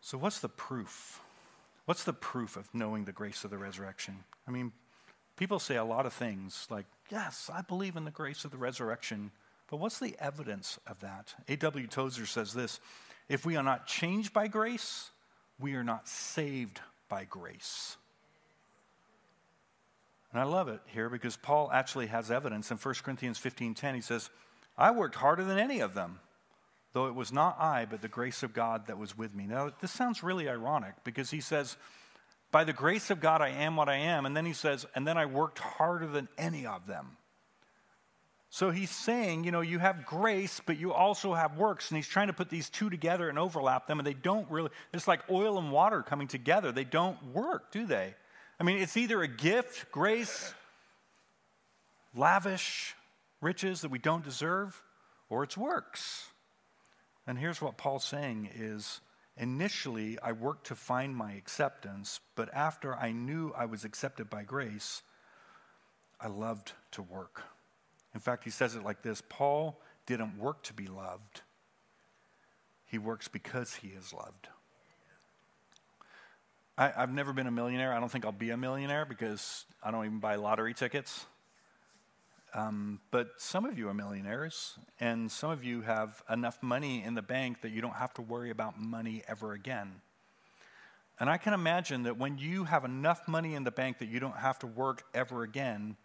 So, 0.00 0.18
what's 0.18 0.40
the 0.40 0.48
proof? 0.48 1.20
What's 1.84 2.04
the 2.04 2.12
proof 2.12 2.56
of 2.56 2.68
knowing 2.74 3.04
the 3.04 3.12
grace 3.12 3.44
of 3.44 3.50
the 3.50 3.58
resurrection? 3.58 4.24
I 4.46 4.50
mean, 4.50 4.72
people 5.36 5.60
say 5.60 5.76
a 5.76 5.84
lot 5.84 6.04
of 6.04 6.12
things 6.12 6.66
like, 6.68 6.86
yes, 7.10 7.48
I 7.52 7.62
believe 7.62 7.96
in 7.96 8.04
the 8.04 8.10
grace 8.10 8.44
of 8.44 8.50
the 8.50 8.58
resurrection, 8.58 9.30
but 9.70 9.78
what's 9.78 10.00
the 10.00 10.16
evidence 10.18 10.78
of 10.86 11.00
that? 11.00 11.34
A.W. 11.48 11.86
Tozer 11.86 12.26
says 12.26 12.54
this 12.54 12.80
if 13.28 13.46
we 13.46 13.56
are 13.56 13.62
not 13.62 13.86
changed 13.86 14.32
by 14.32 14.48
grace, 14.48 15.10
we 15.58 15.74
are 15.74 15.84
not 15.84 16.08
saved 16.08 16.80
by 17.08 17.24
grace. 17.24 17.96
And 20.32 20.40
I 20.40 20.44
love 20.44 20.68
it 20.68 20.80
here 20.86 21.08
because 21.08 21.36
Paul 21.36 21.70
actually 21.72 22.08
has 22.08 22.30
evidence 22.30 22.70
in 22.70 22.76
1 22.76 23.02
Corinthians 23.02 23.38
15:10. 23.38 23.94
He 23.94 24.00
says, 24.00 24.30
"I 24.76 24.90
worked 24.90 25.16
harder 25.16 25.44
than 25.44 25.58
any 25.58 25.80
of 25.80 25.94
them, 25.94 26.20
though 26.92 27.06
it 27.06 27.14
was 27.14 27.32
not 27.32 27.58
I, 27.60 27.84
but 27.84 28.02
the 28.02 28.08
grace 28.08 28.42
of 28.42 28.52
God 28.52 28.86
that 28.86 28.98
was 28.98 29.16
with 29.16 29.34
me." 29.34 29.46
Now, 29.46 29.70
this 29.80 29.92
sounds 29.92 30.22
really 30.22 30.48
ironic 30.48 31.02
because 31.04 31.30
he 31.30 31.40
says, 31.40 31.76
"By 32.50 32.64
the 32.64 32.72
grace 32.72 33.10
of 33.10 33.20
God 33.20 33.42
I 33.42 33.48
am 33.48 33.76
what 33.76 33.88
I 33.88 33.96
am," 33.96 34.26
and 34.26 34.36
then 34.36 34.46
he 34.46 34.54
says, 34.54 34.86
"And 34.94 35.06
then 35.06 35.18
I 35.18 35.26
worked 35.26 35.58
harder 35.58 36.06
than 36.06 36.28
any 36.38 36.66
of 36.66 36.86
them." 36.86 37.17
So 38.50 38.70
he's 38.70 38.90
saying, 38.90 39.44
you 39.44 39.50
know, 39.50 39.60
you 39.60 39.78
have 39.78 40.06
grace, 40.06 40.60
but 40.64 40.78
you 40.78 40.92
also 40.92 41.34
have 41.34 41.58
works. 41.58 41.90
And 41.90 41.96
he's 41.96 42.08
trying 42.08 42.28
to 42.28 42.32
put 42.32 42.48
these 42.48 42.70
two 42.70 42.88
together 42.88 43.28
and 43.28 43.38
overlap 43.38 43.86
them, 43.86 43.98
and 43.98 44.06
they 44.06 44.14
don't 44.14 44.50
really, 44.50 44.70
it's 44.92 45.06
like 45.06 45.20
oil 45.30 45.58
and 45.58 45.70
water 45.70 46.02
coming 46.02 46.28
together. 46.28 46.72
They 46.72 46.84
don't 46.84 47.22
work, 47.34 47.70
do 47.70 47.84
they? 47.84 48.14
I 48.58 48.64
mean, 48.64 48.78
it's 48.78 48.96
either 48.96 49.22
a 49.22 49.28
gift, 49.28 49.92
grace, 49.92 50.54
lavish 52.14 52.94
riches 53.40 53.82
that 53.82 53.90
we 53.90 53.98
don't 53.98 54.24
deserve, 54.24 54.82
or 55.28 55.44
it's 55.44 55.56
works. 55.56 56.26
And 57.26 57.38
here's 57.38 57.60
what 57.60 57.76
Paul's 57.76 58.04
saying 58.04 58.48
is 58.54 59.00
initially 59.36 60.18
I 60.22 60.32
worked 60.32 60.68
to 60.68 60.74
find 60.74 61.14
my 61.14 61.32
acceptance, 61.32 62.20
but 62.34 62.52
after 62.54 62.96
I 62.96 63.12
knew 63.12 63.52
I 63.56 63.66
was 63.66 63.84
accepted 63.84 64.30
by 64.30 64.42
grace, 64.42 65.02
I 66.18 66.28
loved 66.28 66.72
to 66.92 67.02
work. 67.02 67.42
In 68.14 68.20
fact, 68.20 68.44
he 68.44 68.50
says 68.50 68.74
it 68.74 68.82
like 68.82 69.02
this 69.02 69.22
Paul 69.28 69.80
didn't 70.06 70.38
work 70.38 70.62
to 70.64 70.72
be 70.72 70.86
loved, 70.86 71.42
he 72.86 72.98
works 72.98 73.28
because 73.28 73.76
he 73.76 73.88
is 73.88 74.12
loved. 74.12 74.48
I, 76.78 76.90
have 76.90 77.12
never 77.12 77.32
been 77.32 77.48
a 77.48 77.50
millionaire. 77.50 77.92
I 77.92 77.98
don't 77.98 78.08
think 78.08 78.24
I'll 78.24 78.30
be 78.30 78.50
a 78.50 78.56
millionaire 78.56 79.04
because 79.04 79.64
I 79.82 79.90
don't 79.90 80.04
even 80.04 80.20
buy 80.20 80.36
lottery 80.36 80.74
tickets. 80.74 81.26
Um, 82.54 83.00
but 83.10 83.30
some 83.36 83.64
of 83.64 83.76
you 83.76 83.88
are 83.88 83.94
millionaires, 83.94 84.78
and 85.00 85.30
some 85.30 85.50
of 85.50 85.64
you 85.64 85.82
have 85.82 86.22
enough 86.30 86.62
money 86.62 87.02
in 87.02 87.14
the 87.14 87.22
bank 87.22 87.62
that 87.62 87.70
you 87.70 87.82
don't 87.82 87.96
have 87.96 88.14
to 88.14 88.22
worry 88.22 88.50
about 88.50 88.80
money 88.80 89.22
ever 89.26 89.52
again. 89.52 90.00
And 91.20 91.28
I 91.28 91.36
can 91.36 91.52
imagine 91.52 92.04
that 92.04 92.16
when 92.16 92.38
you 92.38 92.64
have 92.64 92.84
enough 92.84 93.26
money 93.26 93.54
in 93.54 93.64
the 93.64 93.70
bank 93.70 93.98
that 93.98 94.08
you 94.08 94.20
don't 94.20 94.36
have 94.36 94.58
to 94.60 94.66
work 94.66 95.02
ever 95.12 95.42
again, 95.42 95.96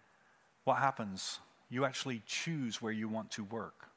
what 0.64 0.80
happens? 0.80 1.39
You 1.70 1.86
actually 1.86 2.22
choose 2.26 2.82
where 2.82 2.91
you 2.91 3.07
want 3.07 3.32
to 3.32 3.43
work. 3.43 3.88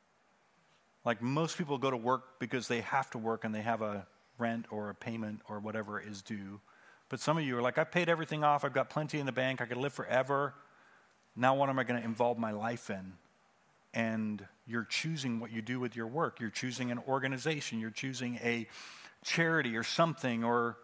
Like 1.04 1.22
most 1.22 1.56
people 1.56 1.78
go 1.78 1.90
to 1.90 1.96
work 1.96 2.40
because 2.40 2.68
they 2.68 2.80
have 2.80 3.10
to 3.10 3.18
work 3.18 3.44
and 3.44 3.54
they 3.54 3.62
have 3.62 3.80
a 3.80 4.06
rent 4.38 4.66
or 4.70 4.90
a 4.90 4.94
payment 4.94 5.40
or 5.48 5.60
whatever 5.60 6.00
is 6.00 6.20
due. 6.22 6.60
But 7.08 7.20
some 7.20 7.38
of 7.38 7.44
you 7.44 7.56
are 7.56 7.62
like, 7.62 7.78
I've 7.78 7.92
paid 7.92 8.08
everything 8.08 8.42
off, 8.42 8.64
I've 8.64 8.72
got 8.72 8.90
plenty 8.90 9.20
in 9.20 9.26
the 9.26 9.32
bank, 9.32 9.60
I 9.60 9.66
could 9.66 9.76
live 9.76 9.92
forever. 9.92 10.54
Now, 11.36 11.54
what 11.54 11.68
am 11.68 11.78
I 11.78 11.84
going 11.84 12.00
to 12.00 12.04
involve 12.04 12.38
my 12.38 12.50
life 12.50 12.90
in? 12.90 13.12
And 13.94 14.44
you're 14.66 14.84
choosing 14.84 15.38
what 15.38 15.52
you 15.52 15.62
do 15.62 15.78
with 15.78 15.94
your 15.94 16.08
work. 16.08 16.40
You're 16.40 16.50
choosing 16.50 16.90
an 16.90 16.98
organization, 17.06 17.78
you're 17.78 17.90
choosing 17.90 18.40
a 18.42 18.66
charity 19.22 19.76
or 19.76 19.84
something, 19.84 20.42
or 20.42 20.76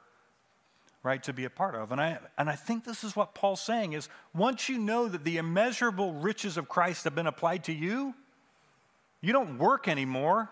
right 1.02 1.22
to 1.24 1.32
be 1.32 1.44
a 1.44 1.50
part 1.50 1.74
of. 1.74 1.92
And 1.92 2.00
I 2.00 2.18
and 2.38 2.48
I 2.48 2.54
think 2.54 2.84
this 2.84 3.04
is 3.04 3.16
what 3.16 3.34
Paul's 3.34 3.60
saying 3.60 3.92
is 3.92 4.08
once 4.34 4.68
you 4.68 4.78
know 4.78 5.08
that 5.08 5.24
the 5.24 5.38
immeasurable 5.38 6.12
riches 6.12 6.56
of 6.56 6.68
Christ 6.68 7.04
have 7.04 7.14
been 7.14 7.26
applied 7.26 7.64
to 7.64 7.72
you, 7.72 8.14
you 9.20 9.32
don't 9.32 9.58
work 9.58 9.88
anymore. 9.88 10.50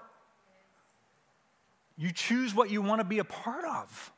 You 1.96 2.12
choose 2.12 2.55
what 2.55 2.70
you 2.70 2.80
want 2.80 3.01
to 3.01 3.05
be 3.05 3.18
a 3.18 3.24
part 3.24 3.64
of. 3.64 4.12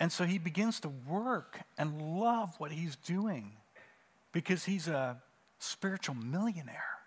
And 0.00 0.12
so 0.12 0.24
he 0.24 0.38
begins 0.38 0.80
to 0.80 0.90
work 1.08 1.60
and 1.76 2.20
love 2.20 2.54
what 2.58 2.70
he's 2.70 2.94
doing 2.96 3.52
because 4.32 4.64
he's 4.64 4.86
a 4.86 5.20
spiritual 5.58 6.14
millionaire. 6.14 6.97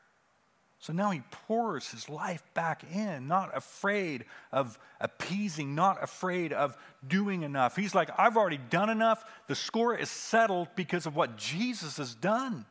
So 0.82 0.94
now 0.94 1.12
he 1.12 1.22
pours 1.48 1.92
his 1.92 2.10
life 2.10 2.44
back 2.56 2.84
in, 2.92 3.28
not 3.28 3.56
afraid 3.56 4.26
of 4.52 4.80
appeasing, 5.00 5.76
not 5.76 6.04
afraid 6.04 6.52
of 6.52 6.76
doing 7.08 7.44
enough. 7.44 7.76
He's 7.76 7.94
like, 7.94 8.10
I've 8.18 8.36
already 8.36 8.58
done 8.58 8.90
enough. 8.90 9.24
The 9.48 9.54
score 9.54 9.96
is 9.96 10.10
settled 10.10 10.70
because 10.76 11.06
of 11.06 11.16
what 11.16 11.38
Jesus 11.38 11.98
has 11.98 12.16
done. 12.16 12.66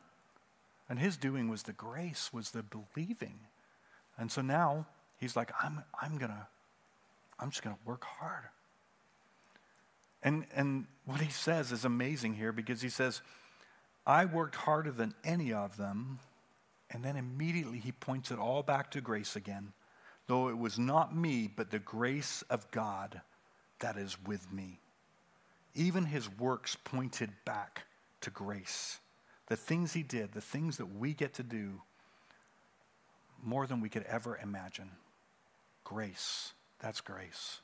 And 0.89 0.99
his 0.99 1.15
doing 1.15 1.47
was 1.47 1.63
the 1.63 1.71
grace, 1.71 2.31
was 2.33 2.51
the 2.51 2.63
believing. 2.63 3.39
And 4.17 4.29
so 4.29 4.41
now 4.41 4.87
he's 5.17 5.37
like, 5.37 5.51
I'm, 5.63 5.81
I'm 6.01 6.17
gonna, 6.17 6.47
I'm 7.39 7.49
just 7.49 7.63
gonna 7.63 7.77
work 7.85 8.03
hard. 8.03 8.49
And, 10.21 10.45
and 10.53 10.85
what 11.05 11.21
he 11.21 11.31
says 11.31 11.71
is 11.71 11.85
amazing 11.85 12.33
here 12.33 12.51
because 12.51 12.81
he 12.81 12.89
says, 12.89 13.21
I 14.05 14.25
worked 14.25 14.55
harder 14.55 14.91
than 14.91 15.13
any 15.23 15.53
of 15.53 15.77
them. 15.77 16.19
And 16.91 17.03
then 17.03 17.15
immediately 17.15 17.79
he 17.79 17.91
points 17.91 18.31
it 18.31 18.39
all 18.39 18.63
back 18.63 18.91
to 18.91 19.01
grace 19.01 19.35
again. 19.35 19.73
Though 20.27 20.49
it 20.49 20.57
was 20.57 20.77
not 20.77 21.15
me, 21.15 21.49
but 21.53 21.71
the 21.71 21.79
grace 21.79 22.43
of 22.49 22.69
God 22.71 23.21
that 23.79 23.97
is 23.97 24.17
with 24.25 24.51
me. 24.51 24.79
Even 25.73 26.05
his 26.05 26.29
works 26.29 26.75
pointed 26.83 27.31
back 27.45 27.83
to 28.21 28.29
grace. 28.29 28.99
The 29.47 29.55
things 29.55 29.93
he 29.93 30.03
did, 30.03 30.33
the 30.33 30.41
things 30.41 30.77
that 30.77 30.95
we 30.97 31.13
get 31.13 31.33
to 31.35 31.43
do, 31.43 31.81
more 33.43 33.65
than 33.65 33.81
we 33.81 33.89
could 33.89 34.03
ever 34.03 34.37
imagine. 34.41 34.91
Grace. 35.83 36.53
That's 36.79 37.01
grace. 37.01 37.59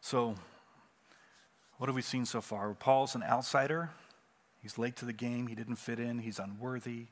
So, 0.00 0.34
what 1.78 1.86
have 1.88 1.96
we 1.96 2.02
seen 2.02 2.26
so 2.26 2.40
far? 2.40 2.72
Paul's 2.74 3.14
an 3.14 3.22
outsider. 3.22 3.90
He's 4.60 4.78
late 4.78 4.96
to 4.96 5.04
the 5.04 5.12
game. 5.12 5.46
He 5.46 5.54
didn't 5.54 5.76
fit 5.76 5.98
in. 5.98 6.18
He's 6.18 6.38
unworthy. 6.38 7.06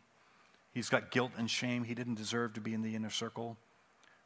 He's 0.77 0.91
got 0.91 1.11
guilt 1.11 1.33
and 1.39 1.51
shame. 1.51 1.85
He 1.85 1.95
didn't 1.95 2.17
deserve 2.17 2.53
to 2.53 2.61
be 2.61 2.75
in 2.75 2.83
the 2.83 2.95
inner 2.95 3.09
circle. 3.09 3.57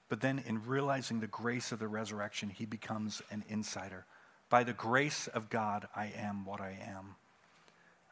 But 0.09 0.21
then, 0.21 0.43
in 0.45 0.67
realizing 0.67 1.21
the 1.21 1.29
grace 1.29 1.71
of 1.71 1.79
the 1.79 1.87
resurrection, 1.87 2.51
he 2.51 2.67
becomes 2.67 3.23
an 3.31 3.45
insider. 3.49 4.05
By 4.49 4.65
the 4.65 4.73
grace 4.73 5.29
of 5.29 5.49
God, 5.49 5.87
I 5.95 6.07
am 6.07 6.45
what 6.45 6.61
I 6.61 6.77
am. 6.85 7.15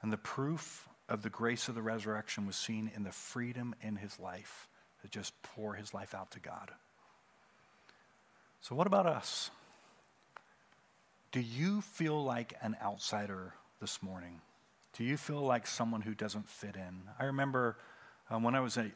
And 0.03 0.13
the 0.13 0.19
proof 0.19 0.89
of 1.09 1.23
the 1.23 1.31
grace 1.31 1.67
of 1.67 1.75
the 1.75 1.83
resurrection 1.83 2.47
was 2.47 2.55
seen 2.55 2.93
in 2.95 3.03
the 3.03 3.11
freedom 3.11 3.75
in 3.81 3.97
his 3.97 4.21
life 4.21 4.69
to 5.03 5.09
just 5.09 5.33
pour 5.43 5.75
his 5.75 5.93
life 5.93 6.15
out 6.15 6.31
to 6.31 6.39
God. 6.39 6.71
So, 8.61 8.77
what 8.77 8.87
about 8.87 9.07
us? 9.07 9.51
Do 11.33 11.41
you 11.41 11.81
feel 11.81 12.23
like 12.23 12.55
an 12.63 12.77
outsider 12.81 13.55
this 13.81 14.01
morning? 14.01 14.43
Do 14.97 15.03
you 15.03 15.17
feel 15.17 15.41
like 15.41 15.67
someone 15.67 16.03
who 16.03 16.15
doesn't 16.15 16.49
fit 16.49 16.77
in? 16.77 17.03
I 17.19 17.25
remember 17.25 17.79
uh, 18.31 18.39
when 18.39 18.55
I 18.55 18.61
was 18.61 18.77
a, 18.77 18.91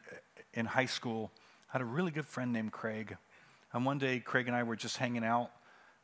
in 0.53 0.65
high 0.65 0.85
school, 0.85 1.31
I 1.69 1.73
had 1.73 1.81
a 1.81 1.85
really 1.85 2.11
good 2.11 2.25
friend 2.25 2.53
named 2.53 2.71
Craig. 2.71 3.17
And 3.73 3.85
one 3.85 3.97
day, 3.97 4.19
Craig 4.19 4.47
and 4.47 4.55
I 4.55 4.63
were 4.63 4.75
just 4.75 4.97
hanging 4.97 5.23
out 5.23 5.51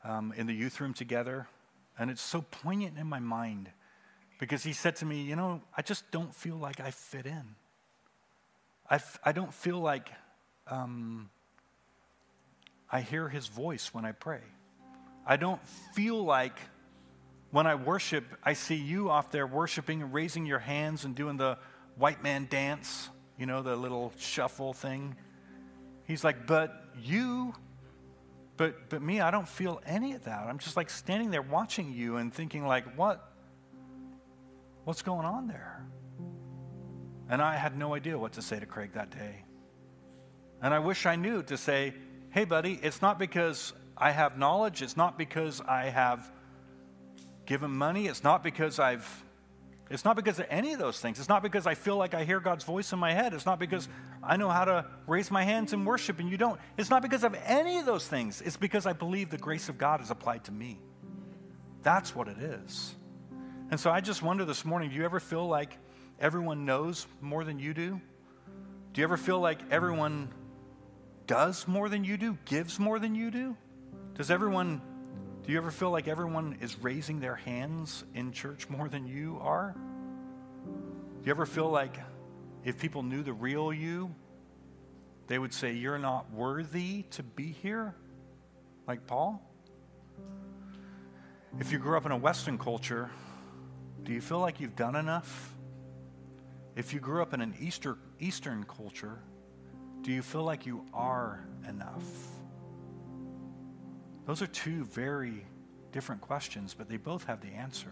um, 0.03 0.33
in 0.35 0.47
the 0.47 0.53
youth 0.53 0.81
room 0.81 0.93
together. 0.93 1.47
And 1.97 2.09
it's 2.09 2.21
so 2.21 2.41
poignant 2.41 2.97
in 2.97 3.07
my 3.07 3.19
mind 3.19 3.69
because 4.39 4.63
he 4.63 4.73
said 4.73 4.95
to 4.97 5.05
me, 5.05 5.21
You 5.21 5.35
know, 5.35 5.61
I 5.77 5.81
just 5.81 6.09
don't 6.11 6.33
feel 6.33 6.55
like 6.55 6.79
I 6.79 6.91
fit 6.91 7.25
in. 7.25 7.55
I 8.89 8.95
f- 8.95 9.19
I 9.23 9.31
don't 9.31 9.53
feel 9.53 9.79
like 9.79 10.09
um, 10.67 11.29
I 12.91 13.01
hear 13.01 13.29
his 13.29 13.47
voice 13.47 13.93
when 13.93 14.05
I 14.05 14.13
pray. 14.13 14.41
I 15.25 15.37
don't 15.37 15.63
feel 15.93 16.23
like 16.23 16.57
when 17.51 17.67
I 17.67 17.75
worship, 17.75 18.25
I 18.43 18.53
see 18.53 18.75
you 18.75 19.09
off 19.09 19.31
there 19.31 19.45
worshiping 19.45 20.01
and 20.01 20.13
raising 20.13 20.45
your 20.45 20.59
hands 20.59 21.05
and 21.05 21.15
doing 21.15 21.37
the 21.37 21.57
white 21.95 22.23
man 22.23 22.47
dance, 22.49 23.09
you 23.39 23.45
know, 23.45 23.61
the 23.61 23.75
little 23.75 24.11
shuffle 24.17 24.73
thing. 24.73 25.15
He's 26.03 26.23
like, 26.23 26.45
but 26.45 26.83
you, 27.01 27.55
but 28.57 28.89
but 28.89 29.01
me, 29.01 29.21
I 29.21 29.31
don't 29.31 29.47
feel 29.47 29.81
any 29.85 30.13
of 30.13 30.25
that. 30.25 30.41
I'm 30.47 30.59
just 30.59 30.75
like 30.75 30.89
standing 30.89 31.31
there 31.31 31.41
watching 31.41 31.93
you 31.93 32.17
and 32.17 32.33
thinking 32.33 32.65
like, 32.67 32.97
what? 32.97 33.31
What's 34.83 35.01
going 35.01 35.25
on 35.25 35.47
there? 35.47 35.85
And 37.29 37.41
I 37.41 37.55
had 37.55 37.77
no 37.77 37.93
idea 37.93 38.17
what 38.17 38.33
to 38.33 38.41
say 38.41 38.59
to 38.59 38.65
Craig 38.65 38.93
that 38.93 39.11
day. 39.11 39.45
And 40.61 40.73
I 40.73 40.79
wish 40.79 41.05
I 41.05 41.15
knew 41.15 41.41
to 41.43 41.57
say, 41.57 41.93
hey, 42.31 42.43
buddy, 42.43 42.79
it's 42.81 43.01
not 43.01 43.17
because 43.19 43.71
I 43.95 44.11
have 44.11 44.37
knowledge. 44.37 44.81
It's 44.81 44.97
not 44.97 45.17
because 45.17 45.61
I 45.61 45.85
have 45.85 46.29
given 47.45 47.71
money. 47.71 48.07
It's 48.07 48.23
not 48.23 48.43
because 48.43 48.79
I've 48.79 49.23
it's 49.89 50.05
not 50.05 50.15
because 50.15 50.39
of 50.39 50.45
any 50.49 50.73
of 50.73 50.79
those 50.79 50.99
things. 50.99 51.19
It's 51.19 51.29
not 51.29 51.41
because 51.41 51.65
I 51.65 51.73
feel 51.73 51.97
like 51.97 52.13
I 52.13 52.23
hear 52.23 52.39
God's 52.39 52.63
voice 52.63 52.93
in 52.93 52.99
my 52.99 53.13
head. 53.13 53.33
It's 53.33 53.45
not 53.45 53.59
because 53.59 53.89
I 54.23 54.37
know 54.37 54.49
how 54.49 54.65
to 54.65 54.85
raise 55.07 55.31
my 55.31 55.43
hands 55.43 55.73
in 55.73 55.83
worship 55.83 56.19
and 56.19 56.29
you 56.29 56.37
don't. 56.37 56.59
It's 56.77 56.89
not 56.89 57.01
because 57.01 57.23
of 57.23 57.35
any 57.45 57.79
of 57.79 57.85
those 57.85 58.07
things. 58.07 58.41
It's 58.41 58.57
because 58.57 58.85
I 58.85 58.93
believe 58.93 59.29
the 59.29 59.37
grace 59.37 59.67
of 59.67 59.77
God 59.77 60.01
is 60.01 60.11
applied 60.11 60.43
to 60.45 60.51
me. 60.51 60.79
That's 61.81 62.15
what 62.15 62.27
it 62.27 62.37
is. 62.37 62.95
And 63.71 63.79
so 63.79 63.89
I 63.89 64.01
just 64.01 64.21
wonder 64.21 64.45
this 64.45 64.63
morning 64.63 64.89
do 64.89 64.95
you 64.95 65.05
ever 65.05 65.19
feel 65.19 65.47
like 65.47 65.77
everyone 66.19 66.65
knows 66.65 67.07
more 67.21 67.43
than 67.43 67.57
you 67.57 67.73
do? 67.73 67.99
Do 68.93 69.01
you 69.01 69.03
ever 69.03 69.17
feel 69.17 69.39
like 69.39 69.59
everyone 69.71 70.29
does 71.27 71.67
more 71.67 71.89
than 71.89 72.03
you 72.03 72.17
do, 72.17 72.37
gives 72.45 72.79
more 72.79 72.99
than 72.99 73.15
you 73.15 73.31
do? 73.31 73.55
Does 74.15 74.31
everyone, 74.31 74.81
do 75.49 75.53
you 75.53 75.57
ever 75.57 75.71
feel 75.71 75.89
like 75.89 76.07
everyone 76.07 76.59
is 76.61 76.77
raising 76.77 77.19
their 77.19 77.33
hands 77.33 78.03
in 78.13 78.31
church 78.31 78.69
more 78.69 78.87
than 78.87 79.07
you 79.07 79.39
are? 79.41 79.75
Do 80.63 81.25
you 81.25 81.31
ever 81.31 81.47
feel 81.47 81.67
like 81.67 81.97
if 82.63 82.77
people 82.77 83.01
knew 83.01 83.23
the 83.23 83.33
real 83.33 83.73
you, 83.73 84.13
they 85.25 85.39
would 85.39 85.51
say, 85.51 85.73
You're 85.73 85.97
not 85.97 86.31
worthy 86.31 87.01
to 87.09 87.23
be 87.23 87.47
here? 87.47 87.95
Like 88.87 89.07
Paul? 89.07 89.41
If 91.59 91.71
you 91.71 91.79
grew 91.79 91.97
up 91.97 92.05
in 92.05 92.11
a 92.11 92.17
Western 92.17 92.59
culture, 92.59 93.09
do 94.03 94.13
you 94.13 94.21
feel 94.21 94.37
like 94.37 94.59
you've 94.59 94.75
done 94.75 94.95
enough? 94.95 95.55
If 96.75 96.93
you 96.93 96.99
grew 96.99 97.23
up 97.23 97.33
in 97.33 97.41
an 97.41 97.55
Easter, 97.59 97.97
Eastern 98.19 98.65
culture, 98.65 99.17
do 100.03 100.11
you 100.11 100.21
feel 100.21 100.43
like 100.43 100.67
you 100.67 100.85
are 100.93 101.43
enough? 101.67 102.38
Those 104.29 104.43
are 104.43 104.47
two 104.47 104.83
very 104.83 105.43
different 105.91 106.21
questions, 106.21 106.75
but 106.77 106.87
they 106.87 106.97
both 106.97 107.23
have 107.23 107.41
the 107.41 107.47
answer. 107.47 107.91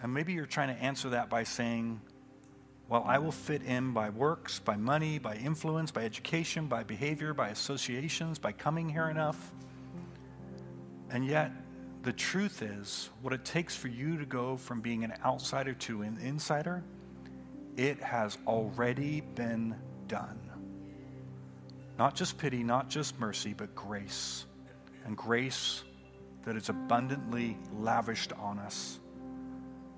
And 0.00 0.14
maybe 0.14 0.34
you're 0.34 0.46
trying 0.46 0.68
to 0.72 0.80
answer 0.80 1.08
that 1.08 1.28
by 1.28 1.42
saying, 1.42 2.00
well, 2.88 3.02
I 3.04 3.18
will 3.18 3.32
fit 3.32 3.64
in 3.64 3.92
by 3.92 4.10
works, 4.10 4.60
by 4.60 4.76
money, 4.76 5.18
by 5.18 5.34
influence, 5.34 5.90
by 5.90 6.04
education, 6.04 6.68
by 6.68 6.84
behavior, 6.84 7.34
by 7.34 7.48
associations, 7.48 8.38
by 8.38 8.52
coming 8.52 8.88
here 8.88 9.10
enough. 9.10 9.52
And 11.10 11.26
yet, 11.26 11.50
the 12.04 12.12
truth 12.12 12.62
is, 12.62 13.10
what 13.20 13.32
it 13.32 13.44
takes 13.44 13.74
for 13.74 13.88
you 13.88 14.16
to 14.16 14.26
go 14.26 14.56
from 14.56 14.80
being 14.80 15.02
an 15.02 15.12
outsider 15.24 15.74
to 15.74 16.02
an 16.02 16.18
insider, 16.22 16.84
it 17.76 18.00
has 18.00 18.38
already 18.46 19.22
been 19.22 19.74
done. 20.06 20.41
Not 22.02 22.16
just 22.16 22.36
pity, 22.36 22.64
not 22.64 22.88
just 22.88 23.20
mercy, 23.20 23.54
but 23.56 23.76
grace. 23.76 24.44
And 25.04 25.16
grace 25.16 25.84
that 26.42 26.56
is 26.56 26.68
abundantly 26.68 27.56
lavished 27.78 28.32
on 28.32 28.58
us. 28.58 28.98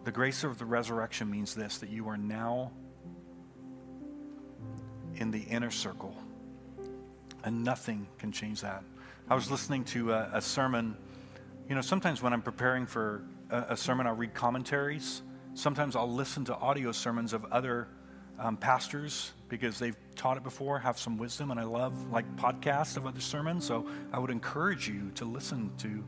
The 0.05 0.13
grace 0.13 0.45
of 0.45 0.59
the 0.59 0.67
resurrection 0.67 1.31
means 1.31 1.55
this 1.55 1.79
that 1.79 1.89
you 1.89 2.07
are 2.11 2.19
now 2.19 2.73
in 5.15 5.31
the 5.31 5.41
inner 5.45 5.71
circle, 5.71 6.15
and 7.43 7.65
nothing 7.65 8.07
can 8.19 8.33
change 8.33 8.61
that. 8.61 8.85
I 9.31 9.35
was 9.35 9.51
listening 9.51 9.85
to 9.85 10.13
a, 10.13 10.29
a 10.35 10.43
sermon. 10.43 10.99
You 11.71 11.75
know, 11.75 11.81
sometimes 11.81 12.21
when 12.21 12.35
I'm 12.35 12.43
preparing 12.43 12.85
for 12.85 13.25
a, 13.49 13.65
a, 13.71 13.77
sermon, 13.79 14.07
I'll 14.07 14.13
read 14.13 14.35
commentaries. 14.35 15.23
Sometimes 15.55 15.97
I'll 15.97 16.13
listen 16.13 16.45
to 16.45 16.55
audio 16.55 16.93
sermons 16.93 17.33
of 17.33 17.47
other 17.47 17.89
um, 18.39 18.57
pastors 18.57 19.33
because 19.49 19.79
they've 19.79 19.97
taught 20.17 20.37
it 20.37 20.43
before, 20.43 20.79
have 20.79 20.99
some 20.99 21.19
wisdom, 21.19 21.51
and 21.51 21.61
I 21.61 21.65
love 21.65 22.11
like 22.11 22.37
podcasts 22.37 22.97
of 22.97 23.07
other 23.07 23.21
sermons. 23.21 23.67
So 23.67 23.87
I 24.13 24.19
would 24.19 24.31
encourage 24.31 24.89
you 24.89 25.11
to 25.17 25.25
listen 25.25 25.71
to 25.79 26.05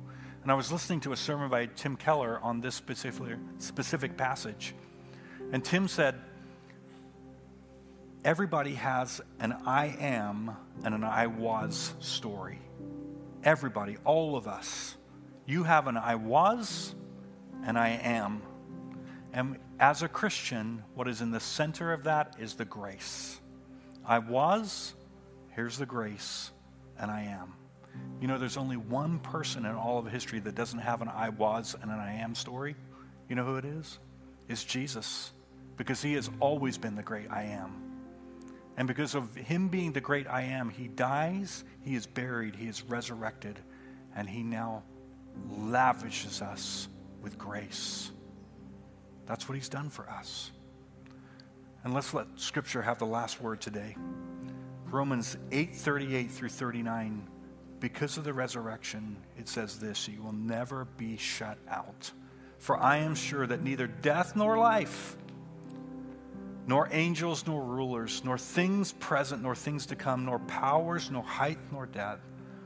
and 0.47 0.53
I 0.53 0.55
was 0.55 0.71
listening 0.71 1.01
to 1.01 1.13
a 1.13 1.17
sermon 1.17 1.51
by 1.51 1.67
Tim 1.67 1.97
Keller 1.97 2.39
on 2.41 2.61
this 2.61 2.77
specific, 2.77 3.37
specific 3.59 4.17
passage. 4.17 4.77
And 5.51 5.65
Tim 5.65 5.89
said, 5.89 6.15
Everybody 8.25 8.75
has 8.75 9.21
an 9.41 9.57
I 9.67 9.87
am 9.99 10.53
and 10.85 10.95
an 10.95 11.03
I 11.03 11.27
was 11.27 11.95
story. 11.99 12.61
Everybody, 13.43 13.97
all 14.05 14.37
of 14.37 14.47
us. 14.47 14.95
You 15.47 15.65
have 15.65 15.89
an 15.89 15.97
I 15.97 16.15
was 16.15 16.95
and 17.65 17.77
I 17.77 17.99
am. 18.01 18.41
And 19.37 19.59
as 19.79 20.03
a 20.03 20.09
Christian, 20.09 20.83
what 20.95 21.07
is 21.07 21.21
in 21.21 21.31
the 21.31 21.41
center 21.41 21.93
of 21.93 22.05
that 22.05 22.37
is 22.41 22.55
the 22.55 22.65
grace. 22.65 23.39
I 24.03 24.19
was, 24.19 24.95
here's 25.51 25.77
the 25.77 25.85
grace, 25.85 26.51
and 26.99 27.11
I 27.11 27.25
am. 27.25 27.53
You 28.19 28.29
know, 28.29 28.39
there's 28.39 28.57
only 28.57 28.79
one 28.79 29.19
person 29.19 29.67
in 29.67 29.75
all 29.75 29.99
of 29.99 30.07
history 30.07 30.41
that 30.41 30.55
doesn't 30.55 30.79
have 30.79 31.03
an 31.03 31.09
I 31.09 31.29
was 31.29 31.77
and 31.83 31.91
an 31.91 31.99
I 31.99 32.15
am 32.15 32.35
story. 32.35 32.77
You 33.29 33.37
know 33.37 33.45
who 33.45 33.57
it 33.57 33.67
is? 33.67 33.99
It's 34.49 34.65
Jesus. 34.65 35.33
Because 35.77 36.01
he 36.01 36.15
has 36.15 36.31
always 36.41 36.79
been 36.79 36.95
the 36.95 37.03
great 37.03 37.31
I 37.31 37.43
am. 37.43 37.83
And 38.79 38.89
because 38.89 39.15
of 39.15 39.35
him 39.35 39.69
being 39.69 39.93
the 39.93 40.01
great 40.01 40.27
I 40.27 40.45
am, 40.45 40.71
he 40.71 40.89
dies, 40.89 41.63
he 41.83 41.95
is 41.95 42.07
buried, 42.07 42.57
he 42.57 42.69
is 42.69 42.83
resurrected, 42.85 43.61
and 44.15 44.31
he 44.31 44.43
now 44.43 44.83
lavishes 45.51 46.41
us 46.41 46.89
with 47.21 47.37
grace. 47.37 48.13
That's 49.27 49.49
what 49.49 49.57
he's 49.57 49.69
done 49.69 49.91
for 49.91 50.09
us. 50.09 50.51
And 51.85 51.95
let's 51.95 52.15
let 52.15 52.27
scripture 52.37 52.83
have 52.83 52.99
the 52.99 53.07
last 53.07 53.41
word 53.41 53.61
today. 53.61 53.97
Romans 54.91 55.37
8:38 55.51 56.31
through 56.31 56.49
39 56.49 57.29
because 57.79 58.17
of 58.17 58.25
the 58.25 58.33
resurrection, 58.33 59.17
it 59.39 59.49
says 59.49 59.79
this 59.79 60.09
you 60.09 60.23
will 60.23 60.33
never 60.33 60.87
be 60.97 61.17
shut 61.17 61.59
out. 61.69 62.11
For 62.59 62.77
I 62.79 62.99
am 62.99 63.15
sure 63.15 63.47
that 63.47 63.63
neither 63.63 63.87
death 63.87 64.35
nor 64.35 64.57
life, 64.57 65.17
nor 66.67 66.89
angels 66.91 67.47
nor 67.47 67.63
rulers, 67.63 68.25
nor 68.25 68.39
things 68.39 68.93
present 68.93 69.43
nor 69.43 69.55
things 69.55 69.87
to 69.87 69.97
come, 69.97 70.25
nor 70.25 70.39
powers, 70.39 71.11
nor 71.11 71.23
height 71.23 71.59
nor 71.71 71.87
depth, 71.87 72.23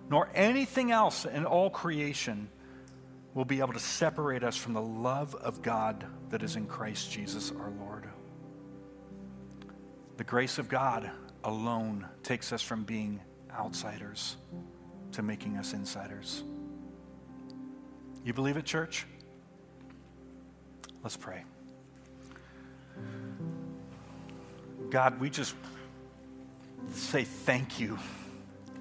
nor 0.08 0.28
anything 0.34 0.92
else 0.92 1.24
in 1.24 1.44
all 1.44 1.70
creation 1.70 2.48
will 3.34 3.44
be 3.44 3.60
able 3.60 3.72
to 3.72 3.80
separate 3.80 4.44
us 4.44 4.56
from 4.56 4.72
the 4.72 4.82
love 4.82 5.34
of 5.34 5.62
God 5.62 6.06
that 6.30 6.42
is 6.42 6.56
in 6.56 6.66
Christ 6.66 7.10
Jesus 7.10 7.52
our 7.60 7.70
Lord. 7.78 8.08
The 10.16 10.24
grace 10.24 10.58
of 10.58 10.68
God 10.68 11.10
alone 11.44 12.06
takes 12.22 12.52
us 12.52 12.62
from 12.62 12.84
being 12.84 13.20
outsiders 13.52 14.36
to 15.12 15.22
making 15.22 15.56
us 15.56 15.72
insiders. 15.72 16.44
You 18.24 18.32
believe 18.32 18.56
it, 18.56 18.64
church? 18.64 19.06
Let's 21.02 21.16
pray. 21.16 21.44
God, 24.90 25.18
we 25.20 25.30
just 25.30 25.54
say 26.92 27.24
thank 27.24 27.80
you. 27.80 27.98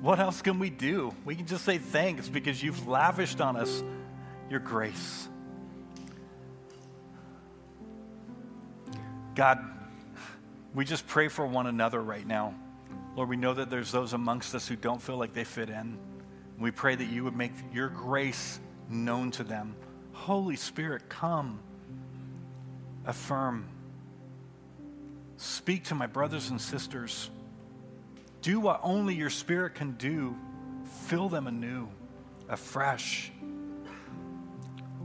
What 0.01 0.19
else 0.19 0.41
can 0.41 0.59
we 0.59 0.69
do? 0.69 1.13
We 1.25 1.35
can 1.35 1.45
just 1.45 1.65
say 1.65 1.77
thanks 1.77 2.27
because 2.27 2.61
you've 2.61 2.87
lavished 2.87 3.41
on 3.41 3.55
us 3.55 3.83
your 4.49 4.59
grace. 4.59 5.29
God, 9.35 9.59
we 10.73 10.85
just 10.85 11.07
pray 11.07 11.27
for 11.27 11.45
one 11.45 11.67
another 11.67 12.01
right 12.01 12.25
now. 12.25 12.53
Lord, 13.15 13.29
we 13.29 13.37
know 13.37 13.53
that 13.53 13.69
there's 13.69 13.91
those 13.91 14.13
amongst 14.13 14.53
us 14.55 14.67
who 14.67 14.75
don't 14.75 15.01
feel 15.01 15.17
like 15.17 15.33
they 15.33 15.43
fit 15.43 15.69
in. 15.69 15.97
We 16.57 16.71
pray 16.71 16.95
that 16.95 17.05
you 17.05 17.23
would 17.23 17.35
make 17.35 17.51
your 17.73 17.89
grace 17.89 18.59
known 18.89 19.31
to 19.31 19.43
them. 19.43 19.75
Holy 20.13 20.55
Spirit, 20.55 21.09
come, 21.09 21.59
affirm, 23.05 23.67
speak 25.37 25.85
to 25.85 25.95
my 25.95 26.07
brothers 26.07 26.49
and 26.49 26.59
sisters. 26.59 27.29
Do 28.41 28.59
what 28.59 28.79
only 28.83 29.15
your 29.15 29.29
Spirit 29.29 29.75
can 29.75 29.93
do. 29.93 30.35
Fill 31.07 31.29
them 31.29 31.47
anew, 31.47 31.87
afresh. 32.47 33.31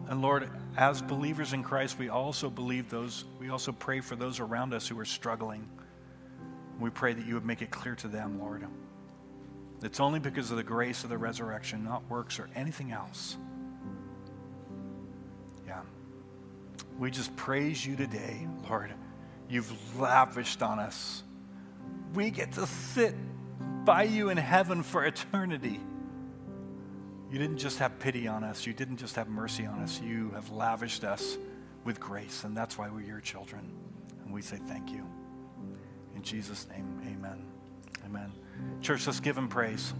And 0.08 0.20
Lord, 0.20 0.48
as 0.76 1.00
believers 1.00 1.52
in 1.52 1.62
Christ, 1.62 1.98
we 1.98 2.08
also 2.08 2.50
believe 2.50 2.90
those, 2.90 3.24
we 3.38 3.50
also 3.50 3.72
pray 3.72 4.00
for 4.00 4.16
those 4.16 4.40
around 4.40 4.74
us 4.74 4.88
who 4.88 4.98
are 4.98 5.04
struggling. 5.04 5.68
We 6.80 6.90
pray 6.90 7.12
that 7.12 7.24
you 7.26 7.34
would 7.34 7.44
make 7.44 7.62
it 7.62 7.70
clear 7.70 7.94
to 7.96 8.08
them, 8.08 8.40
Lord. 8.40 8.66
It's 9.82 10.00
only 10.00 10.18
because 10.18 10.50
of 10.50 10.56
the 10.56 10.62
grace 10.62 11.04
of 11.04 11.10
the 11.10 11.18
resurrection, 11.18 11.84
not 11.84 12.08
works 12.08 12.38
or 12.38 12.48
anything 12.54 12.90
else. 12.90 13.36
Yeah. 15.66 15.80
We 16.98 17.10
just 17.10 17.34
praise 17.36 17.84
you 17.84 17.94
today, 17.94 18.48
Lord. 18.68 18.92
You've 19.48 20.00
lavished 20.00 20.62
on 20.62 20.78
us. 20.78 21.22
We 22.14 22.30
get 22.30 22.52
to 22.52 22.66
sit 22.66 23.14
by 23.84 24.04
you 24.04 24.30
in 24.30 24.38
heaven 24.38 24.82
for 24.82 25.04
eternity. 25.04 25.80
You 27.34 27.40
didn't 27.40 27.58
just 27.58 27.80
have 27.80 27.98
pity 27.98 28.28
on 28.28 28.44
us, 28.44 28.64
you 28.64 28.72
didn't 28.72 28.98
just 28.98 29.16
have 29.16 29.28
mercy 29.28 29.66
on 29.66 29.80
us, 29.80 30.00
you 30.00 30.30
have 30.36 30.52
lavished 30.52 31.02
us 31.02 31.36
with 31.82 31.98
grace, 31.98 32.44
and 32.44 32.56
that's 32.56 32.78
why 32.78 32.88
we're 32.88 33.00
your 33.00 33.18
children. 33.18 33.72
And 34.24 34.32
we 34.32 34.40
say 34.40 34.60
thank 34.68 34.92
you. 34.92 35.04
In 36.14 36.22
Jesus' 36.22 36.68
name, 36.68 36.86
amen. 37.04 37.44
Amen. 38.06 38.30
Church, 38.82 39.08
let's 39.08 39.18
give 39.18 39.36
him 39.36 39.48
praise. 39.48 39.94